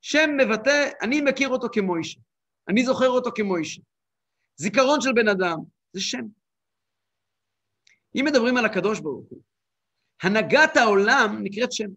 שם 0.00 0.30
מבטא, 0.40 0.90
אני 1.02 1.20
מכיר 1.20 1.48
אותו 1.48 1.66
כמוישה. 1.72 2.20
אני 2.68 2.84
זוכר 2.84 3.08
אותו 3.08 3.30
כמוישה. 3.34 3.82
זיכרון 4.56 5.00
של 5.00 5.12
בן 5.12 5.28
אדם, 5.28 5.58
זה 5.92 6.00
שם. 6.00 6.26
אם 8.14 8.24
מדברים 8.24 8.56
על 8.56 8.64
הקדוש 8.64 9.00
ברוך 9.00 9.26
הוא, 9.30 9.40
הנהגת 10.22 10.76
העולם 10.76 11.40
נקראת 11.42 11.72
שם. 11.72 11.88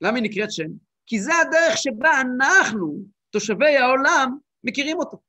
למה 0.00 0.16
היא 0.16 0.24
נקראת 0.30 0.52
שם? 0.52 0.70
כי 1.06 1.20
זה 1.20 1.30
הדרך 1.42 1.76
שבה 1.76 2.10
אנחנו, 2.20 3.04
תושבי 3.30 3.76
העולם, 3.76 4.38
מכירים 4.64 4.98
אותו. 4.98 5.22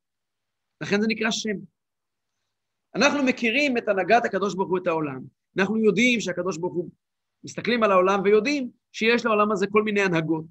לכן 0.81 1.01
זה 1.01 1.07
נקרא 1.07 1.31
שם. 1.31 1.57
אנחנו 2.95 3.23
מכירים 3.23 3.77
את 3.77 3.87
הנהגת 3.87 4.25
הקדוש 4.25 4.55
ברוך 4.55 4.69
הוא 4.69 4.77
את 4.77 4.87
העולם. 4.87 5.21
אנחנו 5.57 5.77
יודעים 5.77 6.19
שהקדוש 6.19 6.57
ברוך 6.57 6.73
הוא, 6.73 6.89
מסתכלים 7.43 7.83
על 7.83 7.91
העולם 7.91 8.21
ויודעים 8.23 8.71
שיש 8.91 9.25
לעולם 9.25 9.51
הזה 9.51 9.65
כל 9.71 9.83
מיני 9.83 10.01
הנהגות. 10.01 10.45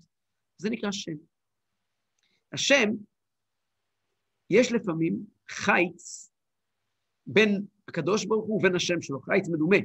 זה 0.59 0.71
נקרא 0.71 0.93
שם. 0.93 1.17
השם, 2.53 2.91
יש 4.51 4.73
לפעמים 4.73 5.36
חיץ 5.51 6.31
בין 7.27 7.65
הקדוש 7.89 8.25
ברוך 8.25 8.47
הוא 8.47 8.59
ובין 8.59 8.77
השם 8.77 9.03
שלו, 9.03 9.21
חיץ 9.21 9.49
מדומה, 9.49 9.77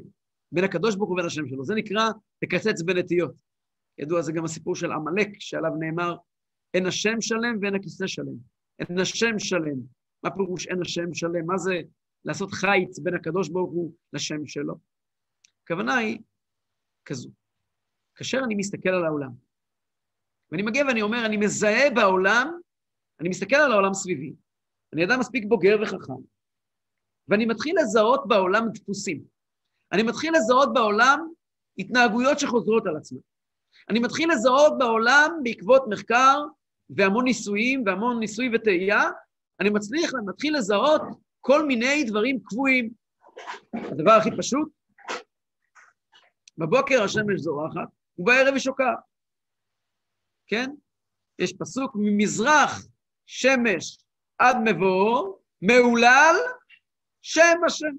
בין 0.52 0.64
הקדוש 0.64 0.96
ברוך 0.96 1.10
הוא 1.10 1.14
ובין 1.14 1.26
השם 1.26 1.48
שלו. 1.48 1.66
זה 1.66 1.76
נקרא 1.76 2.10
לקצץ 2.42 2.82
בנטיות. 2.82 3.36
ידוע 3.98 4.22
זה 4.22 4.32
גם 4.32 4.46
הסיפור 4.46 4.76
של 4.76 4.92
עמלק, 4.92 5.30
שעליו 5.40 5.72
נאמר, 5.80 6.16
אין 6.74 6.86
השם 6.86 7.22
שלם 7.22 7.58
ואין 7.62 7.76
הכיסא 7.76 8.08
שלם. 8.08 8.36
אין 8.80 9.00
השם 9.00 9.40
שלם. 9.40 9.78
מה 10.24 10.32
פירוש 10.32 10.68
אין 10.68 10.82
השם 10.82 11.14
שלם? 11.14 11.46
מה 11.46 11.58
זה 11.58 11.82
לעשות 12.26 12.52
חיץ 12.52 13.00
בין 13.00 13.16
הקדוש 13.16 13.50
ברוך 13.50 13.72
הוא 13.72 13.94
לשם 14.14 14.46
שלו? 14.46 14.76
הכוונה 15.64 15.98
היא 15.98 16.20
כזו. 17.06 17.30
כאשר 18.16 18.40
אני 18.46 18.56
מסתכל 18.56 18.90
על 18.90 19.06
העולם, 19.06 19.32
ואני 20.52 20.62
מגיע 20.64 20.86
ואני 20.86 21.02
אומר, 21.02 21.26
אני 21.26 21.38
מזהה 21.38 21.90
בעולם, 21.96 22.60
אני 23.20 23.30
מסתכל 23.30 23.56
על 23.56 23.72
העולם 23.72 23.94
סביבי, 23.94 24.34
אני 24.94 25.06
אדם 25.06 25.20
מספיק 25.20 25.46
בוגר 25.48 25.78
וחכם, 25.82 26.14
ואני 27.28 27.46
מתחיל 27.46 27.76
לזהות 27.82 28.28
בעולם 28.28 28.70
דפוסים. 28.74 29.24
אני 29.92 30.04
מתחיל 30.04 30.34
לזהות 30.36 30.74
בעולם 30.74 31.28
התנהגויות 31.78 32.40
שחוזרות 32.40 32.88
על 32.88 32.98
עצמן. 32.98 33.20
אני 33.90 34.00
מתחיל 34.00 34.32
לזהות 34.32 34.78
בעולם 34.78 35.32
בעקבות 35.44 35.84
מחקר 35.90 36.44
והמון 36.90 37.26
ניסויים 37.26 37.84
והמון 37.86 38.20
ניסוי 38.20 38.50
וטעייה, 38.56 39.02
אני 39.60 39.70
מצליח, 39.70 40.14
אני 40.14 40.26
מתחיל 40.26 40.58
לזהות 40.58 41.02
כל 41.42 41.66
מיני 41.66 42.04
דברים 42.04 42.40
קבועים. 42.44 42.94
הדבר 43.74 44.12
הכי 44.12 44.30
פשוט, 44.38 44.70
בבוקר 46.58 47.04
השמש 47.04 47.40
זורחת, 47.40 47.88
ובערב 48.18 48.54
היא 48.54 48.60
שוקעת. 48.60 48.98
כן? 50.48 50.70
יש 51.40 51.54
פסוק, 51.54 51.96
ממזרח 51.96 52.88
שמש 53.26 54.01
עד 54.42 54.58
מבוא, 54.66 55.36
מהולל 55.62 56.36
שם 57.22 57.58
השם. 57.66 57.96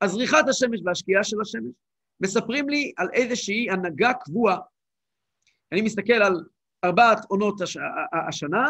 הזריחת 0.00 0.48
השמש 0.48 0.80
והשקיעה 0.84 1.24
של 1.24 1.36
השמש 1.40 1.72
מספרים 2.20 2.68
לי 2.68 2.92
על 2.96 3.08
איזושהי 3.12 3.70
הנהגה 3.70 4.12
קבועה. 4.12 4.56
אני 5.72 5.82
מסתכל 5.82 6.12
על 6.12 6.44
ארבעת 6.84 7.18
עונות 7.28 7.60
הש... 7.60 7.76
השנה, 8.28 8.66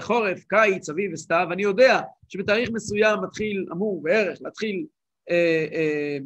חורף, 0.00 0.44
קיץ, 0.44 0.88
אביב 0.88 1.12
וסתיו, 1.12 1.46
ואני 1.50 1.62
יודע 1.62 2.00
שבתאריך 2.28 2.70
מסוים 2.72 3.20
מתחיל, 3.22 3.66
אמור 3.72 4.02
בערך 4.02 4.38
להתחיל 4.40 4.86
אה, 5.30 5.66
אה, 5.72 6.18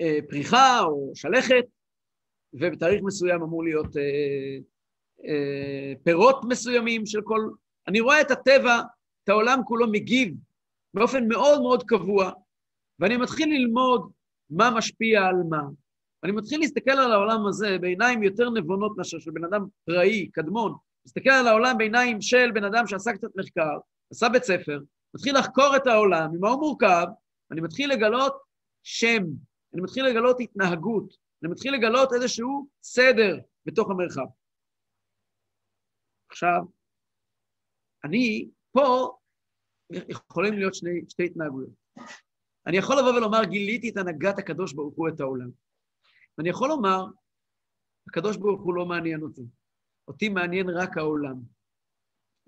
אה, 0.00 0.18
פריחה 0.28 0.80
או 0.80 1.12
שלכת, 1.14 1.64
ובתאריך 2.52 3.02
מסוים 3.04 3.42
אמור 3.42 3.64
להיות 3.64 3.96
אה, 3.96 4.58
אה, 5.24 5.92
פירות 6.02 6.40
מסוימים 6.48 7.06
של 7.06 7.20
כל... 7.24 7.40
אני 7.88 8.00
רואה 8.00 8.20
את 8.20 8.30
הטבע, 8.30 8.80
את 9.24 9.28
העולם 9.28 9.60
כולו 9.64 9.86
מגיב 9.92 10.34
באופן 10.94 11.28
מאוד 11.28 11.62
מאוד 11.62 11.82
קבוע, 11.82 12.30
ואני 12.98 13.16
מתחיל 13.16 13.48
ללמוד 13.48 14.10
מה 14.50 14.70
משפיע 14.70 15.22
על 15.22 15.36
מה. 15.50 15.62
ואני 16.22 16.32
מתחיל 16.32 16.60
להסתכל 16.60 16.90
על 16.90 17.12
העולם 17.12 17.46
הזה 17.46 17.78
בעיניים 17.80 18.22
יותר 18.22 18.50
נבונות 18.50 18.96
מאשר 18.96 19.18
של 19.18 19.30
בן 19.30 19.44
אדם 19.44 19.66
פראי, 19.84 20.28
קדמון. 20.32 20.74
מסתכל 21.06 21.30
על 21.30 21.46
העולם 21.46 21.78
בעיניים 21.78 22.20
של 22.20 22.50
בן 22.54 22.64
אדם 22.64 22.86
שעשה 22.86 23.12
קצת 23.12 23.28
מחקר, 23.36 23.78
עשה 24.12 24.28
בית 24.28 24.44
ספר, 24.44 24.78
מתחיל 25.14 25.38
לחקור 25.38 25.76
את 25.76 25.86
העולם, 25.86 26.30
ממה 26.32 26.48
הוא 26.48 26.60
מורכב, 26.60 27.06
ואני 27.50 27.60
מתחיל 27.60 27.90
לגלות 27.90 28.36
שם, 28.82 29.22
אני 29.74 29.82
מתחיל 29.82 30.06
לגלות 30.06 30.40
התנהגות, 30.40 31.16
אני 31.42 31.50
מתחיל 31.50 31.74
לגלות 31.74 32.12
איזשהו 32.12 32.68
סדר 32.82 33.38
בתוך 33.66 33.90
המרחב. 33.90 34.26
עכשיו, 36.30 36.60
אני, 38.04 38.48
פה 38.72 39.16
יכולים 39.90 40.54
להיות 40.54 40.74
שני, 40.74 40.90
שתי 41.08 41.24
התנהגויות. 41.24 41.70
אני 42.66 42.76
יכול 42.76 42.96
לבוא 42.98 43.10
ולומר, 43.10 43.44
גיליתי 43.44 43.88
את 43.88 43.96
הנהגת 43.96 44.38
הקדוש 44.38 44.72
ברוך 44.72 44.94
הוא 44.96 45.08
את 45.08 45.20
העולם. 45.20 45.50
ואני 46.38 46.48
יכול 46.48 46.68
לומר, 46.68 47.04
הקדוש 48.08 48.36
ברוך 48.36 48.62
הוא 48.62 48.74
לא 48.74 48.86
מעניין 48.86 49.22
אותי. 49.22 49.42
אותי 50.08 50.28
מעניין 50.28 50.68
רק 50.68 50.96
העולם. 50.96 51.34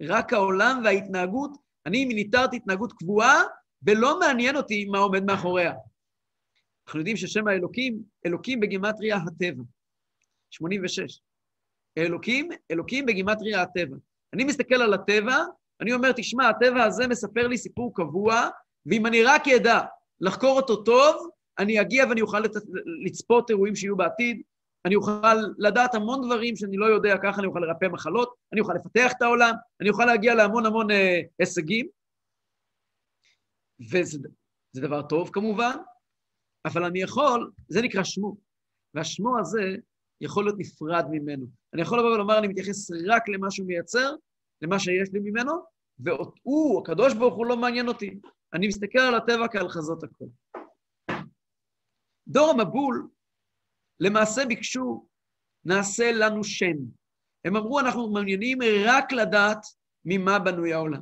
רק 0.01 0.33
העולם 0.33 0.81
וההתנהגות, 0.85 1.51
אני 1.87 2.05
מיליטרתי 2.05 2.57
התנהגות 2.57 2.93
קבועה, 2.93 3.43
ולא 3.83 4.21
מעניין 4.21 4.57
אותי 4.57 4.85
מה 4.85 4.99
עומד 4.99 5.25
מאחוריה. 5.25 5.73
אנחנו 6.87 7.01
יודעים 7.01 7.17
ששם 7.17 7.49
האלוקים, 7.49 8.03
אלוקים 8.27 8.61
בגימטריה 8.61 9.17
הטבע. 9.17 9.63
86. 10.51 11.21
אלוקים, 11.99 12.49
אלוקים 12.71 13.07
בגימטריה 13.07 13.63
הטבע. 13.63 13.97
אני 14.35 14.45
מסתכל 14.45 14.75
על 14.75 14.95
הטבע, 14.95 15.37
אני 15.81 15.93
אומר, 15.93 16.13
תשמע, 16.17 16.49
הטבע 16.49 16.85
הזה 16.85 17.09
מספר 17.09 17.47
לי 17.47 17.59
סיפור 17.59 17.95
קבוע, 17.95 18.49
ואם 18.87 19.07
אני 19.07 19.23
רק 19.23 19.49
אדע 19.49 19.81
לחקור 20.21 20.57
אותו 20.57 20.77
טוב, 20.77 21.31
אני 21.59 21.81
אגיע 21.81 22.05
ואני 22.09 22.21
אוכל 22.21 22.41
לצפות 23.07 23.51
אירועים 23.51 23.77
שיהיו 23.77 23.97
בעתיד, 23.97 24.43
אני 24.87 24.95
אוכל 24.95 25.37
לדעת 25.59 25.95
המון 25.95 26.27
דברים 26.27 26.57
שאני 26.57 26.77
לא 26.77 26.87
יודע, 26.87 27.15
ככה 27.23 27.39
אני 27.39 27.47
אוכל 27.47 27.59
לרפא 27.59 27.87
מחלות, 27.87 28.35
אני 28.53 28.61
אוכל 28.61 28.73
לפתח 28.75 29.13
את 29.17 29.23
העולם, 29.23 29.55
אני 29.81 29.91
אוכל 29.91 30.05
להגיע 30.05 30.35
להמון 30.35 30.67
המון 30.67 30.91
אה, 30.91 31.21
הישגים, 31.39 31.89
וזה 33.93 34.19
דבר 34.77 35.03
טוב 35.03 35.31
כמובן, 35.33 35.77
אבל 36.65 36.85
אני 36.85 37.03
יכול, 37.03 37.51
זה 37.69 37.83
נקרא 37.83 38.05
שמו, 38.05 38.37
והשמו 38.95 39.39
הזה 39.39 39.77
יכול 40.21 40.45
להיות 40.45 40.59
נפרד 40.59 41.05
ממנו. 41.11 41.47
אני 41.75 41.83
יכול 41.83 41.99
לבוא 41.99 42.15
ולומר, 42.15 42.39
אני 42.39 42.49
מתייחס 42.49 42.91
רק 43.07 43.29
למה 43.29 43.51
שהוא 43.51 43.67
מייצר, 43.67 44.15
למה 44.63 44.79
שיש 44.79 45.09
לי 45.13 45.21
ממנו, 45.21 45.53
והוא, 45.99 46.83
הקדוש 46.83 47.15
ברוך 47.15 47.35
הוא, 47.35 47.47
לא 47.47 47.57
מעניין 47.57 47.89
אותי. 47.89 48.21
אני 48.55 48.69
מסתכל 48.69 48.99
על 48.99 49.15
הטבע 49.15 49.49
כעל 49.49 49.69
חזות 49.69 50.05
הכל. 50.05 50.25
דור 52.29 52.51
המבול, 52.51 53.09
למעשה 54.01 54.47
ביקשו, 54.47 55.07
נעשה 55.65 56.13
לנו 56.13 56.45
שם. 56.45 56.77
הם 57.45 57.57
אמרו, 57.57 57.81
אנחנו 57.81 58.13
מעוניינים 58.13 58.59
רק 58.87 59.13
לדעת 59.13 59.67
ממה 60.05 60.39
בנוי 60.39 60.73
העולם. 60.73 61.01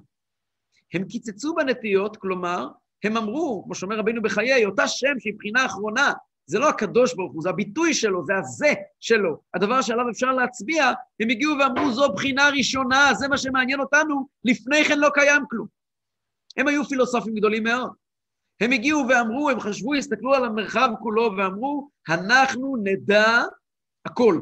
הם 0.94 1.04
קיצצו 1.08 1.54
בנטיות, 1.54 2.16
כלומר, 2.16 2.68
הם 3.04 3.16
אמרו, 3.16 3.62
כמו 3.64 3.74
שאומר 3.74 3.98
רבינו 3.98 4.22
בחיי, 4.22 4.66
אותה 4.66 4.88
שם 4.88 5.20
שהיא 5.20 5.34
בחינה 5.38 5.66
אחרונה, 5.66 6.12
זה 6.48 6.58
לא 6.58 6.68
הקדוש 6.68 7.14
ברוך 7.14 7.32
הוא, 7.32 7.42
זה 7.42 7.48
הביטוי 7.48 7.94
שלו, 7.94 8.24
זה 8.24 8.32
הזה 8.36 8.74
שלו. 9.00 9.40
הדבר 9.54 9.82
שעליו 9.82 10.10
אפשר 10.10 10.32
להצביע, 10.32 10.92
הם 11.20 11.30
הגיעו 11.30 11.54
ואמרו, 11.58 11.92
זו 11.92 12.12
בחינה 12.12 12.48
ראשונה, 12.48 13.10
זה 13.14 13.28
מה 13.28 13.38
שמעניין 13.38 13.80
אותנו, 13.80 14.28
לפני 14.44 14.84
כן 14.84 14.98
לא 14.98 15.08
קיים 15.14 15.42
כלום. 15.50 15.66
הם 16.56 16.68
היו 16.68 16.84
פילוסופים 16.84 17.34
גדולים 17.34 17.62
מאוד. 17.62 17.92
הם 18.60 18.72
הגיעו 18.72 19.04
ואמרו, 19.08 19.50
הם 19.50 19.60
חשבו, 19.60 19.94
הסתכלו 19.94 20.34
על 20.34 20.44
המרחב 20.44 20.90
כולו 21.02 21.30
ואמרו, 21.36 21.90
אנחנו 22.08 22.76
נדע 22.84 23.42
הכל. 24.04 24.40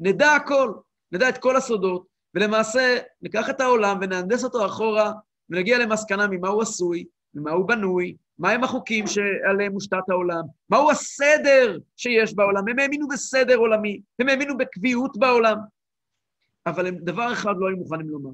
נדע 0.00 0.32
הכל, 0.32 0.72
נדע 1.12 1.28
את 1.28 1.38
כל 1.38 1.56
הסודות, 1.56 2.06
ולמעשה 2.34 2.98
ניקח 3.22 3.50
את 3.50 3.60
העולם 3.60 3.98
ונהנדס 4.00 4.44
אותו 4.44 4.66
אחורה, 4.66 5.12
ונגיע 5.50 5.78
למסקנה 5.78 6.26
ממה 6.26 6.48
הוא 6.48 6.62
עשוי, 6.62 7.04
ממה 7.34 7.50
הוא 7.50 7.68
בנוי, 7.68 8.16
מהם 8.38 8.64
החוקים 8.64 9.06
שעליהם 9.06 9.72
מושתת 9.72 10.08
העולם, 10.08 10.42
מהו 10.70 10.90
הסדר 10.90 11.78
שיש 11.96 12.34
בעולם. 12.34 12.68
הם 12.68 12.78
האמינו 12.78 13.08
בסדר 13.08 13.56
עולמי, 13.56 14.00
הם 14.18 14.28
האמינו 14.28 14.56
בקביעות 14.56 15.16
בעולם. 15.18 15.56
אבל 16.66 16.86
הם 16.86 16.96
דבר 16.96 17.32
אחד 17.32 17.54
לא 17.58 17.68
היו 17.68 17.76
מוכנים 17.76 18.08
לומר, 18.08 18.30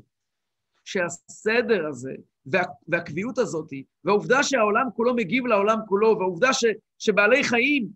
שהסדר 0.84 1.86
הזה 1.86 2.12
וה, 2.46 2.62
והקביעות 2.88 3.38
הזאת, 3.38 3.68
והעובדה 4.04 4.42
שהעולם 4.42 4.86
כולו 4.96 5.14
מגיב 5.14 5.46
לעולם 5.46 5.78
כולו, 5.88 6.18
והעובדה 6.18 6.52
ש, 6.52 6.64
שבעלי 6.98 7.44
חיים 7.44 7.88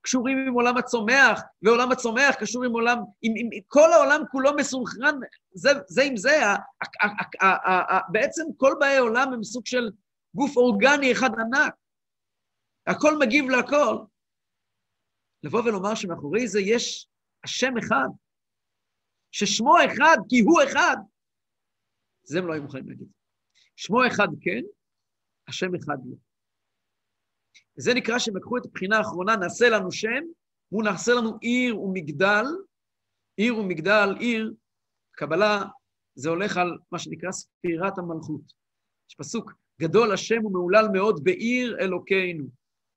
קשורים 0.00 0.38
עם 0.38 0.54
עולם 0.54 0.76
הצומח, 0.76 1.42
ועולם 1.62 1.92
הצומח 1.92 2.34
קשור 2.34 2.64
עם 2.64 2.72
עולם, 2.72 2.98
עם, 3.22 3.32
עם, 3.36 3.48
עם 3.52 3.62
כל 3.66 3.92
העולם 3.92 4.20
כולו 4.30 4.50
מסונכרן 4.56 5.14
זה, 5.52 5.70
זה 5.88 6.02
עם 6.02 6.16
זה, 6.16 6.46
ה, 6.46 6.54
ה, 6.54 7.06
ה, 7.06 7.46
ה, 7.46 7.70
ה, 7.70 7.96
ה, 7.96 8.00
בעצם 8.12 8.42
כל 8.56 8.74
באי 8.80 8.98
עולם 8.98 9.32
הם 9.32 9.44
סוג 9.44 9.66
של 9.66 9.90
גוף 10.36 10.56
אורגני 10.56 11.12
אחד 11.12 11.30
ענק. 11.40 11.74
הכל 12.86 13.12
מגיב 13.20 13.44
להכל. 13.50 13.96
לבוא 15.42 15.60
ולומר 15.64 15.94
שמאחורי 15.94 16.48
זה 16.48 16.60
יש 16.60 17.08
השם 17.44 17.78
אחד, 17.78 18.08
ששמו 19.30 19.74
אחד 19.86 20.16
כי 20.28 20.40
הוא 20.40 20.60
אחד, 20.64 20.96
זה 22.22 22.38
הם 22.38 22.46
לא 22.46 22.52
היו 22.52 22.62
מוכנים 22.62 22.88
להגיד. 22.88 23.08
שמו 23.76 24.06
אחד 24.06 24.28
כן, 24.40 24.62
השם 25.48 25.74
אחד 25.74 25.96
לא. 26.06 26.16
וזה 27.78 27.94
נקרא 27.94 28.18
שהם 28.18 28.36
לקחו 28.36 28.58
את 28.58 28.66
הבחינה 28.66 28.98
האחרונה, 28.98 29.36
נעשה 29.36 29.68
לנו 29.68 29.92
שם, 29.92 30.22
הוא 30.68 30.84
נעשה 30.84 31.12
לנו 31.12 31.38
עיר 31.40 31.80
ומגדל, 31.80 32.44
עיר 33.36 33.58
ומגדל, 33.58 34.08
עיר, 34.20 34.54
קבלה, 35.10 35.62
זה 36.14 36.28
הולך 36.28 36.56
על 36.56 36.78
מה 36.92 36.98
שנקרא 36.98 37.32
ספירת 37.32 37.98
המלכות. 37.98 38.52
יש 39.10 39.14
פסוק, 39.14 39.52
גדול 39.80 40.12
השם 40.12 40.46
ומהולל 40.46 40.88
מאוד 40.92 41.24
בעיר 41.24 41.76
אלוקינו. 41.80 42.44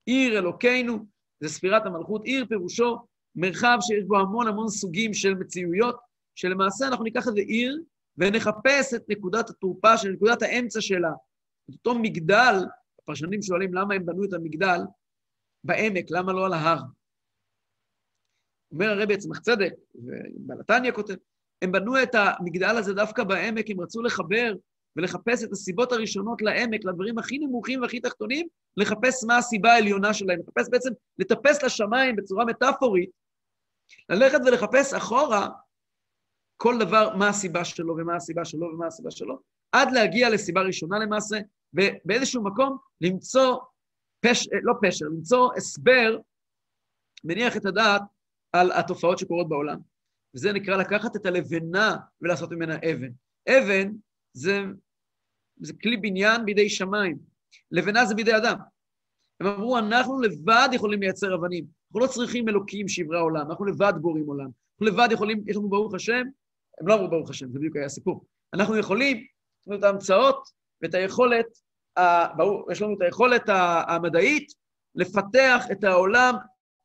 עיר 0.06 0.40
אלוקינו 0.40 1.06
זה 1.40 1.50
ספירת 1.50 1.86
המלכות. 1.86 2.26
עיר 2.26 2.46
פירושו 2.46 2.98
מרחב 3.36 3.78
שיש 3.82 4.04
בו 4.04 4.20
המון 4.20 4.48
המון 4.48 4.68
סוגים 4.68 5.14
של 5.14 5.34
מציאויות, 5.34 6.00
שלמעשה 6.36 6.88
אנחנו 6.88 7.04
ניקח 7.04 7.28
איזה 7.28 7.40
עיר 7.40 7.82
ונחפש 8.18 8.94
את 8.96 9.04
נקודת 9.10 9.50
התורפה 9.50 9.98
של 9.98 10.10
נקודת 10.10 10.42
האמצע 10.42 10.82
שלה. 10.82 11.12
את 11.70 11.74
אותו 11.74 12.00
מגדל, 12.00 12.56
הפרשנים 13.02 13.42
שואלים 13.42 13.74
למה 13.74 13.94
הם 13.94 14.06
בנו 14.06 14.24
את 14.24 14.34
המגדל 14.34 14.80
בעמק, 15.64 16.06
למה 16.10 16.34
לא 16.34 16.46
על 16.46 16.54
ההר? 16.54 16.82
אומר 18.72 18.90
הרבי 18.90 19.14
עצמך 19.14 19.40
צדק, 19.40 19.74
ובלתניא 19.96 20.92
כותב, 20.92 21.16
הם 21.62 21.72
בנו 21.72 22.04
את 22.04 22.16
המגדל 22.16 22.78
הזה 22.78 22.94
דווקא 22.94 23.24
בעמק, 23.24 23.70
הם 23.70 23.82
רצו 23.82 24.02
לחבר 24.02 24.54
ולחפש 25.00 25.44
את 25.44 25.52
הסיבות 25.52 25.92
הראשונות 25.92 26.42
לעמק, 26.42 26.86
לדברים 26.86 27.18
הכי 27.18 27.38
נמוכים 27.38 27.82
והכי 27.82 28.00
תחתונים, 28.00 28.48
לחפש 28.78 29.24
מה 29.28 29.38
הסיבה 29.38 29.74
העליונה 29.74 30.14
שלהם, 30.14 30.40
לחפש 30.40 30.70
בעצם, 30.70 30.90
לטפס 31.20 31.64
לשמיים 31.64 32.16
בצורה 32.16 32.46
מטאפורית, 32.46 33.10
ללכת 34.10 34.40
ולחפש 34.46 34.94
אחורה 34.94 35.50
כל 36.58 36.80
דבר, 36.80 37.16
מה 37.16 37.30
הסיבה 37.30 37.66
שלו 37.66 37.96
ומה 37.98 38.16
הסיבה 38.16 38.46
שלו 38.46 38.68
ומה 38.68 38.88
הסיבה 38.88 39.12
שלו, 39.12 39.40
עד 39.72 39.92
להגיע 39.92 40.30
לסיבה 40.30 40.62
ראשונה 40.62 41.00
למעשה, 41.00 41.38
ובאיזשהו 41.74 42.44
מקום 42.44 42.78
למצוא, 43.02 43.58
פש, 44.26 44.48
לא 44.64 44.74
פשר, 44.82 45.06
למצוא 45.06 45.54
הסבר, 45.58 46.18
מניח 47.24 47.58
את 47.58 47.66
הדעת 47.66 48.02
על 48.54 48.72
התופעות 48.72 49.20
שקורות 49.20 49.50
בעולם. 49.50 49.80
וזה 50.36 50.54
נקרא 50.54 50.78
לקחת 50.78 51.16
את 51.16 51.26
הלבנה 51.26 51.96
ולעשות 52.22 52.52
ממנה 52.52 52.76
אבן. 52.76 53.12
אבן 53.50 53.92
זה, 54.34 54.64
זה 55.60 55.74
כלי 55.82 55.98
בניין 55.98 56.46
בידי 56.46 56.70
שמיים, 56.70 57.18
לבנה 57.72 58.06
זה 58.06 58.16
בידי 58.16 58.38
אדם. 58.38 58.58
הם 59.40 59.48
אמרו, 59.48 59.78
אנחנו 59.78 60.22
לבד 60.22 60.70
יכולים 60.72 61.00
לייצר 61.00 61.36
אבנים. 61.36 61.66
אנחנו 61.88 62.00
לא 62.00 62.08
צריכים 62.08 62.50
אלוקים 62.50 62.88
שיברא 62.88 63.22
עולם, 63.22 63.50
אנחנו 63.50 63.66
לבד 63.66 63.94
בורים 64.02 64.28
עולם. 64.28 64.50
אנחנו 64.82 64.86
לבד 64.86 65.12
יכולים, 65.12 65.44
יש 65.48 65.56
לנו 65.56 65.70
ברוך 65.70 65.94
השם, 65.94 66.24
הם 66.82 66.88
לא 66.88 66.94
אמרו 66.94 67.10
ברוך 67.10 67.30
השם, 67.30 67.52
זה 67.52 67.60
בדיוק 67.60 67.76
היה 67.76 67.86
הסיפור. 67.86 68.26
אנחנו 68.54 68.78
יכולים, 68.78 69.18
יש 69.18 69.68
לנו 69.68 69.78
את 69.80 69.84
ההמצאות 69.84 70.50
ואת 70.82 70.94
היכולת, 70.94 71.46
יש 72.72 72.82
לנו 72.82 72.94
את 72.98 73.02
היכולת 73.02 73.44
המדעית 73.88 74.52
לפתח 74.96 75.64
את 75.72 75.84
העולם 75.84 76.36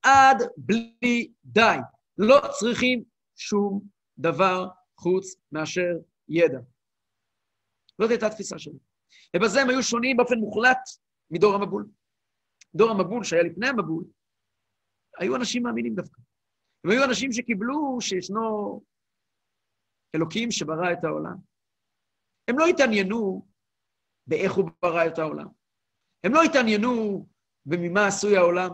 עד 0.03 0.43
בלי 0.57 1.33
די. 1.45 1.77
לא 2.19 2.41
צריכים 2.59 3.03
שום 3.37 3.81
דבר 4.19 4.69
חוץ 5.01 5.35
מאשר 5.53 5.93
ידע. 6.29 6.59
זאת 8.01 8.11
הייתה 8.11 8.27
התפיסה 8.27 8.59
שלהם. 8.59 8.79
ובזה 9.37 9.61
הם 9.61 9.71
היו 9.71 9.83
שונים 9.83 10.17
באופן 10.17 10.39
מוחלט 10.39 10.79
מדור 11.31 11.55
המבול. 11.55 11.87
דור 12.75 12.91
המבול, 12.91 13.25
שהיה 13.25 13.43
לפני 13.43 13.69
המבול, 13.69 14.05
היו 15.19 15.37
אנשים 15.37 15.63
מאמינים 15.63 15.95
דווקא. 15.95 16.21
הם 16.85 16.91
היו 16.91 17.05
אנשים 17.05 17.33
שקיבלו 17.33 17.99
שישנו 18.01 18.83
אלוקים 20.15 20.51
שברא 20.51 20.93
את 20.93 21.05
העולם. 21.05 21.37
הם 22.49 22.59
לא 22.59 22.67
התעניינו 22.67 23.47
באיך 24.27 24.53
הוא 24.53 24.71
ברא 24.83 25.07
את 25.07 25.19
העולם. 25.19 25.47
הם 26.25 26.35
לא 26.35 26.43
התעניינו 26.43 27.27
בממה 27.67 28.07
עשוי 28.07 28.37
העולם. 28.37 28.71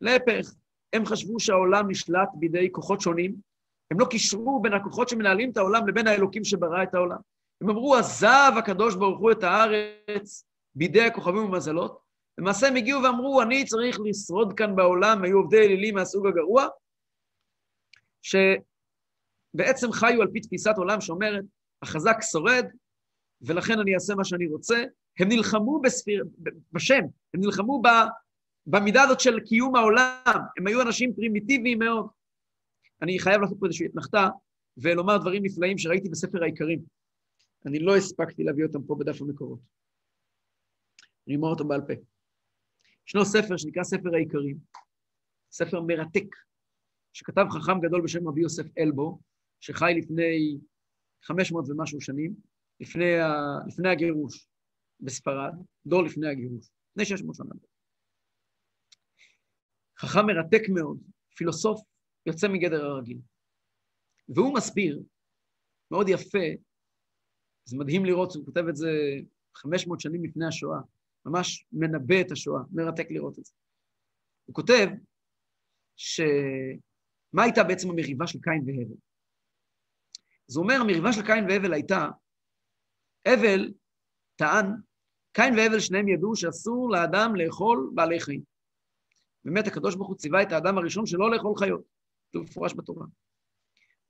להפך, 0.00 0.54
הם 0.92 1.06
חשבו 1.06 1.40
שהעולם 1.40 1.90
נשלט 1.90 2.28
בידי 2.34 2.72
כוחות 2.72 3.00
שונים. 3.00 3.34
הם 3.90 4.00
לא 4.00 4.06
קישרו 4.10 4.62
בין 4.62 4.72
הכוחות 4.72 5.08
שמנהלים 5.08 5.50
את 5.50 5.56
העולם 5.56 5.88
לבין 5.88 6.06
האלוקים 6.06 6.44
שברא 6.44 6.82
את 6.82 6.94
העולם. 6.94 7.20
הם 7.60 7.70
אמרו, 7.70 7.96
עזב 7.96 8.52
הקדוש 8.58 8.94
ברוך 8.94 9.20
הוא 9.20 9.32
את 9.32 9.42
הארץ 9.42 10.44
בידי 10.74 11.02
הכוכבים 11.02 11.44
ומזלות. 11.44 12.00
למעשה 12.38 12.68
הם 12.68 12.76
הגיעו 12.76 13.02
ואמרו, 13.02 13.42
אני 13.42 13.64
צריך 13.64 13.98
לשרוד 14.04 14.52
כאן 14.56 14.76
בעולם, 14.76 15.24
היו 15.24 15.36
עובדי 15.36 15.58
אלילים 15.58 15.94
מהסוג 15.94 16.26
הגרוע, 16.26 16.66
שבעצם 18.22 19.92
חיו 19.92 20.22
על 20.22 20.28
פי 20.32 20.40
תפיסת 20.40 20.74
עולם 20.76 21.00
שאומרת, 21.00 21.44
החזק 21.82 22.16
שורד, 22.30 22.64
ולכן 23.42 23.78
אני 23.78 23.94
אעשה 23.94 24.14
מה 24.14 24.24
שאני 24.24 24.46
רוצה. 24.46 24.84
הם 25.18 25.28
נלחמו 25.28 25.80
בספיר, 25.80 26.24
בשם, 26.72 27.02
הם 27.34 27.40
נלחמו 27.40 27.82
ב, 27.82 27.88
במידה 28.66 29.02
הזאת 29.02 29.20
של 29.20 29.40
קיום 29.40 29.76
העולם, 29.76 30.40
הם 30.58 30.66
היו 30.66 30.82
אנשים 30.82 31.14
פרימיטיביים 31.14 31.78
מאוד. 31.78 32.06
אני 33.02 33.18
חייב 33.18 33.40
לעשות 33.40 33.58
פה 33.60 33.66
איזושהי 33.66 33.86
אתנחתה 33.86 34.28
ולומר 34.76 35.18
דברים 35.18 35.42
נפלאים 35.44 35.78
שראיתי 35.78 36.08
בספר 36.08 36.42
העיקרים. 36.42 36.99
אני 37.66 37.78
לא 37.78 37.96
הספקתי 37.96 38.44
להביא 38.44 38.64
אותם 38.64 38.82
פה 38.86 38.96
בדף 39.00 39.22
המקורות. 39.22 39.60
אני 41.26 41.36
אומר 41.36 41.48
אותם 41.48 41.68
בעל 41.68 41.80
פה. 41.80 41.92
ישנו 43.06 43.24
ספר 43.24 43.56
שנקרא 43.56 43.84
ספר 43.84 44.14
העיקרים, 44.14 44.58
ספר 45.50 45.80
מרתק, 45.80 46.36
שכתב 47.12 47.44
חכם 47.50 47.80
גדול 47.80 48.02
בשם 48.02 48.28
רבי 48.28 48.40
יוסף 48.40 48.78
אלבו, 48.78 49.20
שחי 49.60 49.92
לפני 49.96 50.58
500 51.22 51.64
ומשהו 51.68 52.00
שנים, 52.00 52.34
לפני, 52.80 53.20
ה... 53.20 53.32
לפני 53.68 53.88
הגירוש 53.88 54.48
בספרד, 55.00 55.52
דור 55.86 56.02
לפני 56.02 56.28
הגירוש, 56.28 56.70
לפני 56.90 57.04
600 57.04 57.36
שנה. 57.36 57.54
חכם 59.98 60.26
מרתק 60.26 60.62
מאוד, 60.74 60.98
פילוסוף 61.36 61.80
יוצא 62.26 62.48
מגדר 62.48 62.84
הרגיל. 62.84 63.18
והוא 64.28 64.54
מסביר, 64.54 65.02
מאוד 65.90 66.08
יפה, 66.08 66.46
זה 67.64 67.76
מדהים 67.78 68.04
לראות, 68.04 68.34
הוא 68.34 68.44
כותב 68.44 68.64
את 68.68 68.76
זה 68.76 68.90
500 69.54 70.00
שנים 70.00 70.24
לפני 70.24 70.46
השואה, 70.46 70.78
ממש 71.26 71.66
מנבא 71.72 72.20
את 72.20 72.32
השואה, 72.32 72.62
מרתק 72.72 73.06
לראות 73.10 73.38
את 73.38 73.44
זה. 73.44 73.52
הוא 74.44 74.54
כותב 74.54 74.86
שמה 75.96 77.42
הייתה 77.42 77.64
בעצם 77.64 77.90
המריבה 77.90 78.26
של 78.26 78.38
קין 78.40 78.62
והבל? 78.66 78.94
הוא 80.54 80.62
אומר, 80.62 80.74
המריבה 80.74 81.12
של 81.12 81.26
קין 81.26 81.44
והבל 81.48 81.72
הייתה, 81.72 82.08
הבל 83.26 83.72
טען, 84.36 84.66
קין 85.32 85.54
והבל 85.58 85.80
שניהם 85.80 86.08
ידעו 86.08 86.36
שאסור 86.36 86.90
לאדם 86.90 87.36
לאכול 87.36 87.90
בעלי 87.94 88.20
חיים. 88.20 88.42
באמת, 89.44 89.66
הקדוש 89.66 89.94
ברוך 89.94 90.08
הוא 90.08 90.16
ציווה 90.16 90.42
את 90.42 90.52
האדם 90.52 90.78
הראשון 90.78 91.06
שלא 91.06 91.30
לאכול 91.30 91.56
חיות. 91.58 91.82
זה 92.32 92.38
מפורש 92.38 92.74
בתורה. 92.74 93.06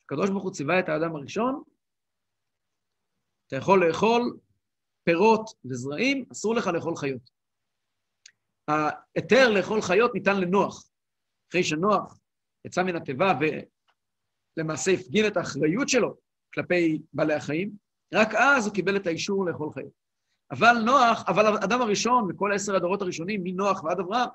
הקדוש 0.04 0.30
ברוך 0.30 0.44
הוא 0.44 0.52
ציווה 0.52 0.80
את 0.80 0.88
האדם 0.88 1.16
הראשון 1.16 1.62
אתה 3.50 3.58
יכול 3.58 3.88
לאכול 3.88 4.38
פירות 5.04 5.50
וזרעים, 5.64 6.24
אסור 6.32 6.54
לך 6.54 6.66
לאכול 6.66 6.96
חיות. 6.96 7.30
ההיתר 8.68 9.48
לאכול 9.48 9.82
חיות 9.82 10.14
ניתן 10.14 10.40
לנוח. 10.40 10.90
אחרי 11.50 11.64
שנוח 11.64 12.18
יצא 12.66 12.82
מן 12.82 12.96
התיבה 12.96 13.38
ולמעשה 14.56 14.90
הפגין 14.90 15.26
את 15.26 15.36
האחריות 15.36 15.88
שלו 15.88 16.16
כלפי 16.54 17.02
בעלי 17.12 17.34
החיים, 17.34 17.70
רק 18.14 18.28
אז 18.34 18.66
הוא 18.66 18.74
קיבל 18.74 18.96
את 18.96 19.06
האישור 19.06 19.46
לאכול 19.46 19.72
חיות. 19.72 19.92
אבל 20.50 20.74
נוח, 20.84 21.24
אבל 21.28 21.46
האדם 21.46 21.80
הראשון, 21.80 22.30
וכל 22.30 22.52
עשר 22.54 22.76
הדורות 22.76 23.02
הראשונים, 23.02 23.40
מנוח 23.44 23.84
ועד 23.84 24.00
אברהם, 24.00 24.28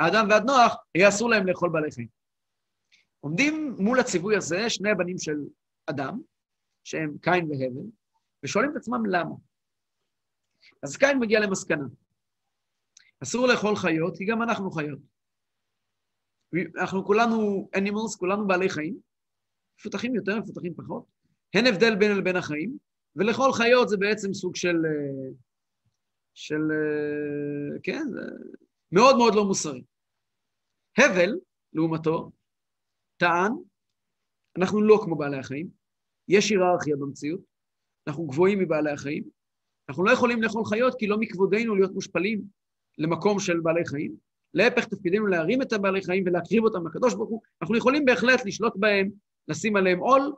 מהאדם 0.00 0.26
ועד 0.30 0.44
נוח, 0.46 0.76
היה 0.94 1.08
אסור 1.08 1.30
להם 1.30 1.46
לאכול 1.46 1.70
בעלי 1.70 1.90
חיים. 1.90 2.08
עומדים 3.20 3.76
מול 3.78 4.00
הציווי 4.00 4.36
הזה 4.36 4.70
שני 4.70 4.90
הבנים 4.90 5.18
של 5.18 5.36
אדם, 5.86 6.20
שהם 6.84 7.16
קין 7.22 7.50
והבל, 7.50 7.86
ושואלים 8.44 8.70
את 8.70 8.76
עצמם 8.76 9.06
למה. 9.06 9.34
אז 10.82 10.96
קין 10.96 11.18
מגיע 11.18 11.40
למסקנה. 11.40 11.84
אסור 13.22 13.48
לאכול 13.48 13.76
חיות, 13.76 14.16
כי 14.18 14.24
גם 14.24 14.42
אנחנו 14.42 14.70
חיות. 14.70 14.98
אנחנו 16.80 17.04
כולנו 17.04 17.68
animals, 17.76 18.18
כולנו 18.18 18.46
בעלי 18.46 18.68
חיים, 18.68 18.98
מפותחים 19.78 20.14
יותר, 20.14 20.38
מפותחים 20.38 20.74
פחות. 20.74 21.04
אין 21.54 21.66
הבדל 21.66 21.96
בין 21.96 22.18
לבין 22.18 22.36
החיים, 22.36 22.78
ולאכול 23.16 23.52
חיות 23.52 23.88
זה 23.88 23.96
בעצם 23.96 24.34
סוג 24.34 24.56
של... 24.56 24.76
אה, 24.86 25.32
של... 26.34 26.60
אה, 26.72 27.80
כן, 27.82 28.04
מאוד 28.92 29.16
מאוד 29.16 29.34
לא 29.34 29.44
מוסרי. 29.44 29.84
הבל, 30.98 31.38
לעומתו, 31.72 32.30
טען, 33.16 33.52
אנחנו 34.58 34.82
לא 34.82 35.00
כמו 35.04 35.16
בעלי 35.16 35.38
החיים, 35.38 35.68
יש 36.28 36.50
היררכיה 36.50 36.96
במציאות, 36.96 37.53
אנחנו 38.06 38.26
גבוהים 38.26 38.58
מבעלי 38.58 38.90
החיים, 38.90 39.24
אנחנו 39.88 40.04
לא 40.04 40.10
יכולים 40.10 40.42
לאכול 40.42 40.64
חיות 40.64 40.94
כי 40.98 41.06
לא 41.06 41.18
מכבודנו 41.18 41.74
להיות 41.74 41.92
מושפלים 41.92 42.42
למקום 42.98 43.40
של 43.40 43.60
בעלי 43.60 43.86
חיים. 43.86 44.14
להפך, 44.54 44.84
תפקידנו 44.84 45.26
להרים 45.26 45.62
את 45.62 45.72
הבעלי 45.72 46.02
חיים 46.02 46.24
ולהקריב 46.26 46.64
אותם 46.64 46.86
לקדוש 46.86 47.14
ברוך 47.14 47.30
הוא. 47.30 47.42
אנחנו 47.62 47.76
יכולים 47.76 48.04
בהחלט 48.04 48.46
לשלוט 48.46 48.72
בהם, 48.76 49.10
לשים 49.48 49.76
עליהם 49.76 49.98
עול 49.98 50.32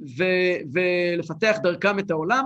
ו- 0.00 0.60
ולפתח 0.72 1.56
דרכם 1.62 1.98
את 1.98 2.10
העולם. 2.10 2.44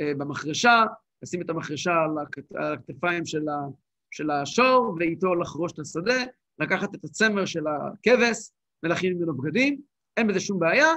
אה, 0.00 0.12
במחרשה, 0.18 0.84
לשים 1.22 1.42
את 1.42 1.50
המחרשה 1.50 1.92
על 1.92 2.72
הכתפיים 2.72 3.26
של, 3.26 3.48
ה- 3.48 3.68
של 4.10 4.30
השור 4.30 4.96
ואיתו 4.98 5.34
לחרוש 5.34 5.72
את 5.72 5.78
השדה, 5.78 6.24
לקחת 6.58 6.94
את 6.94 7.04
הצמר 7.04 7.44
של 7.44 7.64
הכבש 7.66 8.50
ולהכין 8.82 9.14
ממנו 9.14 9.36
בגדים, 9.36 9.80
אין 10.16 10.26
בזה 10.26 10.40
שום 10.40 10.58
בעיה, 10.58 10.88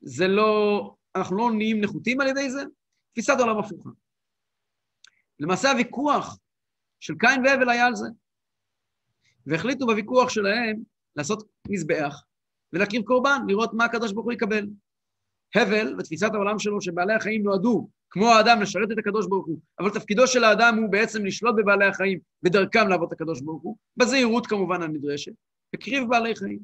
זה 0.00 0.28
לא, 0.28 0.94
אנחנו 1.16 1.36
לא 1.36 1.50
נהיים 1.52 1.80
נחותים 1.80 2.20
על 2.20 2.26
ידי 2.26 2.50
זה, 2.50 2.62
תפיסת 3.12 3.34
עולם 3.38 3.58
הפוכה. 3.58 3.90
למעשה 5.40 5.70
הוויכוח 5.70 6.38
של 7.00 7.14
קין 7.18 7.46
והבל 7.46 7.68
היה 7.68 7.86
על 7.86 7.94
זה. 7.94 8.06
והחליטו 9.46 9.86
בוויכוח 9.86 10.28
שלהם 10.28 10.82
לעשות 11.16 11.48
מזבח 11.68 12.22
ולהקריב 12.72 13.02
קורבן, 13.02 13.38
לראות 13.48 13.70
מה 13.74 13.84
הקדוש 13.84 14.12
ברוך 14.12 14.24
הוא 14.24 14.32
יקבל. 14.32 14.66
הבל, 15.54 15.94
ותפיסת 15.98 16.34
העולם 16.34 16.58
שלו, 16.58 16.80
שבעלי 16.80 17.14
החיים 17.14 17.42
נועדו, 17.42 17.88
כמו 18.10 18.26
האדם, 18.26 18.62
לשרת 18.62 18.92
את 18.92 18.98
הקדוש 18.98 19.26
ברוך 19.26 19.46
הוא, 19.46 19.60
אבל 19.80 19.90
תפקידו 19.90 20.26
של 20.26 20.44
האדם 20.44 20.78
הוא 20.78 20.92
בעצם 20.92 21.24
לשלוט 21.26 21.54
בבעלי 21.56 21.86
החיים 21.86 22.18
ודרכם 22.42 22.88
לעבוד 22.88 23.08
את 23.08 23.12
הקדוש 23.12 23.40
ברוך 23.40 23.62
הוא, 23.62 23.76
בזהירות 23.96 24.46
כמובן 24.46 24.82
הנדרשת, 24.82 25.32
הקריב 25.74 26.08
בעלי 26.08 26.36
חיים. 26.36 26.58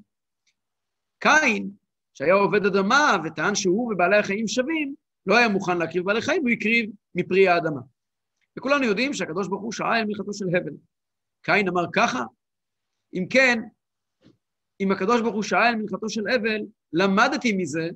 קין, 1.18 1.70
שהיה 2.14 2.34
עובד 2.34 2.66
אדמה 2.66 3.16
וטען 3.24 3.54
שהוא 3.54 3.92
ובעלי 3.92 4.16
החיים 4.16 4.48
שווים, 4.48 4.94
לא 5.26 5.36
היה 5.36 5.48
מוכן 5.48 5.78
להקריב 5.78 6.04
בעלי 6.04 6.22
חיים, 6.22 6.42
הוא 6.42 6.50
הקריב 6.50 6.90
מפרי 7.14 7.48
האדמה. 7.48 7.80
וכולנו 8.58 8.84
יודעים 8.84 9.14
שהקדוש 9.14 9.48
ברוך 9.48 9.62
הוא 9.62 9.72
שעה 9.72 9.98
אל 9.98 10.04
מלכתו 10.04 10.34
של 10.34 10.56
הבל. 10.56 10.72
קין 11.42 11.68
אמר 11.68 11.84
ככה, 11.92 12.24
אם 13.14 13.26
כן, 13.30 13.58
אם 14.80 14.92
הקדוש 14.92 15.20
ברוך 15.20 15.34
הוא 15.34 15.42
שעה 15.42 15.68
אל 15.68 15.76
מלכתו 15.76 16.08
של 16.08 16.28
הבל, 16.28 16.60
למדתי 16.92 17.52
מזה, 17.52 17.88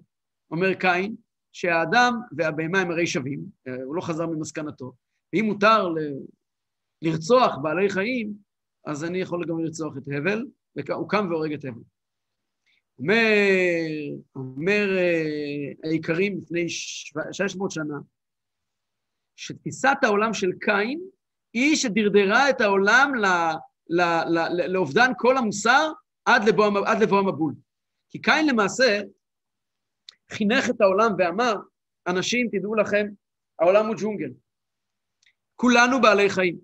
אומר 0.51 0.75
קין, 0.75 1.17
שהאדם 1.53 2.21
והבהמה 2.37 2.81
הם 2.81 2.91
הרי 2.91 3.07
שווים, 3.07 3.41
הוא 3.85 3.97
לא 3.97 4.01
חזר 4.01 4.27
ממסקנתו, 4.27 4.93
ואם 5.33 5.45
מותר 5.45 5.89
ל... 5.89 5.99
לרצוח 7.03 7.57
בעלי 7.63 7.91
חיים, 7.91 8.35
אז 8.87 9.05
אני 9.05 9.19
יכול 9.19 9.45
גם 9.47 9.59
לרצוח 9.59 9.97
את 9.97 10.03
הבל, 10.17 10.47
והוא 10.77 11.09
קם 11.09 11.27
והורג 11.31 11.53
את 11.53 11.65
הבל. 11.65 11.81
אומר, 12.99 13.87
אומר 14.37 14.87
uh, 14.89 15.89
העיקרים 15.89 16.39
לפני 16.39 16.69
600 16.69 17.71
שנה, 17.71 17.95
שתפיסת 19.37 19.97
העולם 20.03 20.35
של 20.35 20.51
קין 20.61 21.01
היא 21.53 21.77
שדרדרה 21.77 22.51
את 22.51 22.61
העולם 22.61 23.13
ל, 23.15 23.27
ל, 23.89 24.03
ל, 24.03 24.39
ל, 24.39 24.73
לאובדן 24.73 25.13
כל 25.19 25.37
המוסר 25.37 25.93
עד 26.25 26.49
לבוא, 26.49 26.65
עד 26.87 27.03
לבוא 27.03 27.19
המבול. 27.19 27.55
כי 28.11 28.23
קין 28.23 28.47
למעשה 28.47 29.01
חינך 30.33 30.71
את 30.71 30.81
העולם 30.81 31.11
ואמר, 31.19 31.55
אנשים, 32.07 32.49
תדעו 32.53 32.75
לכם, 32.75 33.07
העולם 33.59 33.87
הוא 33.87 33.95
ג'ונגל. 33.99 34.31
כולנו 35.57 36.01
בעלי 36.03 36.31
חיים. 36.31 36.59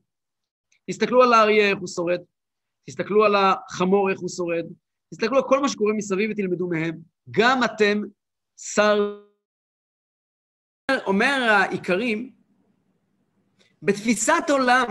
תסתכלו 0.90 1.22
על 1.22 1.32
האריה, 1.32 1.70
איך 1.70 1.78
הוא 1.78 1.88
שורד, 1.88 2.20
תסתכלו 2.86 3.24
על 3.24 3.34
החמור, 3.34 4.10
איך 4.10 4.20
הוא 4.20 4.28
שורד, 4.28 4.64
תסתכלו 5.10 5.36
על 5.36 5.42
כל 5.48 5.60
מה 5.60 5.68
שקורה 5.68 5.92
מסביב 5.92 6.30
ותלמדו 6.30 6.68
מהם. 6.68 6.98
גם 7.30 7.64
אתם 7.64 8.02
שר... 8.56 9.20
אומר 11.06 11.48
העיקרים, 11.50 12.30
בתפיסת 13.82 14.44
עולם 14.50 14.86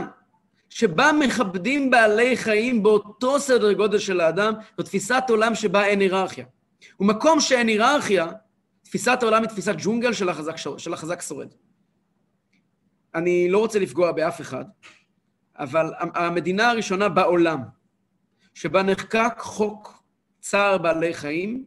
שבה 0.69 1.11
מכבדים 1.19 1.89
בעלי 1.89 2.37
חיים 2.37 2.83
באותו 2.83 3.39
סדר 3.39 3.73
גודל 3.73 3.99
של 3.99 4.21
האדם, 4.21 4.53
זו 4.77 4.83
תפיסת 4.83 5.23
עולם 5.29 5.55
שבה 5.55 5.85
אין 5.85 5.99
היררכיה. 5.99 6.45
ומקום 6.99 7.39
שאין 7.39 7.67
היררכיה, 7.67 8.27
תפיסת 8.81 9.17
העולם 9.21 9.41
היא 9.41 9.49
תפיסת 9.49 9.75
ג'ונגל 9.77 10.13
של 10.13 10.29
החזק, 10.29 10.55
של 10.77 10.93
החזק 10.93 11.21
שורד. 11.21 11.53
אני 13.15 13.49
לא 13.49 13.57
רוצה 13.57 13.79
לפגוע 13.79 14.11
באף 14.11 14.41
אחד, 14.41 14.65
אבל 15.55 15.93
המדינה 15.99 16.69
הראשונה 16.69 17.09
בעולם 17.09 17.61
שבה 18.53 18.83
נחקק 18.83 19.33
חוק 19.39 19.98
צער 20.39 20.77
בעלי 20.77 21.13
חיים 21.13 21.65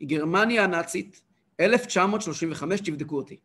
היא 0.00 0.08
גרמניה 0.08 0.64
הנאצית, 0.64 1.22
1935, 1.60 2.80
תבדקו 2.80 3.16
אותי. 3.16 3.36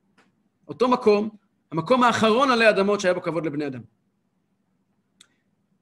אותו 0.67 0.87
מקום, 0.87 1.29
המקום 1.71 2.03
האחרון 2.03 2.51
עלי 2.51 2.69
אדמות 2.69 2.99
שהיה 2.99 3.13
בו 3.13 3.21
כבוד 3.21 3.45
לבני 3.45 3.67
אדם. 3.67 3.81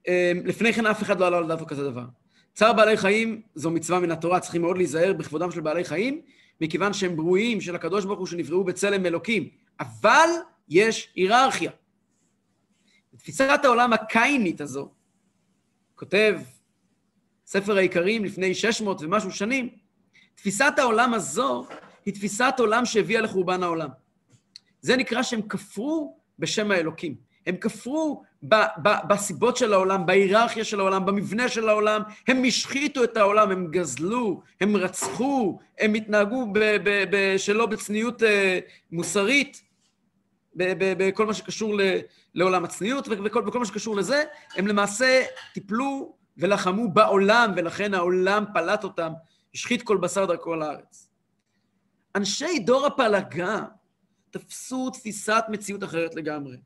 אמ, 0.08 0.42
לפני 0.46 0.74
כן 0.74 0.86
אף 0.86 1.02
אחד 1.02 1.20
לא 1.20 1.28
עלה 1.28 1.38
על 1.38 1.48
דעתו 1.48 1.66
כזה 1.66 1.84
דבר. 1.84 2.06
צער 2.54 2.74
בעלי 2.74 2.98
חיים 2.98 3.42
זו 3.56 3.72
מצווה 3.72 4.00
מן 4.00 4.12
התורה, 4.12 4.40
צריכים 4.40 4.62
מאוד 4.62 4.78
להיזהר 4.78 5.14
בכבודם 5.14 5.52
של 5.52 5.62
בעלי 5.62 5.84
חיים, 5.84 6.22
מכיוון 6.62 6.94
שהם 6.94 7.16
ברואים 7.16 7.62
של 7.62 7.76
הקדוש 7.76 8.06
ברוך 8.06 8.20
הוא 8.20 8.28
שנבראו 8.28 8.64
בצלם 8.64 9.06
אלוקים. 9.06 9.50
אבל 9.80 10.30
יש 10.70 11.14
היררכיה. 11.16 11.72
בתפיסת 13.14 13.60
העולם 13.64 13.94
הקיינית 13.94 14.62
הזו, 14.62 14.92
כותב 15.96 16.40
ספר 17.54 17.78
העיקרים 17.78 18.26
לפני 18.26 18.56
600 18.56 19.02
ומשהו 19.02 19.32
שנים, 19.32 19.70
תפיסת 20.36 20.74
העולם 20.78 21.14
הזו 21.14 21.68
היא 22.06 22.14
תפיסת 22.14 22.54
עולם 22.60 22.86
שהביאה 22.86 23.22
לחורבן 23.22 23.64
העולם. 23.64 23.90
זה 24.82 24.96
נקרא 24.96 25.24
שהם 25.24 25.42
כפרו 25.42 26.18
בשם 26.40 26.72
האלוקים. 26.72 27.16
הם 27.48 27.56
כפרו 27.58 28.24
ב- 28.44 28.56
ב- 28.84 29.08
בסיבות 29.10 29.58
של 29.58 29.74
העולם, 29.74 30.06
בהיררכיה 30.06 30.64
של 30.64 30.80
העולם, 30.80 31.06
במבנה 31.06 31.50
של 31.50 31.70
העולם, 31.70 32.02
הם 32.28 32.44
השחיתו 32.48 33.04
את 33.04 33.18
העולם, 33.18 33.52
הם 33.52 33.68
גזלו, 33.72 34.42
הם 34.62 34.76
רצחו, 34.76 35.60
הם 35.80 35.94
התנהגו 35.94 36.48
ב- 36.54 36.60
ב- 36.60 37.04
ב- 37.16 37.38
שלא 37.38 37.66
בצניעות 37.66 38.24
אה, 38.24 38.60
מוסרית, 38.92 39.62
בכל 40.56 41.26
מה 41.26 41.34
שקשור 41.34 41.76
ל- 41.78 42.00
לעולם 42.36 42.64
הצניעות 42.64 43.08
ובכל 43.08 43.60
מה 43.60 43.66
שקשור 43.66 43.96
לזה, 43.96 44.24
הם 44.56 44.68
למעשה 44.68 45.24
טיפלו 45.54 46.23
ולחמו 46.38 46.92
בעולם, 46.92 47.52
ולכן 47.56 47.94
העולם 47.94 48.46
פלט 48.54 48.84
אותם, 48.84 49.12
השחית 49.56 49.84
כל 49.84 49.98
בשר 49.98 50.26
דרכו 50.26 50.56
לארץ. 50.56 51.10
אנשי 52.16 52.60
דור 52.60 52.86
הפלגה 52.86 53.64
תפסו 54.32 54.90
תפיסת 54.90 55.44
מציאות 55.50 55.84
אחרת 55.84 56.16
לגמרי. 56.16 56.58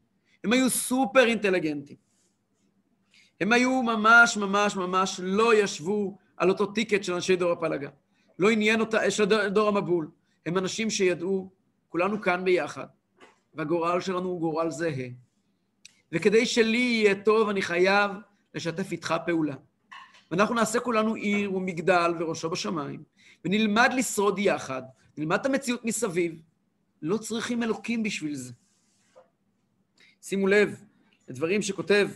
הם 0.43 0.53
היו 0.53 0.69
סופר 0.69 1.27
אינטליגנטים. 1.27 1.95
הם 3.41 3.51
היו 3.51 3.83
ממש 3.83 4.37
ממש 4.37 4.75
ממש 4.75 5.19
לא 5.23 5.55
ישבו 5.55 6.17
על 6.37 6.49
אותו 6.49 6.65
טיקט 6.65 7.03
של 7.03 7.13
אנשי 7.13 7.35
דור 7.35 7.51
הפלגה. 7.51 7.89
לא 8.39 8.49
עניין 8.49 8.79
אותה, 8.79 9.11
של 9.11 9.25
דור, 9.25 9.47
דור 9.47 9.67
המבול. 9.67 10.09
הם 10.45 10.57
אנשים 10.57 10.89
שידעו, 10.89 11.51
כולנו 11.89 12.21
כאן 12.21 12.43
ביחד, 12.43 12.87
והגורל 13.53 14.01
שלנו 14.01 14.29
הוא 14.29 14.39
גורל 14.39 14.69
זהה. 14.69 15.07
וכדי 16.11 16.45
שלי 16.45 16.77
יהיה 16.77 17.15
טוב, 17.23 17.49
אני 17.49 17.61
חייב 17.61 18.11
לשתף 18.57 18.91
איתך 18.91 19.13
פעולה. 19.25 19.55
ואנחנו 20.31 20.55
נעשה 20.55 20.79
כולנו 20.79 21.13
עיר 21.13 21.55
ומגדל 21.55 22.11
וראשו 22.19 22.49
בשמיים, 22.49 23.03
ונלמד 23.45 23.89
לשרוד 23.95 24.39
יחד, 24.39 24.81
נלמד 25.17 25.39
את 25.39 25.45
המציאות 25.45 25.85
מסביב. 25.85 26.41
לא 27.01 27.17
צריכים 27.17 27.63
אלוקים 27.63 28.03
בשביל 28.03 28.35
זה. 28.35 28.53
שימו 30.21 30.47
לב 30.47 30.83
לדברים 31.27 31.61
שכותב 31.61 32.09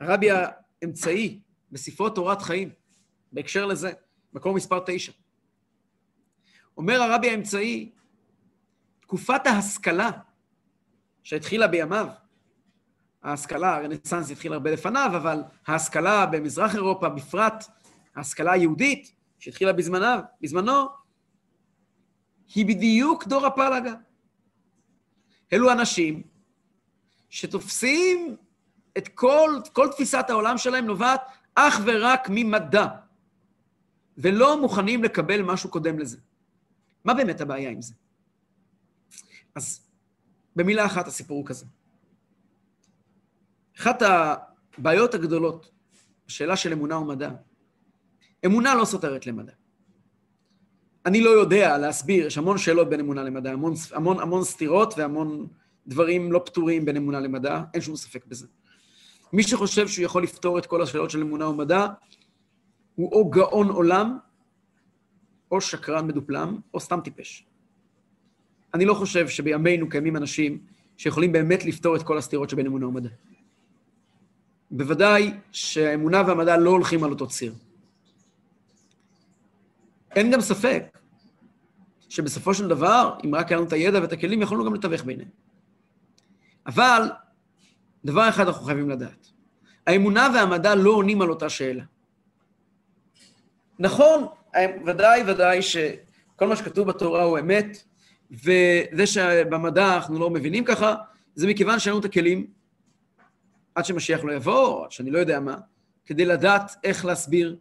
הרבי 0.00 0.28
האמצעי 0.30 1.40
בספרו 1.72 2.10
תורת 2.10 2.42
חיים, 2.42 2.70
בהקשר 3.32 3.66
לזה, 3.66 3.92
מקור 4.32 4.54
מספר 4.54 4.80
תשע. 4.86 5.12
אומר 6.76 7.02
הרבי 7.02 7.30
האמצעי, 7.30 7.90
תקופת 9.00 9.46
ההשכלה 9.46 10.10
שהתחילה 11.22 11.66
בימיו, 11.66 12.08
ההשכלה, 13.24 13.76
הרנסאנס 13.76 14.30
התחיל 14.30 14.52
הרבה 14.52 14.70
לפניו, 14.70 15.10
אבל 15.16 15.42
ההשכלה 15.66 16.26
במזרח 16.26 16.74
אירופה 16.74 17.08
בפרט, 17.08 17.64
ההשכלה 18.16 18.52
היהודית 18.52 19.12
שהתחילה 19.38 19.72
בזמניו, 19.72 20.20
בזמנו, 20.40 20.86
היא 22.54 22.66
בדיוק 22.66 23.26
דור 23.26 23.46
הפלגה. 23.46 23.94
אלו 25.52 25.72
אנשים 25.72 26.22
שתופסים 27.30 28.36
את 28.98 29.08
כל, 29.08 29.60
כל 29.72 29.88
תפיסת 29.92 30.24
העולם 30.28 30.58
שלהם 30.58 30.86
נובעת 30.86 31.20
אך 31.54 31.80
ורק 31.84 32.26
ממדע, 32.30 32.86
ולא 34.18 34.60
מוכנים 34.60 35.04
לקבל 35.04 35.42
משהו 35.42 35.70
קודם 35.70 35.98
לזה. 35.98 36.18
מה 37.04 37.14
באמת 37.14 37.40
הבעיה 37.40 37.70
עם 37.70 37.82
זה? 37.82 37.94
אז 39.54 39.86
במילה 40.56 40.86
אחת 40.86 41.06
הסיפור 41.06 41.38
הוא 41.38 41.46
כזה. 41.46 41.66
אחת 43.78 44.02
הבעיות 44.02 45.14
הגדולות, 45.14 45.70
השאלה 46.28 46.56
של 46.56 46.72
אמונה 46.72 46.98
ומדע, 46.98 47.30
אמונה 48.46 48.74
לא 48.74 48.84
סותרת 48.84 49.26
למדע. 49.26 49.52
אני 51.06 51.20
לא 51.20 51.30
יודע 51.30 51.78
להסביר, 51.78 52.26
יש 52.26 52.38
המון 52.38 52.58
שאלות 52.58 52.88
בין 52.88 53.00
אמונה 53.00 53.22
למדע, 53.22 53.52
המון, 53.52 53.74
המון, 53.92 54.20
המון 54.20 54.44
סתירות 54.44 54.94
והמון 54.96 55.46
דברים 55.86 56.32
לא 56.32 56.42
פתורים 56.44 56.84
בין 56.84 56.96
אמונה 56.96 57.20
למדע, 57.20 57.62
אין 57.74 57.82
שום 57.82 57.96
ספק 57.96 58.24
בזה. 58.26 58.46
מי 59.32 59.42
שחושב 59.42 59.88
שהוא 59.88 60.04
יכול 60.04 60.22
לפתור 60.22 60.58
את 60.58 60.66
כל 60.66 60.82
השאלות 60.82 61.10
של 61.10 61.20
אמונה 61.20 61.48
ומדע, 61.48 61.86
הוא 62.94 63.12
או 63.12 63.30
גאון 63.30 63.68
עולם, 63.68 64.18
או 65.50 65.60
שקרן 65.60 66.06
מדופלם, 66.06 66.58
או 66.74 66.80
סתם 66.80 67.00
טיפש. 67.00 67.46
אני 68.74 68.84
לא 68.84 68.94
חושב 68.94 69.28
שבימינו 69.28 69.88
קיימים 69.88 70.16
אנשים 70.16 70.58
שיכולים 70.96 71.32
באמת 71.32 71.64
לפתור 71.64 71.96
את 71.96 72.02
כל 72.02 72.18
הסתירות 72.18 72.50
שבין 72.50 72.66
אמונה 72.66 72.86
ומדע. 72.86 73.08
בוודאי 74.76 75.34
שהאמונה 75.52 76.22
והמדע 76.26 76.56
לא 76.56 76.70
הולכים 76.70 77.04
על 77.04 77.10
אותו 77.10 77.26
ציר. 77.26 77.54
אין 80.16 80.30
גם 80.30 80.40
ספק 80.40 80.98
שבסופו 82.08 82.54
של 82.54 82.68
דבר, 82.68 83.18
אם 83.24 83.34
רק 83.34 83.48
היה 83.48 83.58
לנו 83.58 83.66
את 83.66 83.72
הידע 83.72 84.00
ואת 84.02 84.12
הכלים, 84.12 84.42
יכולנו 84.42 84.64
גם 84.64 84.74
לתווך 84.74 85.02
ביניהם. 85.02 85.28
אבל 86.66 87.10
דבר 88.04 88.28
אחד 88.28 88.46
אנחנו 88.46 88.64
חייבים 88.64 88.90
לדעת, 88.90 89.30
האמונה 89.86 90.28
והמדע 90.34 90.74
לא 90.74 90.90
עונים 90.90 91.22
על 91.22 91.30
אותה 91.30 91.48
שאלה. 91.48 91.84
נכון, 93.78 94.26
ודאי 94.86 95.22
ודאי 95.26 95.62
שכל 95.62 96.46
מה 96.46 96.56
שכתוב 96.56 96.88
בתורה 96.88 97.22
הוא 97.22 97.38
אמת, 97.38 97.84
וזה 98.30 99.06
שבמדע 99.06 99.94
אנחנו 99.94 100.18
לא 100.18 100.30
מבינים 100.30 100.64
ככה, 100.64 100.94
זה 101.34 101.46
מכיוון 101.46 101.78
שאין 101.78 101.92
לנו 101.92 102.00
את 102.00 102.04
הכלים, 102.04 102.46
עד 103.74 103.84
שמשיח 103.84 104.24
לא 104.24 104.32
יבוא, 104.32 104.84
עד 104.84 104.92
שאני 104.92 105.10
לא 105.10 105.18
יודע 105.18 105.40
מה, 105.40 105.56
כדי 106.06 106.24
לדעת 106.24 106.72
איך 106.84 107.04
להסביר 107.04 107.56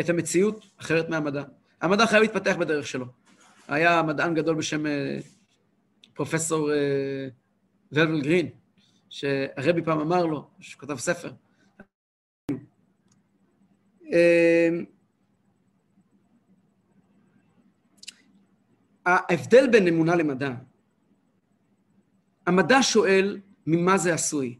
את 0.00 0.08
המציאות 0.08 0.66
אחרת 0.76 1.08
מהמדע. 1.08 1.42
המדע 1.80 2.06
חייב 2.06 2.22
להתפתח 2.22 2.56
בדרך 2.58 2.86
שלו. 2.86 3.06
היה 3.68 4.02
מדען 4.02 4.34
גדול 4.34 4.54
בשם 4.56 4.86
אה, 4.86 5.18
פרופסור 6.14 6.72
אה, 6.72 7.28
ולבל 7.92 8.20
גרין, 8.20 8.48
שהרבי 9.08 9.82
פעם 9.82 10.00
אמר 10.00 10.26
לו, 10.26 10.50
שהוא 10.60 10.80
כתב 10.80 10.96
ספר. 10.98 11.32
אה, 14.12 14.68
ההבדל 19.06 19.70
בין 19.70 19.88
אמונה 19.88 20.16
למדע, 20.16 20.50
המדע 22.46 22.78
שואל 22.82 23.40
ממה 23.66 23.98
זה 23.98 24.14
עשוי. 24.14 24.58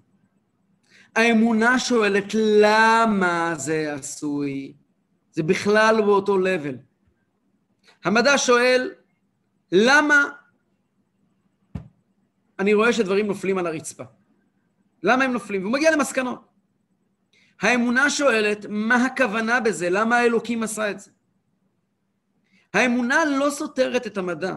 האמונה 1.16 1.78
שואלת 1.78 2.34
למה 2.34 3.54
זה 3.56 3.94
עשוי. 3.94 4.74
זה 5.32 5.42
בכלל 5.42 5.96
לא 5.96 6.04
באותו 6.04 6.38
לבל. 6.38 6.76
המדע 8.04 8.38
שואל, 8.38 8.90
למה 9.72 10.28
אני 12.58 12.74
רואה 12.74 12.92
שדברים 12.92 13.26
נופלים 13.26 13.58
על 13.58 13.66
הרצפה? 13.66 14.04
למה 15.02 15.24
הם 15.24 15.32
נופלים? 15.32 15.62
והוא 15.62 15.72
מגיע 15.72 15.90
למסקנות. 15.90 16.48
האמונה 17.60 18.10
שואלת, 18.10 18.66
מה 18.68 19.04
הכוונה 19.06 19.60
בזה? 19.60 19.90
למה 19.90 20.16
האלוקים 20.16 20.62
עשה 20.62 20.90
את 20.90 21.00
זה? 21.00 21.10
האמונה 22.74 23.24
לא 23.24 23.50
סותרת 23.50 24.06
את 24.06 24.18
המדע. 24.18 24.56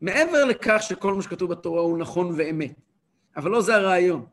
מעבר 0.00 0.44
לכך 0.44 0.76
שכל 0.80 1.14
מה 1.14 1.22
שכתוב 1.22 1.50
בתורה 1.50 1.80
הוא 1.80 1.98
נכון 1.98 2.34
ואמת, 2.36 2.80
אבל 3.36 3.50
לא 3.50 3.62
זה 3.62 3.74
הרעיון. 3.74 4.26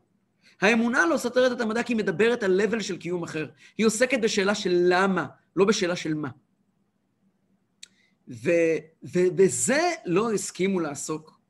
האמונה 0.62 1.06
לא 1.06 1.16
סותרת 1.16 1.52
את 1.52 1.60
המדע 1.60 1.82
כי 1.82 1.92
היא 1.92 1.98
מדברת 1.98 2.42
על 2.42 2.60
level 2.60 2.80
של 2.80 2.96
קיום 2.96 3.22
אחר. 3.22 3.48
היא 3.78 3.86
עוסקת 3.86 4.20
בשאלה 4.20 4.54
של 4.54 4.82
למה, 4.88 5.26
לא 5.56 5.64
בשאלה 5.64 5.96
של 5.96 6.14
מה. 6.14 6.28
ובזה 9.02 9.80
לא 10.04 10.32
הסכימו 10.32 10.80
לעסוק 10.80 11.40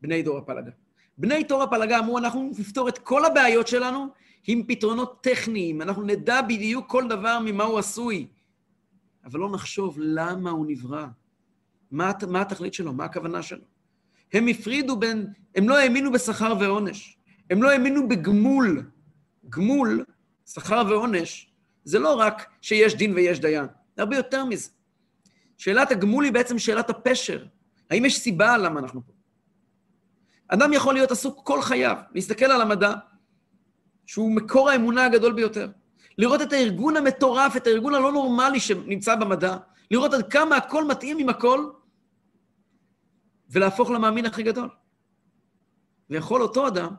בני 0.00 0.22
דור 0.22 0.38
הפלגה. 0.38 0.70
בני 1.18 1.44
תור 1.44 1.62
הפלגה 1.62 1.98
אמרו, 1.98 2.18
אנחנו 2.18 2.50
נפתור 2.58 2.88
את 2.88 2.98
כל 2.98 3.24
הבעיות 3.24 3.68
שלנו 3.68 4.06
עם 4.46 4.62
פתרונות 4.66 5.22
טכניים, 5.22 5.82
אנחנו 5.82 6.02
נדע 6.02 6.42
בדיוק 6.42 6.90
כל 6.90 7.08
דבר 7.08 7.38
ממה 7.44 7.64
הוא 7.64 7.78
עשוי, 7.78 8.26
אבל 9.24 9.40
לא 9.40 9.50
נחשוב 9.50 9.96
למה 10.00 10.50
הוא 10.50 10.66
נברא, 10.68 11.06
מה, 11.90 12.12
מה 12.28 12.40
התכלית 12.40 12.74
שלו, 12.74 12.92
מה 12.92 13.04
הכוונה 13.04 13.42
שלו. 13.42 13.64
הם 14.32 14.48
הפרידו 14.48 14.96
בין, 14.96 15.26
הם 15.54 15.68
לא 15.68 15.78
האמינו 15.78 16.12
בשכר 16.12 16.54
ועונש, 16.60 17.13
הם 17.50 17.62
לא 17.62 17.70
האמינו 17.70 18.08
בגמול. 18.08 18.90
גמול, 19.48 20.04
שכר 20.46 20.82
ועונש, 20.88 21.52
זה 21.84 21.98
לא 21.98 22.14
רק 22.14 22.50
שיש 22.60 22.94
דין 22.94 23.14
ויש 23.14 23.40
דיין, 23.40 23.66
זה 23.96 24.02
הרבה 24.02 24.16
יותר 24.16 24.44
מזה. 24.44 24.70
שאלת 25.58 25.90
הגמול 25.90 26.24
היא 26.24 26.32
בעצם 26.32 26.58
שאלת 26.58 26.90
הפשר. 26.90 27.46
האם 27.90 28.04
יש 28.04 28.18
סיבה 28.18 28.58
למה 28.58 28.80
אנחנו 28.80 29.06
פה? 29.06 29.12
אדם 30.48 30.72
יכול 30.72 30.94
להיות 30.94 31.10
עסוק 31.10 31.46
כל 31.46 31.62
חייו, 31.62 31.96
להסתכל 32.14 32.44
על 32.44 32.60
המדע, 32.60 32.94
שהוא 34.06 34.32
מקור 34.32 34.70
האמונה 34.70 35.04
הגדול 35.04 35.32
ביותר. 35.32 35.70
לראות 36.18 36.42
את 36.42 36.52
הארגון 36.52 36.96
המטורף, 36.96 37.56
את 37.56 37.66
הארגון 37.66 37.94
הלא 37.94 38.12
נורמלי 38.12 38.60
שנמצא 38.60 39.14
במדע, 39.14 39.56
לראות 39.90 40.14
עד 40.14 40.32
כמה 40.32 40.56
הכל 40.56 40.84
מתאים 40.84 41.18
עם 41.18 41.28
הכל, 41.28 41.70
ולהפוך 43.50 43.90
למאמין 43.90 44.26
הכי 44.26 44.42
גדול. 44.42 44.68
ויכול 46.10 46.42
אותו 46.42 46.68
אדם 46.68 46.94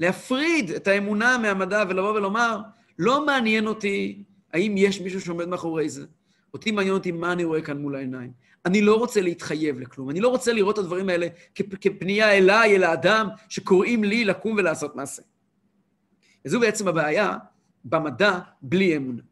להפריד 0.00 0.70
את 0.70 0.88
האמונה 0.88 1.38
מהמדע 1.38 1.84
ולבוא 1.88 2.12
ולומר, 2.12 2.60
לא 2.98 3.26
מעניין 3.26 3.66
אותי 3.66 4.24
האם 4.52 4.74
יש 4.76 5.00
מישהו 5.00 5.20
שעומד 5.20 5.48
מאחורי 5.48 5.88
זה. 5.88 6.06
אותי 6.54 6.70
מעניין 6.70 6.94
אותי 6.94 7.12
מה 7.12 7.32
אני 7.32 7.44
רואה 7.44 7.62
כאן 7.62 7.78
מול 7.78 7.94
העיניים. 7.94 8.32
אני 8.66 8.80
לא 8.82 8.94
רוצה 8.94 9.20
להתחייב 9.20 9.80
לכלום, 9.80 10.10
אני 10.10 10.20
לא 10.20 10.28
רוצה 10.28 10.52
לראות 10.52 10.74
את 10.74 10.78
הדברים 10.78 11.08
האלה 11.08 11.26
כפנייה 11.80 12.32
אליי, 12.32 12.76
אל 12.76 12.84
האדם, 12.84 13.28
שקוראים 13.48 14.04
לי 14.04 14.24
לקום 14.24 14.56
ולעשות 14.56 14.96
מעשה. 14.96 15.22
וזו 16.44 16.60
בעצם 16.60 16.88
הבעיה 16.88 17.36
במדע 17.84 18.38
בלי 18.62 18.96
אמונה. 18.96 19.22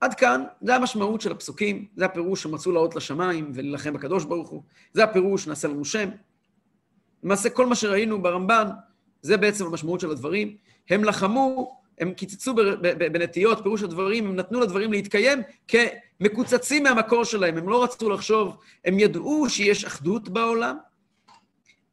עד 0.00 0.14
כאן, 0.14 0.44
זה 0.62 0.76
המשמעות 0.76 1.20
של 1.20 1.32
הפסוקים, 1.32 1.86
זה 1.96 2.04
הפירוש 2.04 2.42
שמצאו 2.42 2.72
לעלות 2.72 2.96
לשמיים 2.96 3.50
ולהילחם 3.54 3.92
בקדוש 3.92 4.24
ברוך 4.24 4.48
הוא, 4.48 4.62
זה 4.92 5.04
הפירוש 5.04 5.46
נעשה 5.46 5.68
לנו 5.68 5.84
שם. 5.84 6.08
למעשה 7.26 7.50
כל 7.50 7.66
מה 7.66 7.74
שראינו 7.74 8.22
ברמב"ן, 8.22 8.68
זה 9.22 9.36
בעצם 9.36 9.66
המשמעות 9.66 10.00
של 10.00 10.10
הדברים. 10.10 10.56
הם 10.90 11.04
לחמו 11.04 11.76
הם 11.98 12.14
קיצצו 12.14 12.54
בנטיות, 13.12 13.62
פירוש 13.62 13.82
הדברים, 13.82 14.26
הם 14.26 14.36
נתנו 14.36 14.60
לדברים 14.60 14.92
להתקיים 14.92 15.42
כמקוצצים 15.68 16.82
מהמקור 16.82 17.24
שלהם, 17.24 17.56
הם 17.56 17.68
לא 17.68 17.84
רצו 17.84 18.10
לחשוב, 18.10 18.56
הם 18.84 18.98
ידעו 18.98 19.48
שיש 19.48 19.84
אחדות 19.84 20.28
בעולם, 20.28 20.76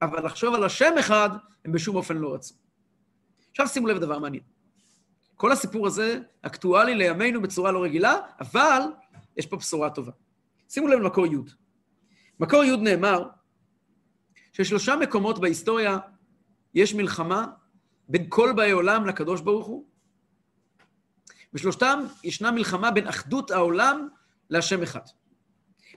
אבל 0.02 0.26
לחשוב 0.26 0.56
על 0.56 0.64
השם 0.64 0.94
אחד, 1.00 1.30
הם 1.66 1.72
בשום 1.72 1.96
אופן 1.96 2.18
לא 2.18 2.34
רצו. 2.34 2.56
עכשיו 3.52 3.68
שימו 3.68 3.88
לב 3.88 3.98
לדבר 3.98 4.20
מעניין. 4.20 4.44
כל 5.36 5.52
הסיפור 5.52 5.88
הזה 5.88 6.20
אקטואלי 6.42 6.96
לימינו 6.96 7.42
בצורה 7.42 7.72
לא 7.72 7.84
רגילה, 7.84 8.16
אבל 8.40 8.82
יש 9.38 9.46
פה 9.46 9.58
בשורה 9.58 9.90
טובה. 9.90 10.12
שימו 10.70 10.88
לב 10.88 11.00
למקור 11.00 11.26
י'. 11.26 11.38
מקור 12.40 12.64
י' 12.64 12.78
נאמר 12.78 13.24
ששלושה 14.54 14.96
מקומות 14.96 15.40
בהיסטוריה 15.40 15.98
יש 16.74 16.94
מלחמה 16.94 17.48
בין 18.10 18.26
כל 18.30 18.54
באי 18.56 18.72
עולם 18.72 19.06
לקדוש 19.06 19.42
ברוך 19.42 19.68
הוא, 19.68 19.86
בשלושתם 21.54 22.00
ישנה 22.24 22.52
מלחמה 22.52 22.92
בין 22.92 23.08
אחדות 23.08 23.52
העולם 23.52 24.08
להשם 24.50 24.84
אחד. 24.84 25.02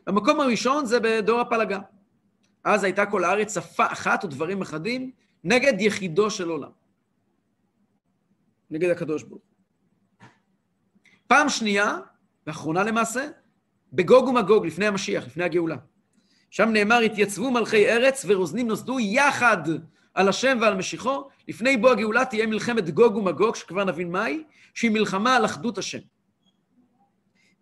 במקום 0.06 0.40
הראשון 0.40 0.86
זה 0.86 1.00
בדור 1.00 1.40
הפלגה. 1.40 1.78
אז 2.64 2.84
הייתה 2.84 3.06
כל 3.06 3.24
הארץ 3.24 3.54
שפה 3.54 3.86
אחת 3.86 4.24
ודברים 4.24 4.62
אחדים 4.62 5.10
נגד 5.44 5.80
יחידו 5.80 6.30
של 6.30 6.48
עולם. 6.48 6.70
נגד 8.70 8.90
הקדוש 8.90 9.22
ברוך 9.22 9.42
פעם 11.26 11.48
שנייה, 11.48 11.98
ואחרונה 12.46 12.84
למעשה, 12.84 13.28
בגוג 13.92 14.28
ומגוג, 14.28 14.66
לפני 14.66 14.86
המשיח, 14.86 15.26
לפני 15.26 15.44
הגאולה. 15.44 15.76
שם 16.50 16.68
נאמר, 16.68 16.98
התייצבו 16.98 17.50
מלכי 17.50 17.88
ארץ 17.88 18.24
ורוזנים 18.28 18.68
נוסדו 18.68 19.00
יחד 19.00 19.58
על 20.14 20.28
השם 20.28 20.58
ועל 20.60 20.74
משיחו, 20.76 21.28
לפני 21.48 21.76
בוא 21.76 21.90
הגאולה 21.90 22.24
תהיה 22.24 22.46
מלחמת 22.46 22.90
גוג 22.90 23.16
ומגוג, 23.16 23.56
שכבר 23.56 23.84
נבין 23.84 24.10
מהי, 24.12 24.44
שהיא 24.74 24.90
מלחמה 24.90 25.36
על 25.36 25.44
אחדות 25.44 25.78
השם. 25.78 25.98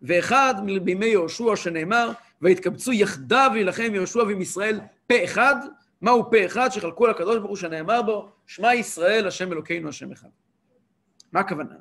ואחד 0.01 0.55
בימי 0.83 1.05
יהושע 1.05 1.55
שנאמר, 1.55 2.11
ויתקבצו 2.41 2.93
יחדיו 2.93 3.51
להילחם 3.53 3.91
יהושע 3.95 4.19
ועם 4.19 4.41
ישראל 4.41 4.79
פה 5.07 5.23
אחד. 5.23 5.55
מהו 6.01 6.31
פה 6.31 6.45
אחד? 6.45 6.69
שחלקו 6.69 7.07
לקדוש 7.07 7.37
ברוך 7.37 7.49
הוא 7.49 7.57
שנאמר 7.57 8.01
בו, 8.01 8.29
שמע 8.47 8.73
ישראל, 8.73 9.27
השם 9.27 9.51
אלוקינו, 9.51 9.89
השם 9.89 10.11
אחד. 10.11 10.29
מה 11.31 11.39
הכוונה? 11.39 11.75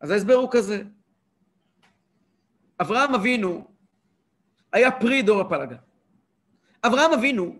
אז 0.00 0.10
ההסבר 0.10 0.34
הוא 0.34 0.48
כזה. 0.52 0.82
אברהם 2.80 3.14
אבינו 3.14 3.73
היה 4.74 4.90
פרי 4.90 5.22
דור 5.22 5.40
הפלגה. 5.40 5.76
אברהם 6.84 7.12
אבינו, 7.12 7.56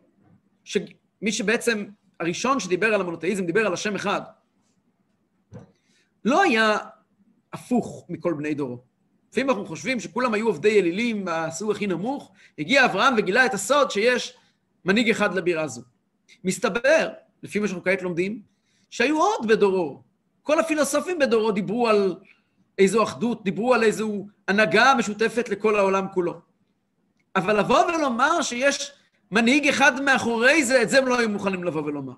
שמי 0.65 1.33
שבעצם 1.33 1.85
הראשון 2.21 2.61
שדיבר 2.61 2.95
על 2.95 3.01
המונותאיזם, 3.01 3.47
דיבר 3.47 3.67
על 3.67 3.73
השם 3.73 3.95
אחד, 3.95 4.21
לא 6.25 6.43
היה 6.43 6.79
הפוך 7.53 8.07
מכל 8.09 8.35
בני 8.35 8.55
דורו. 8.55 8.79
לפעמים 9.31 9.51
אנחנו 9.51 9.67
חושבים 9.67 10.01
שכולם 10.01 10.35
היו 10.35 10.47
עובדי 10.47 10.81
אלילים 10.81 11.25
מהסוג 11.25 11.71
הכי 11.71 11.87
נמוך, 11.87 12.33
הגיע 12.59 12.85
אברהם 12.85 13.15
וגילה 13.19 13.47
את 13.47 13.55
הסוד 13.55 13.91
שיש 13.91 14.37
מנהיג 14.85 15.11
אחד 15.11 15.35
לבירה 15.35 15.63
הזו. 15.63 15.83
מסתבר, 16.45 17.09
לפי 17.43 17.59
מה 17.59 17.69
שאנחנו 17.69 17.85
כעת 17.85 18.03
לומדים, 18.03 18.43
שהיו 18.91 19.21
עוד 19.21 19.49
בדורו. 19.49 20.03
כל 20.43 20.61
הפילוסופים 20.61 21.19
בדורו 21.19 21.53
דיברו 21.53 21.89
על 21.89 22.17
איזו 22.79 23.03
אחדות, 23.03 23.45
דיברו 23.45 23.75
על 23.75 23.83
איזו 23.83 24.27
הנהגה 24.49 24.95
משותפת 24.99 25.49
לכל 25.49 25.77
העולם 25.77 26.07
כולו. 26.15 26.54
אבל 27.37 27.59
לבוא 27.59 27.85
ולומר 27.85 28.43
שיש 28.43 28.93
מנהיג 29.31 29.69
אחד 29.69 30.03
מאחורי 30.03 30.65
זה, 30.65 30.83
את 30.83 30.91
זה 30.91 30.99
הם 30.99 31.09
לא 31.09 31.19
היו 31.19 31.29
מוכנים 31.29 31.65
לבוא 31.65 31.83
ולומר. 31.83 32.13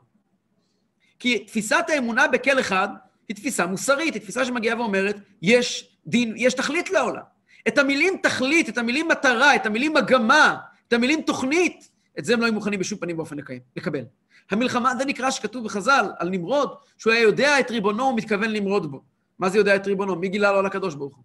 כי 1.19 1.39
תפיסת 1.39 1.85
האמונה 1.89 2.29
בכל 2.29 2.61
אחד 2.61 2.89
היא 3.29 3.37
תפיסה 3.37 3.67
מוסרית, 3.67 4.14
היא 4.14 4.23
תפיסה 4.23 4.45
שמגיעה 4.45 4.81
ואומרת, 4.81 5.17
יש 5.43 5.97
דין, 6.07 6.35
יש 6.37 6.55
תכלית 6.55 6.91
לעולם. 6.91 7.23
את 7.69 7.79
המילים 7.79 8.14
תכלית, 8.23 8.69
את 8.69 8.79
המילים 8.79 9.09
מטרה, 9.09 9.57
את 9.57 9.67
המילים 9.67 9.95
מגמה, 9.95 10.57
את 10.89 10.93
המילים 10.93 11.23
תוכנית, 11.23 11.91
את 12.19 12.25
זה 12.25 12.33
הם 12.33 12.41
לא 12.41 12.45
היו 12.45 12.53
מוכנים 12.53 12.81
בשום 12.81 12.99
פנים 12.99 13.19
ואופן 13.19 13.37
לקיים, 13.37 13.61
לקבל. 13.77 14.05
המלחמה, 14.51 14.97
זה 14.97 15.05
נקרא 15.05 15.31
שכתוב 15.31 15.64
בחז"ל 15.64 16.07
על 16.19 16.29
נמרוד, 16.29 16.75
שהוא 16.99 17.12
היה 17.12 17.23
יודע 17.23 17.61
את 17.61 17.71
ריבונו, 17.71 18.05
הוא 18.05 18.17
מתכוון 18.17 18.51
למרוד 18.51 18.91
בו. 18.91 19.03
מה 19.39 19.49
זה 19.49 19.59
יודע 19.59 19.77
את 19.77 19.87
ריבונו? 19.87 20.17
מי 20.17 20.29
גילה 20.29 20.53
לו 20.53 20.59
על 20.59 20.67
הקדוש 20.67 20.95
ברוך 20.95 21.17
הוא? 21.17 21.25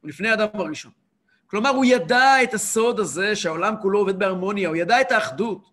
הוא 0.00 0.08
לפני 0.08 0.28
האדם 0.28 0.48
הראשון. 0.54 0.92
כלומר, 1.50 1.70
הוא 1.70 1.84
ידע 1.84 2.42
את 2.42 2.54
הסוד 2.54 3.00
הזה 3.00 3.36
שהעולם 3.36 3.74
כולו 3.82 3.98
עובד 3.98 4.18
בהרמוניה, 4.18 4.68
הוא 4.68 4.76
ידע 4.76 5.00
את 5.00 5.12
האחדות, 5.12 5.70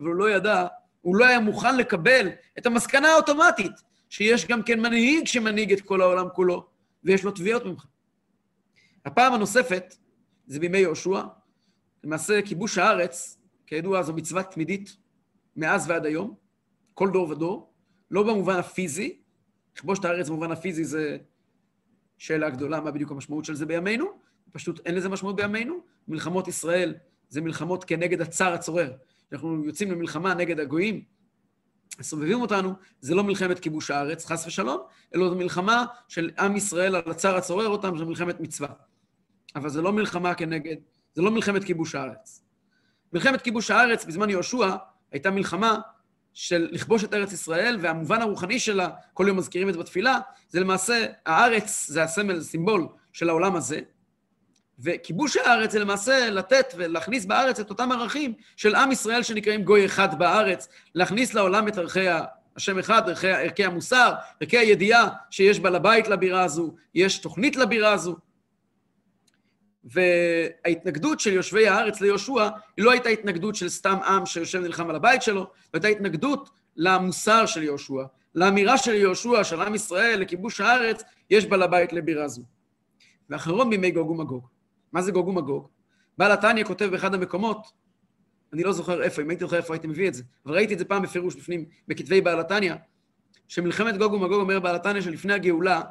אבל 0.00 0.08
הוא 0.08 0.14
לא 0.14 0.30
ידע, 0.30 0.66
הוא 1.00 1.16
לא 1.16 1.24
היה 1.24 1.40
מוכן 1.40 1.76
לקבל 1.76 2.28
את 2.58 2.66
המסקנה 2.66 3.08
האוטומטית, 3.08 3.72
שיש 4.08 4.46
גם 4.46 4.62
כן 4.62 4.80
מנהיג 4.80 5.26
שמנהיג 5.26 5.72
את 5.72 5.80
כל 5.80 6.00
העולם 6.00 6.26
כולו, 6.34 6.66
ויש 7.04 7.24
לו 7.24 7.30
תביעות 7.30 7.64
ממך. 7.64 7.86
הפעם 9.04 9.32
הנוספת 9.32 9.94
זה 10.46 10.60
בימי 10.60 10.78
יהושע, 10.78 11.22
למעשה 12.04 12.42
כיבוש 12.42 12.78
הארץ, 12.78 13.38
כידוע 13.66 14.02
זו 14.02 14.12
מצווה 14.12 14.42
תמידית 14.42 14.96
מאז 15.56 15.90
ועד 15.90 16.06
היום, 16.06 16.34
כל 16.94 17.10
דור 17.10 17.28
ודור, 17.28 17.72
לא 18.10 18.22
במובן 18.22 18.56
הפיזי, 18.56 19.18
לכבוש 19.76 19.98
את 19.98 20.04
הארץ 20.04 20.28
במובן 20.28 20.52
הפיזי 20.52 20.84
זה 20.84 21.18
שאלה 22.18 22.50
גדולה, 22.50 22.80
מה 22.80 22.90
בדיוק 22.90 23.10
המשמעות 23.10 23.44
של 23.44 23.54
זה 23.54 23.66
בימינו, 23.66 24.21
פשוט 24.52 24.80
אין 24.86 24.94
לזה 24.94 25.08
משמעות 25.08 25.36
בימינו. 25.36 25.80
מלחמות 26.08 26.48
ישראל 26.48 26.94
זה 27.28 27.40
מלחמות 27.40 27.84
כנגד 27.84 28.20
הצר 28.20 28.52
הצורר. 28.52 28.92
אנחנו 29.32 29.64
יוצאים 29.64 29.90
למלחמה 29.90 30.34
נגד 30.34 30.60
הגויים, 30.60 31.04
סובבים 32.00 32.40
אותנו, 32.40 32.74
זה 33.00 33.14
לא 33.14 33.24
מלחמת 33.24 33.58
כיבוש 33.58 33.90
הארץ, 33.90 34.26
חס 34.26 34.46
ושלום, 34.46 34.80
אלא 35.14 35.28
זו 35.28 35.34
מלחמה 35.34 35.84
של 36.08 36.30
עם 36.38 36.56
ישראל 36.56 36.96
על 36.96 37.02
הצר 37.10 37.36
הצורר 37.36 37.68
אותם, 37.68 37.98
זו 37.98 38.06
מלחמת 38.06 38.40
מצווה. 38.40 38.68
אבל 39.56 39.68
זה 39.68 39.82
לא 39.82 39.92
מלחמה 39.92 40.34
כנגד, 40.34 40.76
זה 41.14 41.22
לא 41.22 41.30
מלחמת 41.30 41.64
כיבוש 41.64 41.94
הארץ. 41.94 42.42
מלחמת 43.12 43.42
כיבוש 43.42 43.70
הארץ 43.70 44.04
בזמן 44.04 44.30
יהושע 44.30 44.76
הייתה 45.12 45.30
מלחמה 45.30 45.78
של 46.34 46.68
לכבוש 46.70 47.04
את 47.04 47.14
ארץ 47.14 47.32
ישראל, 47.32 47.78
והמובן 47.80 48.22
הרוחני 48.22 48.58
שלה, 48.58 48.90
כל 49.14 49.24
יום 49.28 49.36
מזכירים 49.36 49.68
את 49.68 49.74
זה 49.74 49.80
בתפילה, 49.80 50.18
זה 50.48 50.60
למעשה, 50.60 51.06
הארץ 51.26 51.86
זה 51.88 52.02
הסמל, 52.02 52.40
סימבול 52.40 52.88
של 53.12 53.28
העולם 53.28 53.56
הזה, 53.56 53.80
וכיבוש 54.80 55.36
הארץ 55.36 55.72
זה 55.72 55.78
למעשה 55.78 56.30
לתת 56.30 56.74
ולהכניס 56.76 57.24
בארץ 57.24 57.60
את 57.60 57.70
אותם 57.70 57.92
ערכים 57.92 58.34
של 58.56 58.74
עם 58.74 58.92
ישראל 58.92 59.22
שנקראים 59.22 59.62
גוי 59.62 59.86
אחד 59.86 60.18
בארץ, 60.18 60.68
להכניס 60.94 61.34
לעולם 61.34 61.68
את 61.68 61.78
ערכי 61.78 62.06
השם 62.56 62.78
אחד, 62.78 63.08
ערכי, 63.08 63.28
ערכי 63.28 63.64
המוסר, 63.64 64.12
ערכי 64.40 64.58
הידיעה 64.58 65.08
שיש 65.30 65.60
בעל 65.60 65.74
הבית 65.74 66.08
לבירה 66.08 66.42
הזו, 66.42 66.74
יש 66.94 67.18
תוכנית 67.18 67.56
לבירה 67.56 67.92
הזו. 67.92 68.16
וההתנגדות 69.84 71.20
של 71.20 71.32
יושבי 71.32 71.68
הארץ 71.68 72.00
ליהושע 72.00 72.48
היא 72.76 72.84
לא 72.84 72.90
הייתה 72.90 73.08
התנגדות 73.08 73.54
של 73.54 73.68
סתם 73.68 73.98
עם 74.06 74.26
שיושב 74.26 74.58
ונלחם 74.58 74.90
על 74.90 74.96
הבית 74.96 75.22
שלו, 75.22 75.50
הייתה 75.72 75.88
התנגדות 75.88 76.50
למוסר 76.76 77.46
של 77.46 77.62
יהושע, 77.62 78.02
לאמירה 78.34 78.78
של 78.78 78.94
יהושע, 78.94 79.44
של 79.44 79.60
עם 79.60 79.74
ישראל, 79.74 80.20
לכיבוש 80.20 80.60
הארץ, 80.60 81.02
יש 81.30 81.46
בעל 81.46 81.62
הבית 81.62 81.92
לבירה 81.92 82.28
זו. 82.28 82.42
ואחרון 83.30 83.70
בימי 83.70 83.90
גוג 83.90 84.10
ומגוג. 84.10 84.46
מה 84.92 85.02
זה 85.02 85.12
גוג 85.12 85.28
ומגוג? 85.28 85.68
בעל 86.18 86.32
התניא 86.32 86.64
כותב 86.64 86.84
באחד 86.84 87.14
המקומות, 87.14 87.66
אני 88.52 88.62
לא 88.62 88.72
זוכר 88.72 89.02
איפה, 89.02 89.22
אם 89.22 89.30
הייתי 89.30 89.44
זוכר 89.44 89.56
איפה 89.56 89.74
הייתי 89.74 89.86
מביא 89.86 90.08
את 90.08 90.14
זה, 90.14 90.22
אבל 90.46 90.54
ראיתי 90.54 90.74
את 90.74 90.78
זה 90.78 90.84
פעם 90.84 91.02
בפירוש 91.02 91.34
בפנים, 91.34 91.64
בכתבי 91.88 92.20
בעל 92.20 92.40
התניא, 92.40 92.74
שמלחמת 93.48 93.96
גוג 93.96 94.12
ומגוג 94.12 94.40
אומר 94.40 94.60
בעל 94.60 94.76
התניא 94.76 95.00
שלפני 95.00 95.32
הגאולה 95.32 95.82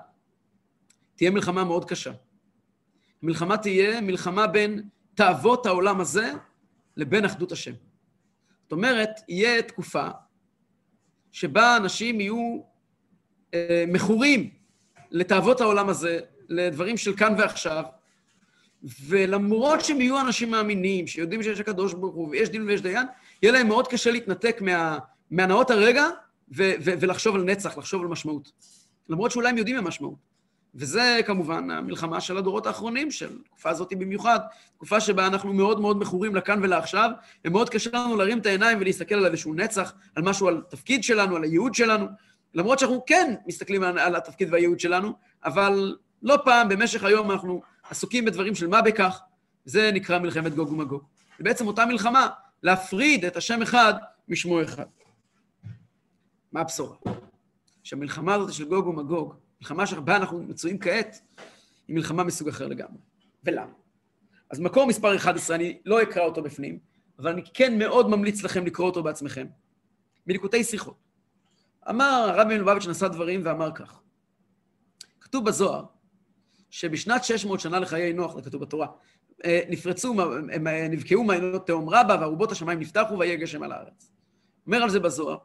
תהיה 1.15 1.31
מלחמה 1.31 1.63
מאוד 1.63 1.85
קשה. 1.85 2.11
המלחמה 3.23 3.57
תהיה 3.57 4.01
מלחמה 4.01 4.47
בין 4.47 4.83
תאוות 5.15 5.65
העולם 5.65 6.01
הזה 6.01 6.31
לבין 6.97 7.25
אחדות 7.25 7.51
השם. 7.51 7.73
זאת 8.63 8.71
אומרת, 8.71 9.09
יהיה 9.27 9.61
תקופה 9.61 10.07
שבה 11.31 11.77
אנשים 11.77 12.21
יהיו 12.21 12.61
אה, 13.53 13.83
מכורים 13.87 14.49
לתאוות 15.11 15.61
העולם 15.61 15.89
הזה, 15.89 16.19
לדברים 16.49 16.97
של 16.97 17.15
כאן 17.15 17.35
ועכשיו, 17.37 17.83
ולמרות 18.83 19.81
שהם 19.81 20.01
יהיו 20.01 20.19
אנשים 20.19 20.51
מאמינים, 20.51 21.07
שיודעים 21.07 21.43
שיש 21.43 21.59
הקדוש 21.59 21.93
ברוך 21.93 22.15
הוא, 22.15 22.29
ויש 22.29 22.49
דין 22.49 22.61
ויש 22.67 22.81
דיין, 22.81 23.07
יהיה 23.41 23.53
להם 23.53 23.67
מאוד 23.67 23.87
קשה 23.87 24.11
להתנתק 24.11 24.61
מה, 24.61 24.97
מהנאות 25.31 25.71
הרגע 25.71 26.07
ו, 26.51 26.71
ו, 26.83 26.91
ולחשוב 26.99 27.35
על 27.35 27.43
נצח, 27.43 27.77
לחשוב 27.77 28.01
על 28.01 28.07
משמעות. 28.07 28.51
למרות 29.09 29.31
שאולי 29.31 29.49
הם 29.49 29.57
יודעים 29.57 29.75
מה 29.75 29.81
משמעות. 29.81 30.31
וזה 30.75 31.19
כמובן 31.25 31.71
המלחמה 31.71 32.21
של 32.21 32.37
הדורות 32.37 32.67
האחרונים, 32.67 33.11
של 33.11 33.37
התקופה 33.41 33.69
הזאת 33.69 33.93
במיוחד, 33.97 34.39
תקופה 34.75 34.99
שבה 34.99 35.27
אנחנו 35.27 35.53
מאוד 35.53 35.79
מאוד 35.79 35.99
מכורים 35.99 36.35
לכאן 36.35 36.59
ולעכשיו, 36.63 37.11
ומאוד 37.45 37.69
קשה 37.69 37.89
לנו 37.93 38.15
להרים 38.15 38.37
את 38.37 38.45
העיניים 38.45 38.77
ולהסתכל 38.81 39.15
על 39.15 39.25
איזשהו 39.25 39.53
נצח, 39.53 39.93
על 40.15 40.23
משהו, 40.23 40.47
על 40.47 40.61
תפקיד 40.69 41.03
שלנו, 41.03 41.35
על 41.35 41.43
הייעוד 41.43 41.75
שלנו, 41.75 42.05
למרות 42.53 42.79
שאנחנו 42.79 43.03
כן 43.05 43.35
מסתכלים 43.47 43.83
על, 43.83 43.99
על 43.99 44.15
התפקיד 44.15 44.53
והייעוד 44.53 44.79
שלנו, 44.79 45.13
אבל 45.45 45.95
לא 46.23 46.37
פעם 46.45 46.69
במשך 46.69 47.03
היום 47.03 47.31
אנחנו 47.31 47.61
עסוקים 47.91 48.25
בדברים 48.25 48.55
של 48.55 48.67
מה 48.67 48.81
בכך, 48.81 49.19
זה 49.65 49.91
נקרא 49.93 50.19
מלחמת 50.19 50.55
גוג 50.55 50.71
ומגוג. 50.71 51.03
זה 51.37 51.43
בעצם 51.43 51.67
אותה 51.67 51.85
מלחמה, 51.85 52.29
להפריד 52.63 53.25
את 53.25 53.37
השם 53.37 53.61
אחד 53.61 53.93
משמו 54.27 54.63
אחד. 54.63 54.85
מה 56.51 56.61
הבשורה? 56.61 56.95
שהמלחמה 57.83 58.33
הזאת 58.33 58.53
של 58.53 58.65
גוג 58.65 58.87
ומגוג, 58.87 59.35
מלחמה 59.61 59.87
שבה 59.87 60.15
אנחנו 60.15 60.43
מצויים 60.43 60.79
כעת, 60.79 61.21
היא 61.87 61.95
מלחמה 61.95 62.23
מסוג 62.23 62.47
אחר 62.47 62.67
לגמרי. 62.67 62.99
ולמה? 63.43 63.71
אז 64.49 64.59
מקור 64.59 64.87
מספר 64.87 65.15
11, 65.15 65.55
אני 65.55 65.77
לא 65.85 66.01
אקרא 66.01 66.23
אותו 66.23 66.43
בפנים, 66.43 66.79
אבל 67.19 67.31
אני 67.31 67.41
כן 67.53 67.77
מאוד 67.77 68.09
ממליץ 68.09 68.43
לכם 68.43 68.65
לקרוא 68.65 68.87
אותו 68.87 69.03
בעצמכם. 69.03 69.47
מליקוטי 70.27 70.63
שיחות. 70.63 70.97
אמר 71.89 72.05
הרב 72.05 72.47
מלובביץ' 72.47 72.87
נשא 72.87 73.07
דברים 73.07 73.41
ואמר 73.45 73.71
כך: 73.71 73.99
כתוב 75.21 75.45
בזוהר 75.45 75.85
שבשנת 76.71 77.23
600 77.23 77.59
שנה 77.59 77.79
לחיי 77.79 78.13
נוח, 78.13 78.35
זה 78.35 78.41
כתוב 78.41 78.61
בתורה, 78.61 78.87
אה, 79.45 79.61
נפרצו, 79.69 80.15
הם 80.51 80.67
אה, 80.67 80.87
נבקעו 80.87 81.23
מעיינות 81.23 81.67
תהום 81.67 81.89
רבה, 81.89 82.17
וארובות 82.19 82.51
השמיים 82.51 82.79
נפתחו, 82.79 83.19
ויהיה 83.19 83.35
גשם 83.35 83.63
על 83.63 83.71
הארץ. 83.71 84.11
אומר 84.67 84.83
על 84.83 84.89
זה 84.89 84.99
בזוהר, 84.99 85.37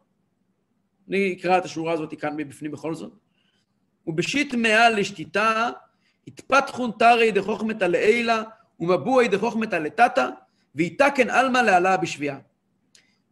אני 1.09 1.37
אקרא 1.41 1.59
את 1.59 1.65
השורה 1.65 1.93
הזאת 1.93 2.15
כאן 2.21 2.37
מבפנים 2.37 2.71
בכל 2.71 2.95
זאת. 2.95 3.13
ובשיט 4.07 4.55
מאה 4.55 4.91
לשתיתה, 4.91 5.71
התפתחון 6.27 6.91
תרי 6.99 7.33
דחוכמתא 7.33 7.85
לעילה, 7.85 8.43
ומבואי 8.81 9.29
דחוכמתא 9.29 9.77
לטאטא, 9.77 10.29
ויתקן 10.75 11.31
עלמא 11.31 11.59
לעלה 11.59 11.97
בשביעה. 11.97 12.39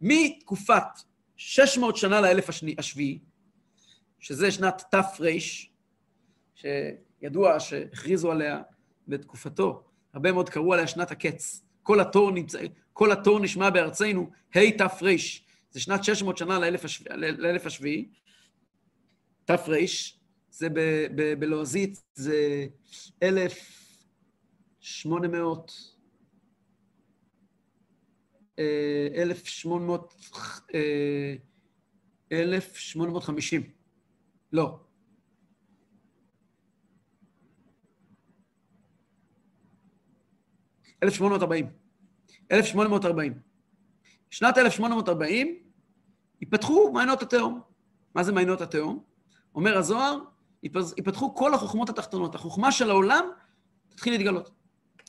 מתקופת 0.01 0.83
600 1.35 1.97
שנה 1.97 2.21
לאלף 2.21 2.49
השביעי, 2.77 3.19
שזה 4.19 4.51
שנת 4.51 4.83
תר, 4.91 5.01
שידוע 7.19 7.59
שהכריזו 7.59 8.31
עליה 8.31 8.61
בתקופתו, 9.07 9.83
הרבה 10.13 10.31
מאוד 10.31 10.49
קראו 10.49 10.73
עליה 10.73 10.87
שנת 10.87 11.11
הקץ. 11.11 11.65
כל 11.83 11.99
התור, 11.99 12.31
נמצא, 12.31 12.59
כל 12.93 13.11
התור 13.11 13.39
נשמע 13.39 13.69
בארצנו, 13.69 14.29
ה' 14.55 14.71
תר, 14.77 14.87
זה 15.71 15.79
שנת 15.79 16.03
600 16.03 16.37
שנה 16.37 16.59
לאלף, 16.59 16.85
השב... 16.85 17.11
לאלף 17.13 17.65
השביעי. 17.65 18.09
תר, 19.45 19.55
זה 20.49 20.67
בלועזית, 21.39 22.03
זה 22.13 22.67
אלף, 23.23 23.85
1800, 24.81 25.71
אה, 28.59 29.07
1800, 29.15 30.13
אה, 30.73 31.35
1850. 32.31 33.63
לא. 34.53 34.84
אלף 41.03 41.13
שמונה 41.13 41.29
מאות 41.29 41.41
ארבעים. 41.41 41.69
אלף 42.51 42.65
שמונה 42.65 42.89
מאות 42.89 43.05
ארבעים. 43.05 43.39
שנת 44.29 44.57
אלף 44.57 44.73
שמונה 44.73 44.95
מאות 44.95 45.09
ארבעים 45.09 45.57
ייפתחו 46.41 46.91
מעיינות 46.93 47.21
התהום. 47.21 47.61
מה 48.15 48.23
זה 48.23 48.31
מעיינות 48.31 48.61
התהום? 48.61 49.03
אומר 49.55 49.77
הזוהר, 49.77 50.19
ייפתחו 50.63 51.35
כל 51.35 51.53
החוכמות 51.53 51.89
התחתונות. 51.89 52.35
החוכמה 52.35 52.71
של 52.71 52.89
העולם 52.89 53.25
תתחיל 53.89 54.13
להתגלות. 54.13 54.51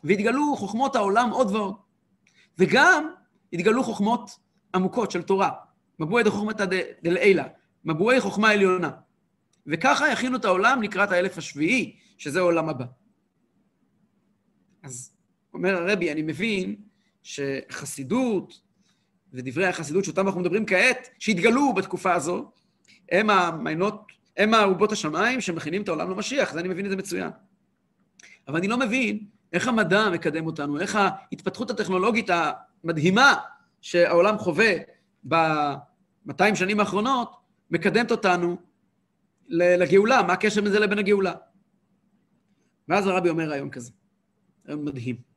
והתגלו 0.04 0.56
חוכמות 0.56 0.96
העולם 0.96 1.30
עוד 1.30 1.50
ועוד. 1.50 1.74
וגם 2.58 3.10
התגלו 3.52 3.84
חוכמות 3.84 4.30
עמוקות 4.74 5.10
של 5.10 5.22
תורה. 5.22 5.50
מבואי 5.98 6.24
דחוכמתא 6.24 6.64
דלעילא, 7.02 7.42
מבואי 7.84 8.20
חוכמה 8.20 8.50
עליונה. 8.50 8.90
וככה 9.66 10.08
יכינו 10.08 10.36
את 10.36 10.44
העולם 10.44 10.82
לקראת 10.82 11.10
האלף 11.10 11.38
השביעי, 11.38 11.96
שזה 12.18 12.38
העולם 12.38 12.68
הבא. 12.68 12.84
אז 14.82 15.15
אומר 15.56 15.76
הרבי, 15.76 16.12
אני 16.12 16.22
מבין 16.22 16.76
שחסידות 17.22 18.60
ודברי 19.32 19.66
החסידות 19.66 20.04
שאותם 20.04 20.26
אנחנו 20.26 20.40
מדברים 20.40 20.66
כעת, 20.66 21.08
שהתגלו 21.18 21.72
בתקופה 21.72 22.14
הזו, 22.14 22.50
הם 23.12 23.30
המעיינות, 23.30 24.12
הם 24.36 24.54
הארובות 24.54 24.92
השמיים 24.92 25.40
שמכינים 25.40 25.82
את 25.82 25.88
העולם 25.88 26.10
למשיח, 26.10 26.52
זה 26.52 26.60
אני 26.60 26.68
מבין 26.68 26.84
את 26.84 26.90
זה 26.90 26.96
מצוין. 26.96 27.30
אבל 28.48 28.56
אני 28.56 28.68
לא 28.68 28.78
מבין 28.78 29.26
איך 29.52 29.68
המדע 29.68 30.10
מקדם 30.10 30.46
אותנו, 30.46 30.80
איך 30.80 30.96
ההתפתחות 30.96 31.70
הטכנולוגית 31.70 32.30
המדהימה 32.84 33.34
שהעולם 33.80 34.38
חווה 34.38 34.72
ב-200 35.28 36.54
שנים 36.54 36.80
האחרונות, 36.80 37.36
מקדמת 37.70 38.10
אותנו 38.10 38.56
לגאולה, 39.48 40.22
מה 40.22 40.32
הקשר 40.32 40.60
בין 40.60 40.72
זה 40.72 40.78
לבין 40.78 40.98
הגאולה? 40.98 41.32
ואז 42.88 43.06
הרבי 43.06 43.28
אומר 43.28 43.48
רעיון 43.48 43.70
כזה, 43.70 43.90
רעיון 44.68 44.84
מדהים. 44.84 45.35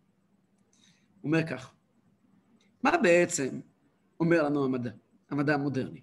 אומר 1.23 1.47
כך, 1.47 1.73
מה 2.83 2.91
בעצם 2.97 3.59
אומר 4.19 4.43
לנו 4.43 4.65
המדע, 4.65 4.91
המדע 5.29 5.53
המודרני? 5.53 6.01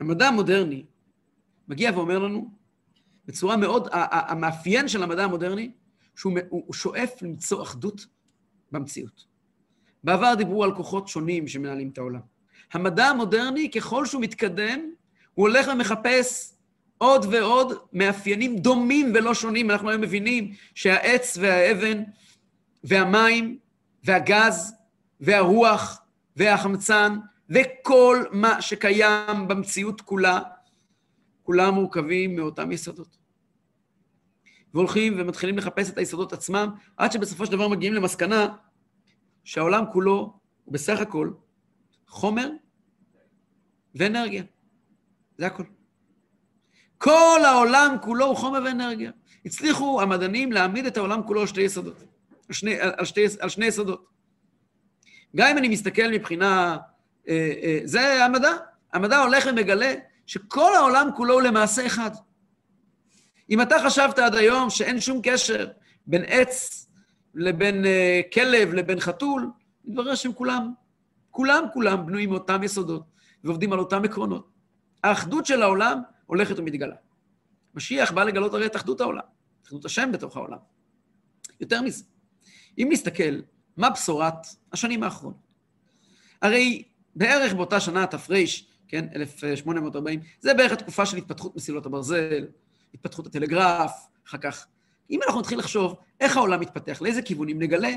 המדע 0.00 0.28
המודרני 0.28 0.84
מגיע 1.68 1.90
ואומר 1.94 2.18
לנו, 2.18 2.50
בצורה 3.26 3.56
מאוד, 3.56 3.88
המאפיין 3.92 4.88
של 4.88 5.02
המדע 5.02 5.24
המודרני, 5.24 5.70
שהוא 6.16 6.74
שואף 6.74 7.22
למצוא 7.22 7.62
אחדות 7.62 8.06
במציאות. 8.72 9.24
בעבר 10.04 10.34
דיברו 10.34 10.64
על 10.64 10.74
כוחות 10.74 11.08
שונים 11.08 11.48
שמנהלים 11.48 11.88
את 11.88 11.98
העולם. 11.98 12.20
המדע 12.72 13.06
המודרני, 13.06 13.70
ככל 13.70 14.06
שהוא 14.06 14.22
מתקדם, 14.22 14.80
הוא 15.34 15.48
הולך 15.48 15.68
ומחפש 15.72 16.52
עוד 16.98 17.26
ועוד 17.30 17.72
מאפיינים 17.92 18.58
דומים 18.58 19.12
ולא 19.14 19.34
שונים. 19.34 19.70
אנחנו 19.70 19.90
היום 19.90 20.00
מבינים 20.00 20.52
שהעץ 20.74 21.38
והאבן 21.40 22.02
והמים 22.84 23.58
והגז 24.04 24.74
והרוח 25.20 26.00
והחמצן 26.36 27.18
וכל 27.50 28.24
מה 28.32 28.62
שקיים 28.62 29.48
במציאות 29.48 30.00
כולה, 30.00 30.40
כולם 31.42 31.74
מורכבים 31.74 32.36
מאותם 32.36 32.72
יסודות. 32.72 33.18
והולכים 34.74 35.14
ומתחילים 35.18 35.58
לחפש 35.58 35.90
את 35.90 35.98
היסודות 35.98 36.32
עצמם, 36.32 36.70
עד 36.96 37.12
שבסופו 37.12 37.46
של 37.46 37.52
דבר 37.52 37.68
מגיעים 37.68 37.94
למסקנה 37.94 38.56
שהעולם 39.44 39.84
כולו 39.92 40.38
הוא 40.64 40.72
בסך 40.72 41.00
הכל 41.00 41.30
חומר 42.06 42.50
ואנרגיה. 43.94 44.42
זה 45.38 45.46
הכל. 45.46 45.62
כל 46.98 47.40
העולם 47.44 47.96
כולו 48.02 48.26
הוא 48.26 48.36
חומר 48.36 48.58
ואנרגיה. 48.64 49.10
הצליחו 49.44 50.02
המדענים 50.02 50.52
להעמיד 50.52 50.86
את 50.86 50.96
העולם 50.96 51.22
כולו 51.26 51.40
על 51.40 51.46
שתי 51.46 51.60
יסודות, 51.60 52.04
שני, 52.54 52.80
על 52.80 53.04
שתי, 53.04 53.26
על 53.40 53.48
שני 53.48 53.66
יסודות. 53.66 54.06
גם 55.36 55.48
אם 55.50 55.58
אני 55.58 55.68
מסתכל 55.68 56.08
מבחינה... 56.12 56.76
אה, 57.28 57.52
אה, 57.62 57.80
זה 57.84 58.24
המדע. 58.24 58.52
המדע 58.92 59.18
הולך 59.18 59.44
ומגלה 59.50 59.94
שכל 60.26 60.74
העולם 60.74 61.08
כולו 61.16 61.34
הוא 61.34 61.42
למעשה 61.42 61.86
אחד. 61.86 62.10
אם 63.50 63.62
אתה 63.62 63.76
חשבת 63.84 64.18
עד 64.18 64.34
היום 64.34 64.70
שאין 64.70 65.00
שום 65.00 65.20
קשר 65.22 65.68
בין 66.06 66.24
עץ 66.26 66.86
לבין 67.34 67.86
אה, 67.86 68.20
כלב 68.34 68.74
לבין 68.74 69.00
חתול, 69.00 69.50
מתברר 69.84 70.14
שהם 70.14 70.32
כולם, 70.32 70.72
כולם 71.30 71.64
כולם 71.72 72.06
בנויים 72.06 72.30
מאותם 72.30 72.62
יסודות 72.62 73.02
ועובדים 73.44 73.72
על 73.72 73.78
אותם 73.78 74.04
עקרונות. 74.04 74.50
האחדות 75.04 75.46
של 75.46 75.62
העולם 75.62 76.00
הולכת 76.26 76.58
ומתגלה. 76.58 76.96
משיח 77.74 78.12
בא 78.12 78.24
לגלות 78.24 78.54
הרי 78.54 78.66
את 78.66 78.76
אחדות 78.76 79.00
העולם, 79.00 79.22
אחדות 79.66 79.84
השם 79.84 80.12
בתוך 80.12 80.36
העולם. 80.36 80.58
יותר 81.60 81.82
מזה, 81.82 82.04
אם 82.78 82.88
נסתכל 82.92 83.40
מה 83.76 83.90
בשורת 83.90 84.46
השנים 84.72 85.02
האחרונות, 85.02 85.36
הרי 86.42 86.82
בערך 87.14 87.54
באותה 87.54 87.80
שנה, 87.80 88.06
תר, 88.06 88.18
כן, 88.88 89.06
1840, 89.14 90.20
זה 90.40 90.54
בערך 90.54 90.72
התקופה 90.72 91.06
של 91.06 91.16
התפתחות 91.16 91.56
מסילות 91.56 91.86
הברזל, 91.86 92.46
התפתחות 92.94 93.26
הטלגרף, 93.26 94.06
אחר 94.28 94.38
כך. 94.38 94.66
אם 95.10 95.20
אנחנו 95.26 95.40
נתחיל 95.40 95.58
לחשוב 95.58 95.96
איך 96.20 96.36
העולם 96.36 96.60
מתפתח, 96.60 97.02
לאיזה 97.02 97.22
כיוונים, 97.22 97.58
נגלה 97.58 97.92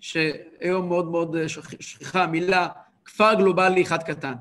שהיום 0.00 0.88
מאוד 0.88 1.10
מאוד 1.10 1.36
שכיחה 1.46 2.22
המילה 2.22 2.68
כפר 3.04 3.34
גלובלי 3.34 3.82
אחד 3.82 4.02
קטן. 4.02 4.34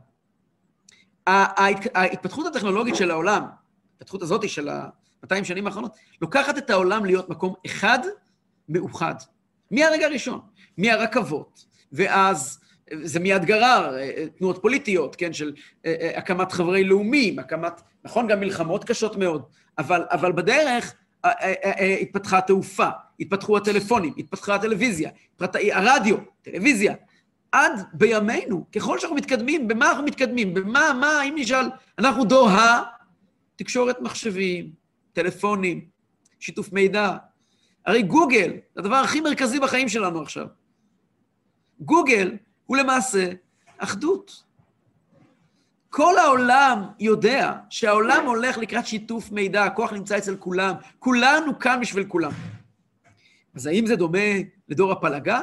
ההתפתחות 1.27 2.45
הטכנולוגית 2.45 2.95
של 2.95 3.11
העולם, 3.11 3.43
ההתפתחות 3.91 4.21
הזאת 4.21 4.49
של 4.49 4.69
ה-200 4.69 5.43
שנים 5.43 5.67
האחרונות, 5.67 5.95
לוקחת 6.21 6.57
את 6.57 6.69
העולם 6.69 7.05
להיות 7.05 7.29
מקום 7.29 7.53
אחד 7.65 7.99
מאוחד. 8.69 9.15
מהרגע 9.71 10.05
הראשון, 10.05 10.39
מהרכבות, 10.77 11.65
ואז 11.91 12.59
זה 13.03 13.19
מיד 13.19 13.45
גרר 13.45 13.97
תנועות 14.37 14.59
פוליטיות, 14.61 15.15
כן, 15.15 15.33
של 15.33 15.53
אה, 15.85 15.95
אה, 16.01 16.17
הקמת 16.17 16.51
חברי 16.51 16.83
לאומים, 16.83 17.39
הקמת, 17.39 17.81
נכון, 18.03 18.27
גם 18.27 18.39
מלחמות 18.39 18.83
קשות 18.83 19.15
מאוד, 19.17 19.43
אבל, 19.77 20.03
אבל 20.11 20.31
בדרך 20.31 20.93
התפתחה 22.01 22.37
התעופה, 22.37 22.87
התפתחו 23.19 23.57
הטלפונים, 23.57 24.13
התפתחה 24.17 24.55
הטלוויזיה, 24.55 25.09
התפתחה 25.33 25.59
הרדיו, 25.71 26.17
טלוויזיה. 26.41 26.95
עד 27.51 27.81
בימינו, 27.93 28.65
ככל 28.75 28.99
שאנחנו 28.99 29.15
מתקדמים, 29.15 29.67
במה 29.67 29.89
אנחנו 29.89 30.03
מתקדמים? 30.03 30.53
במה, 30.53 30.93
מה, 30.99 31.23
אם 31.23 31.35
נשאל, 31.37 31.65
אנחנו 31.99 32.25
דור 32.25 32.49
התקשורת 33.55 34.01
מחשבים, 34.01 34.69
טלפונים, 35.13 35.85
שיתוף 36.39 36.73
מידע. 36.73 37.17
הרי 37.85 38.03
גוגל, 38.03 38.51
זה 38.51 38.81
הדבר 38.81 38.95
הכי 38.95 39.21
מרכזי 39.21 39.59
בחיים 39.59 39.89
שלנו 39.89 40.21
עכשיו. 40.21 40.47
גוגל 41.79 42.37
הוא 42.65 42.77
למעשה 42.77 43.31
אחדות. 43.77 44.43
כל 45.89 46.17
העולם 46.17 46.83
יודע 46.99 47.53
שהעולם 47.69 48.25
הולך 48.25 48.57
לקראת 48.57 48.87
שיתוף 48.87 49.31
מידע, 49.31 49.63
הכוח 49.63 49.93
נמצא 49.93 50.17
אצל 50.17 50.35
כולם, 50.35 50.73
כולנו 50.99 51.59
כאן 51.59 51.79
בשביל 51.81 52.03
כולם. 52.03 52.31
אז 53.55 53.65
האם 53.65 53.85
זה 53.85 53.95
דומה 53.95 54.19
לדור 54.69 54.91
הפלגה? 54.91 55.39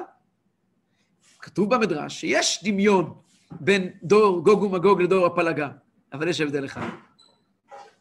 כתוב 1.38 1.74
במדרש 1.74 2.20
שיש 2.20 2.64
דמיון 2.64 3.14
בין 3.50 3.90
דור 4.02 4.44
גוג 4.44 4.62
ומגוג 4.62 5.02
לדור 5.02 5.26
הפלגה, 5.26 5.68
אבל 6.12 6.28
יש 6.28 6.40
הבדל 6.40 6.64
אחד. 6.64 6.88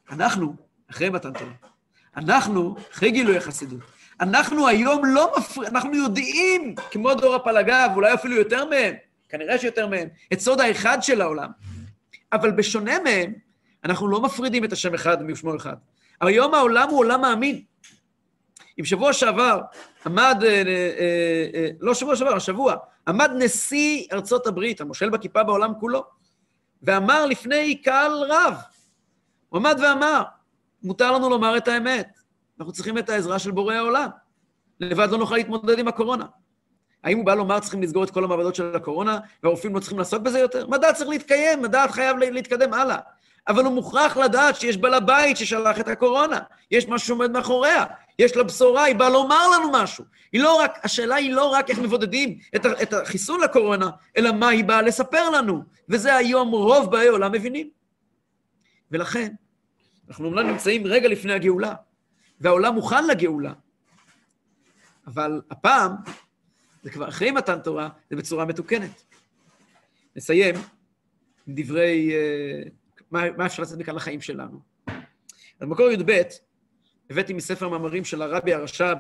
אנחנו, 0.10 0.56
אחרי 0.92 1.10
מתן 1.10 1.34
תורה, 1.34 1.54
אנחנו, 2.16 2.76
אחרי 2.92 3.12
גילוי 3.12 3.38
החסידות, 3.38 3.80
אנחנו 4.22 4.68
היום 4.68 5.06
לא 5.06 5.32
מפריעים, 5.38 5.76
אנחנו 5.76 5.96
יודעים, 5.96 6.76
כמו 6.92 7.14
דור 7.14 7.36
הפלגה, 7.36 7.88
ואולי 7.94 8.14
אפילו 8.14 8.36
יותר 8.36 8.66
מהם, 8.66 8.94
כנראה 9.30 9.58
שיותר 9.58 9.88
מהם, 9.88 10.08
את 10.34 10.40
סוד 10.40 10.62
האחד 10.62 10.98
של 11.02 11.22
העולם. 11.22 11.50
אבל 12.34 12.52
בשונה 12.52 13.00
מהם, 13.00 13.34
אנחנו 13.84 14.08
לא 14.08 14.22
מפרידים 14.22 14.64
את 14.64 14.74
השם 14.74 14.94
אחד 14.94 15.24
משמו 15.24 15.56
אחד. 15.56 15.76
היום 16.22 16.54
העולם 16.54 16.90
הוא 16.90 17.00
עולם 17.00 17.22
מאמין. 17.22 17.62
אם 18.80 18.86
שבוע 18.86 19.14
שעבר 19.14 19.62
עמד, 20.06 20.44
אה, 20.44 20.50
אה, 20.50 21.48
אה, 21.54 21.70
לא 21.80 21.94
שבוע 21.94 22.16
שעבר, 22.16 22.36
השבוע, 22.36 22.76
עמד 23.08 23.32
נשיא 23.38 24.08
ארצות 24.14 24.48
הברית, 24.48 24.82
המושל 24.82 25.10
בכיפה 25.10 25.44
בעולם 25.44 25.74
כולו, 25.80 26.04
ואמר 26.84 27.26
לפני 27.26 27.82
קהל 27.82 28.12
רב, 28.30 28.54
הוא 29.50 29.60
עמד 29.60 29.80
ואמר, 29.82 30.24
מותר 30.84 31.12
לנו 31.12 31.30
לומר 31.30 31.58
את 31.58 31.68
האמת, 31.68 32.21
אנחנו 32.62 32.74
צריכים 32.74 32.98
את 32.98 33.10
העזרה 33.10 33.40
של 33.40 33.52
בורא 33.52 33.74
העולם. 33.74 34.10
לבד 34.80 35.08
לא 35.12 35.18
נוכל 35.18 35.36
להתמודד 35.36 35.80
עם 35.80 35.88
הקורונה. 35.88 36.26
האם 37.04 37.18
הוא 37.18 37.26
בא 37.26 37.34
לומר 37.34 37.60
צריכים 37.60 37.82
לסגור 37.82 38.04
את 38.04 38.10
כל 38.10 38.24
המעבדות 38.24 38.56
של 38.56 38.76
הקורונה, 38.76 39.20
והרופאים 39.44 39.76
לא 39.76 39.80
צריכים 39.80 40.00
לעסוק 40.00 40.22
בזה 40.22 40.40
יותר? 40.40 40.68
מדע 40.68 40.94
צריך 40.94 41.10
להתקיים, 41.10 41.62
מדע 41.62 41.86
חייב 41.88 42.18
להתקדם 42.18 42.74
הלאה. 42.74 42.98
אבל 43.48 43.66
הוא 43.66 43.74
מוכרח 43.74 44.18
לדעת 44.18 44.56
שיש 44.56 44.78
בעל 44.78 44.94
הבית 44.94 45.38
ששלח 45.38 45.80
את 45.80 45.88
הקורונה, 45.88 46.40
יש 46.72 46.88
משהו 46.88 47.08
שעומד 47.08 47.32
מאחוריה, 47.32 47.86
יש 48.20 48.36
לה 48.36 48.44
בשורה, 48.44 48.84
היא 48.84 48.96
באה 48.96 49.10
לומר 49.10 49.50
לנו 49.50 49.72
משהו. 49.72 50.06
היא 50.32 50.42
לא 50.42 50.56
רק, 50.56 50.80
השאלה 50.84 51.16
היא 51.16 51.34
לא 51.34 51.46
רק 51.46 51.70
איך 51.70 51.80
מבודדים 51.80 52.38
את, 52.56 52.94
החיסון 52.94 53.42
לקורונה, 53.42 53.90
אלא 54.18 54.32
מה 54.32 54.50
היא 54.50 54.64
באה 54.64 54.82
לספר 54.82 55.30
לנו. 55.30 55.64
וזה 55.90 56.16
היום 56.16 56.52
רוב 56.52 56.92
באי 56.92 57.08
עולם 57.08 57.32
מבינים. 57.32 57.70
ולכן, 58.92 59.34
אנחנו 60.10 60.26
אומנם 60.26 60.48
נמצאים 60.48 60.88
רגע 60.88 61.08
לפני 61.08 61.34
הגאולה, 61.34 61.74
והעולם 62.42 62.74
מוכן 62.74 63.08
לגאולה, 63.08 63.54
אבל 65.08 65.42
הפעם, 65.52 65.92
זה 66.84 66.92
כבר 66.92 67.10
אחרי 67.10 67.32
מתן 67.32 67.60
תורה, 67.60 67.90
זה 68.10 68.16
בצורה 68.16 68.46
מתוקנת. 68.46 69.04
נסיים 70.16 70.56
עם 71.48 71.56
דברי, 71.56 72.12
אה, 72.14 72.70
מה, 73.12 73.32
מה 73.38 73.46
אפשר 73.46 73.62
לעשות 73.62 73.80
מכאן 73.80 73.96
לחיים 73.96 74.22
שלנו. 74.22 74.60
אז 74.88 75.68
במקור 75.68 75.92
י"ב, 75.92 76.22
הבאתי 77.10 77.34
מספר 77.34 77.70
מאמרים 77.70 78.06
של 78.06 78.22
הרבי 78.22 78.54
הרש"ב, 78.54 78.96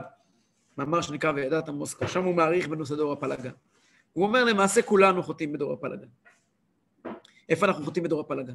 מאמר 0.78 1.02
שנקרא 1.02 1.32
וידעת 1.36 1.70
מוסקו, 1.70 2.08
שם 2.08 2.24
הוא 2.24 2.36
מעריך 2.36 2.68
בנושא 2.68 2.96
דור 2.96 3.14
הפלגה. 3.14 3.52
הוא 4.14 4.26
אומר, 4.26 4.44
למעשה 4.44 4.82
כולנו 4.82 5.24
חוטאים 5.24 5.54
בדור 5.54 5.74
הפלגה. 5.74 6.08
איפה 7.50 7.66
אנחנו 7.66 7.86
חוטאים 7.86 8.04
בדור 8.04 8.20
הפלגה? 8.20 8.54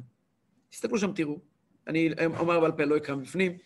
תסתכלו 0.69 0.97
שם, 0.97 1.13
תראו. 1.13 1.39
אני 1.87 2.09
אומר 2.37 2.59
בעל 2.59 2.71
פה, 2.71 2.83
לא 2.83 2.97
אקרא 2.97 3.15
מבפנים, 3.15 3.57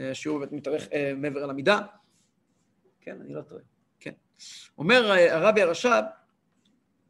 אה, 0.00 0.14
שהוא 0.14 0.46
מתארך 0.50 0.88
אה, 0.92 1.12
מעבר 1.16 1.44
על 1.44 1.50
המידה. 1.50 1.80
כן, 3.00 3.20
אני 3.20 3.34
לא 3.34 3.42
טועה. 3.42 3.62
כן. 4.00 4.12
אומר 4.78 5.10
אה, 5.10 5.36
הרבי 5.36 5.62
הרש"ב, 5.62 6.02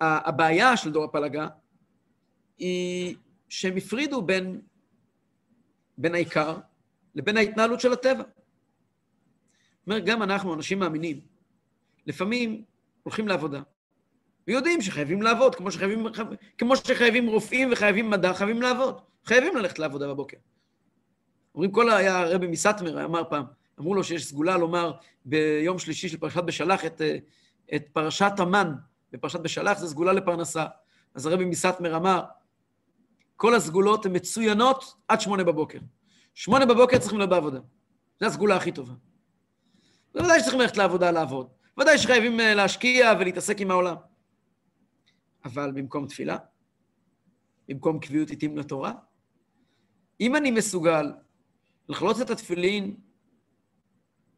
הבעיה 0.01 0.77
של 0.77 0.93
דור 0.93 1.05
הפלגה 1.05 1.49
היא 2.59 3.17
שהם 3.49 3.77
הפרידו 3.77 4.23
בין, 4.23 4.61
בין 5.99 6.15
העיקר 6.15 6.59
לבין 7.15 7.37
ההתנהלות 7.37 7.81
של 7.81 7.93
הטבע. 7.93 8.25
אומר, 9.87 9.99
גם 9.99 10.23
אנחנו, 10.23 10.55
אנשים 10.55 10.79
מאמינים, 10.79 11.21
לפעמים 12.07 12.65
הולכים 13.03 13.29
לעבודה, 13.29 13.63
ויודעים 14.47 14.83
שחייבים 14.83 15.23
לעבוד, 15.23 15.55
כמו 15.55 15.71
שחייבים, 15.71 16.07
כמו 16.59 16.77
שחייבים 16.77 17.27
רופאים 17.27 17.73
וחייבים 17.73 18.11
מדע, 18.11 18.35
חייבים 18.35 18.63
לעבוד. 18.63 19.01
חייבים 19.25 19.57
ללכת 19.57 19.79
לעבודה 19.79 20.09
בבוקר. 20.09 20.37
אומרים, 21.55 21.71
כל 21.71 21.91
היה 21.91 22.21
הרבי 22.21 22.47
מסטמר, 22.47 23.05
אמר 23.05 23.23
פעם, 23.31 23.45
אמרו 23.81 23.95
לו 23.95 24.05
שיש 24.05 24.27
סגולה 24.27 24.57
לומר 24.57 24.93
ביום 25.25 25.79
שלישי 25.79 26.09
של 26.09 26.17
פרשת 26.17 26.45
בשלח 26.45 26.85
את, 26.85 27.03
את 27.75 27.89
פרשת 27.93 28.33
המן, 28.39 28.75
בפרשת 29.13 29.41
בשלח 29.41 29.79
זה 29.79 29.89
סגולה 29.89 30.13
לפרנסה. 30.13 30.65
אז 31.15 31.27
הרבי 31.27 31.45
מסטמר 31.45 31.97
אמר, 31.97 32.23
כל 33.37 33.55
הסגולות 33.55 34.07
הן 34.07 34.17
מצוינות 34.17 34.95
עד 35.09 35.21
שמונה 35.21 35.45
בבוקר. 35.45 35.79
שמונה 36.35 36.67
בבוקר 36.67 36.99
צריכים 36.99 37.19
להיות 37.19 37.31
בעבודה. 37.31 37.61
זו 38.21 38.27
הסגולה 38.27 38.57
הכי 38.57 38.73
טובה. 38.73 38.95
בוודאי 40.15 40.41
שצריכים 40.41 40.61
ללכת 40.61 40.77
לעבודה 40.77 41.11
לעבוד. 41.11 41.49
ודאי 41.81 41.99
שחייבים 41.99 42.41
אה, 42.41 42.55
להשקיע 42.55 43.13
ולהתעסק 43.21 43.61
עם 43.61 43.71
העולם. 43.71 43.97
אבל 45.45 45.73
במקום 45.73 46.07
תפילה, 46.07 46.37
במקום 47.69 47.99
קביעות 47.99 48.31
עיתים 48.31 48.57
לתורה, 48.57 48.93
אם 50.21 50.37
אני 50.37 50.51
מסוגל 50.51 51.13
לחלוץ 51.89 52.21
את 52.21 52.31
התפילין 52.31 52.95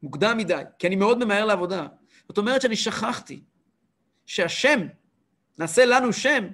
מוקדם 0.03 0.37
מדי, 0.37 0.61
כי 0.79 0.87
אני 0.87 0.95
מאוד 0.95 1.25
ממהר 1.25 1.45
לעבודה, 1.45 1.87
זאת 2.27 2.37
אומרת 2.37 2.61
שאני 2.61 2.75
שכחתי 2.75 3.41
שהשם, 4.25 4.87
נעשה 5.57 5.85
לנו 5.85 6.13
שם, 6.13 6.47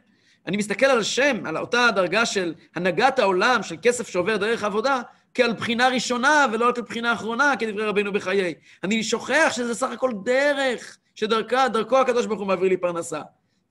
אני 0.47 0.57
מסתכל 0.57 0.85
על 0.85 0.99
השם, 0.99 1.45
על 1.45 1.57
אותה 1.57 1.87
דרגה 1.95 2.25
של 2.25 2.53
הנהגת 2.75 3.19
העולם, 3.19 3.63
של 3.63 3.75
כסף 3.81 4.07
שעובר 4.07 4.37
דרך 4.37 4.63
העבודה, 4.63 5.01
כעל 5.33 5.53
בחינה 5.53 5.87
ראשונה 5.87 6.45
ולא 6.53 6.71
כעל 6.75 6.83
בחינה 6.83 7.13
אחרונה, 7.13 7.53
כדברי 7.59 7.85
רבינו 7.85 8.13
בחיי. 8.13 8.53
אני 8.83 9.03
שוכח 9.03 9.49
שזה 9.51 9.75
סך 9.75 9.89
הכל 9.91 10.11
דרך, 10.23 10.97
שדרכה, 11.15 11.69
דרכו 11.69 11.97
הקדוש 11.97 12.25
ברוך 12.25 12.39
הוא 12.39 12.47
מעביר 12.47 12.69
לי 12.69 12.77
פרנסה, 12.77 13.21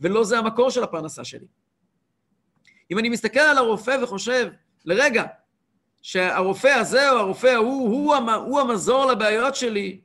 ולא 0.01 0.25
זה 0.25 0.39
המקור 0.39 0.71
של 0.71 0.83
הפרנסה 0.83 1.25
שלי. 1.25 1.47
אם 2.91 2.99
אני 2.99 3.09
מסתכל 3.09 3.41
על 3.41 3.59
הרופא 3.59 3.97
וחושב, 4.03 4.49
לרגע, 4.85 5.25
שהרופא 6.03 6.69
הזה 6.69 7.11
או 7.11 7.17
הרופא 7.17 7.47
ההוא, 7.47 7.89
הוא, 7.89 8.15
הוא, 8.15 8.31
הוא 8.33 8.61
המזור 8.61 9.07
לבעיות 9.07 9.55
שלי, 9.55 10.01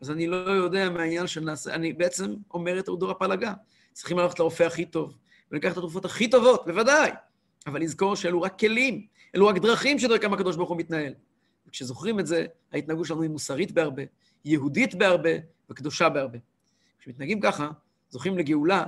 אז 0.00 0.10
אני 0.10 0.26
לא 0.26 0.36
יודע 0.36 0.90
מהעניין 0.90 1.26
של 1.26 1.40
נעשה, 1.40 1.74
אני 1.74 1.92
בעצם 1.92 2.34
אומר 2.54 2.78
את 2.78 2.84
דור 2.84 3.10
הפלגה. 3.10 3.52
צריכים 3.92 4.18
ללכת 4.18 4.38
לרופא 4.38 4.62
הכי 4.62 4.84
טוב, 4.84 5.16
ולקחת 5.52 5.72
את 5.72 5.76
התרופות 5.76 6.04
הכי 6.04 6.30
טובות, 6.30 6.66
בוודאי, 6.66 7.10
אבל 7.66 7.80
לזכור 7.80 8.16
שאלו 8.16 8.42
רק 8.42 8.58
כלים, 8.58 9.06
אלו 9.34 9.46
רק 9.46 9.58
דרכים 9.58 9.98
שדרכם 9.98 10.32
הקדוש 10.32 10.56
ברוך 10.56 10.68
הוא 10.68 10.78
מתנהל. 10.78 11.14
וכשזוכרים 11.66 12.20
את 12.20 12.26
זה, 12.26 12.46
ההתנהגות 12.72 13.06
שלנו 13.06 13.22
היא 13.22 13.30
מוסרית 13.30 13.72
בהרבה, 13.72 14.02
יהודית 14.44 14.94
בהרבה 14.94 15.30
וקדושה 15.70 16.08
בהרבה. 16.08 16.38
כשמתנהגים 16.98 17.40
ככה, 17.40 17.70
זוכים 18.10 18.38
לגאולה, 18.38 18.84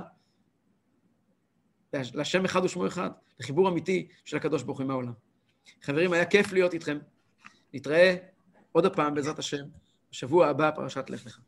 להשם 1.93 2.45
אחד 2.45 2.65
ושמו 2.65 2.87
אחד, 2.87 3.09
לחיבור 3.39 3.69
אמיתי 3.69 4.07
של 4.25 4.37
הקדוש 4.37 4.63
ברוך 4.63 4.77
הוא 4.77 4.83
עם 4.83 4.91
העולם. 4.91 5.13
חברים, 5.81 6.13
היה 6.13 6.25
כיף 6.25 6.51
להיות 6.53 6.73
איתכם. 6.73 6.97
נתראה 7.73 8.15
עוד 8.71 8.85
הפעם, 8.85 9.13
בעזרת 9.15 9.39
השם, 9.39 9.63
בשבוע 10.11 10.47
הבא, 10.47 10.71
פרשת 10.71 11.09
לך 11.09 11.25
לך. 11.25 11.39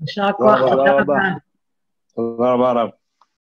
יישר 0.00 0.32
כוח, 0.36 0.58
תודה 0.58 0.92
רבה. 1.00 1.14
תודה 2.14 2.52
רבה, 2.52 2.72
רב. 2.72 2.88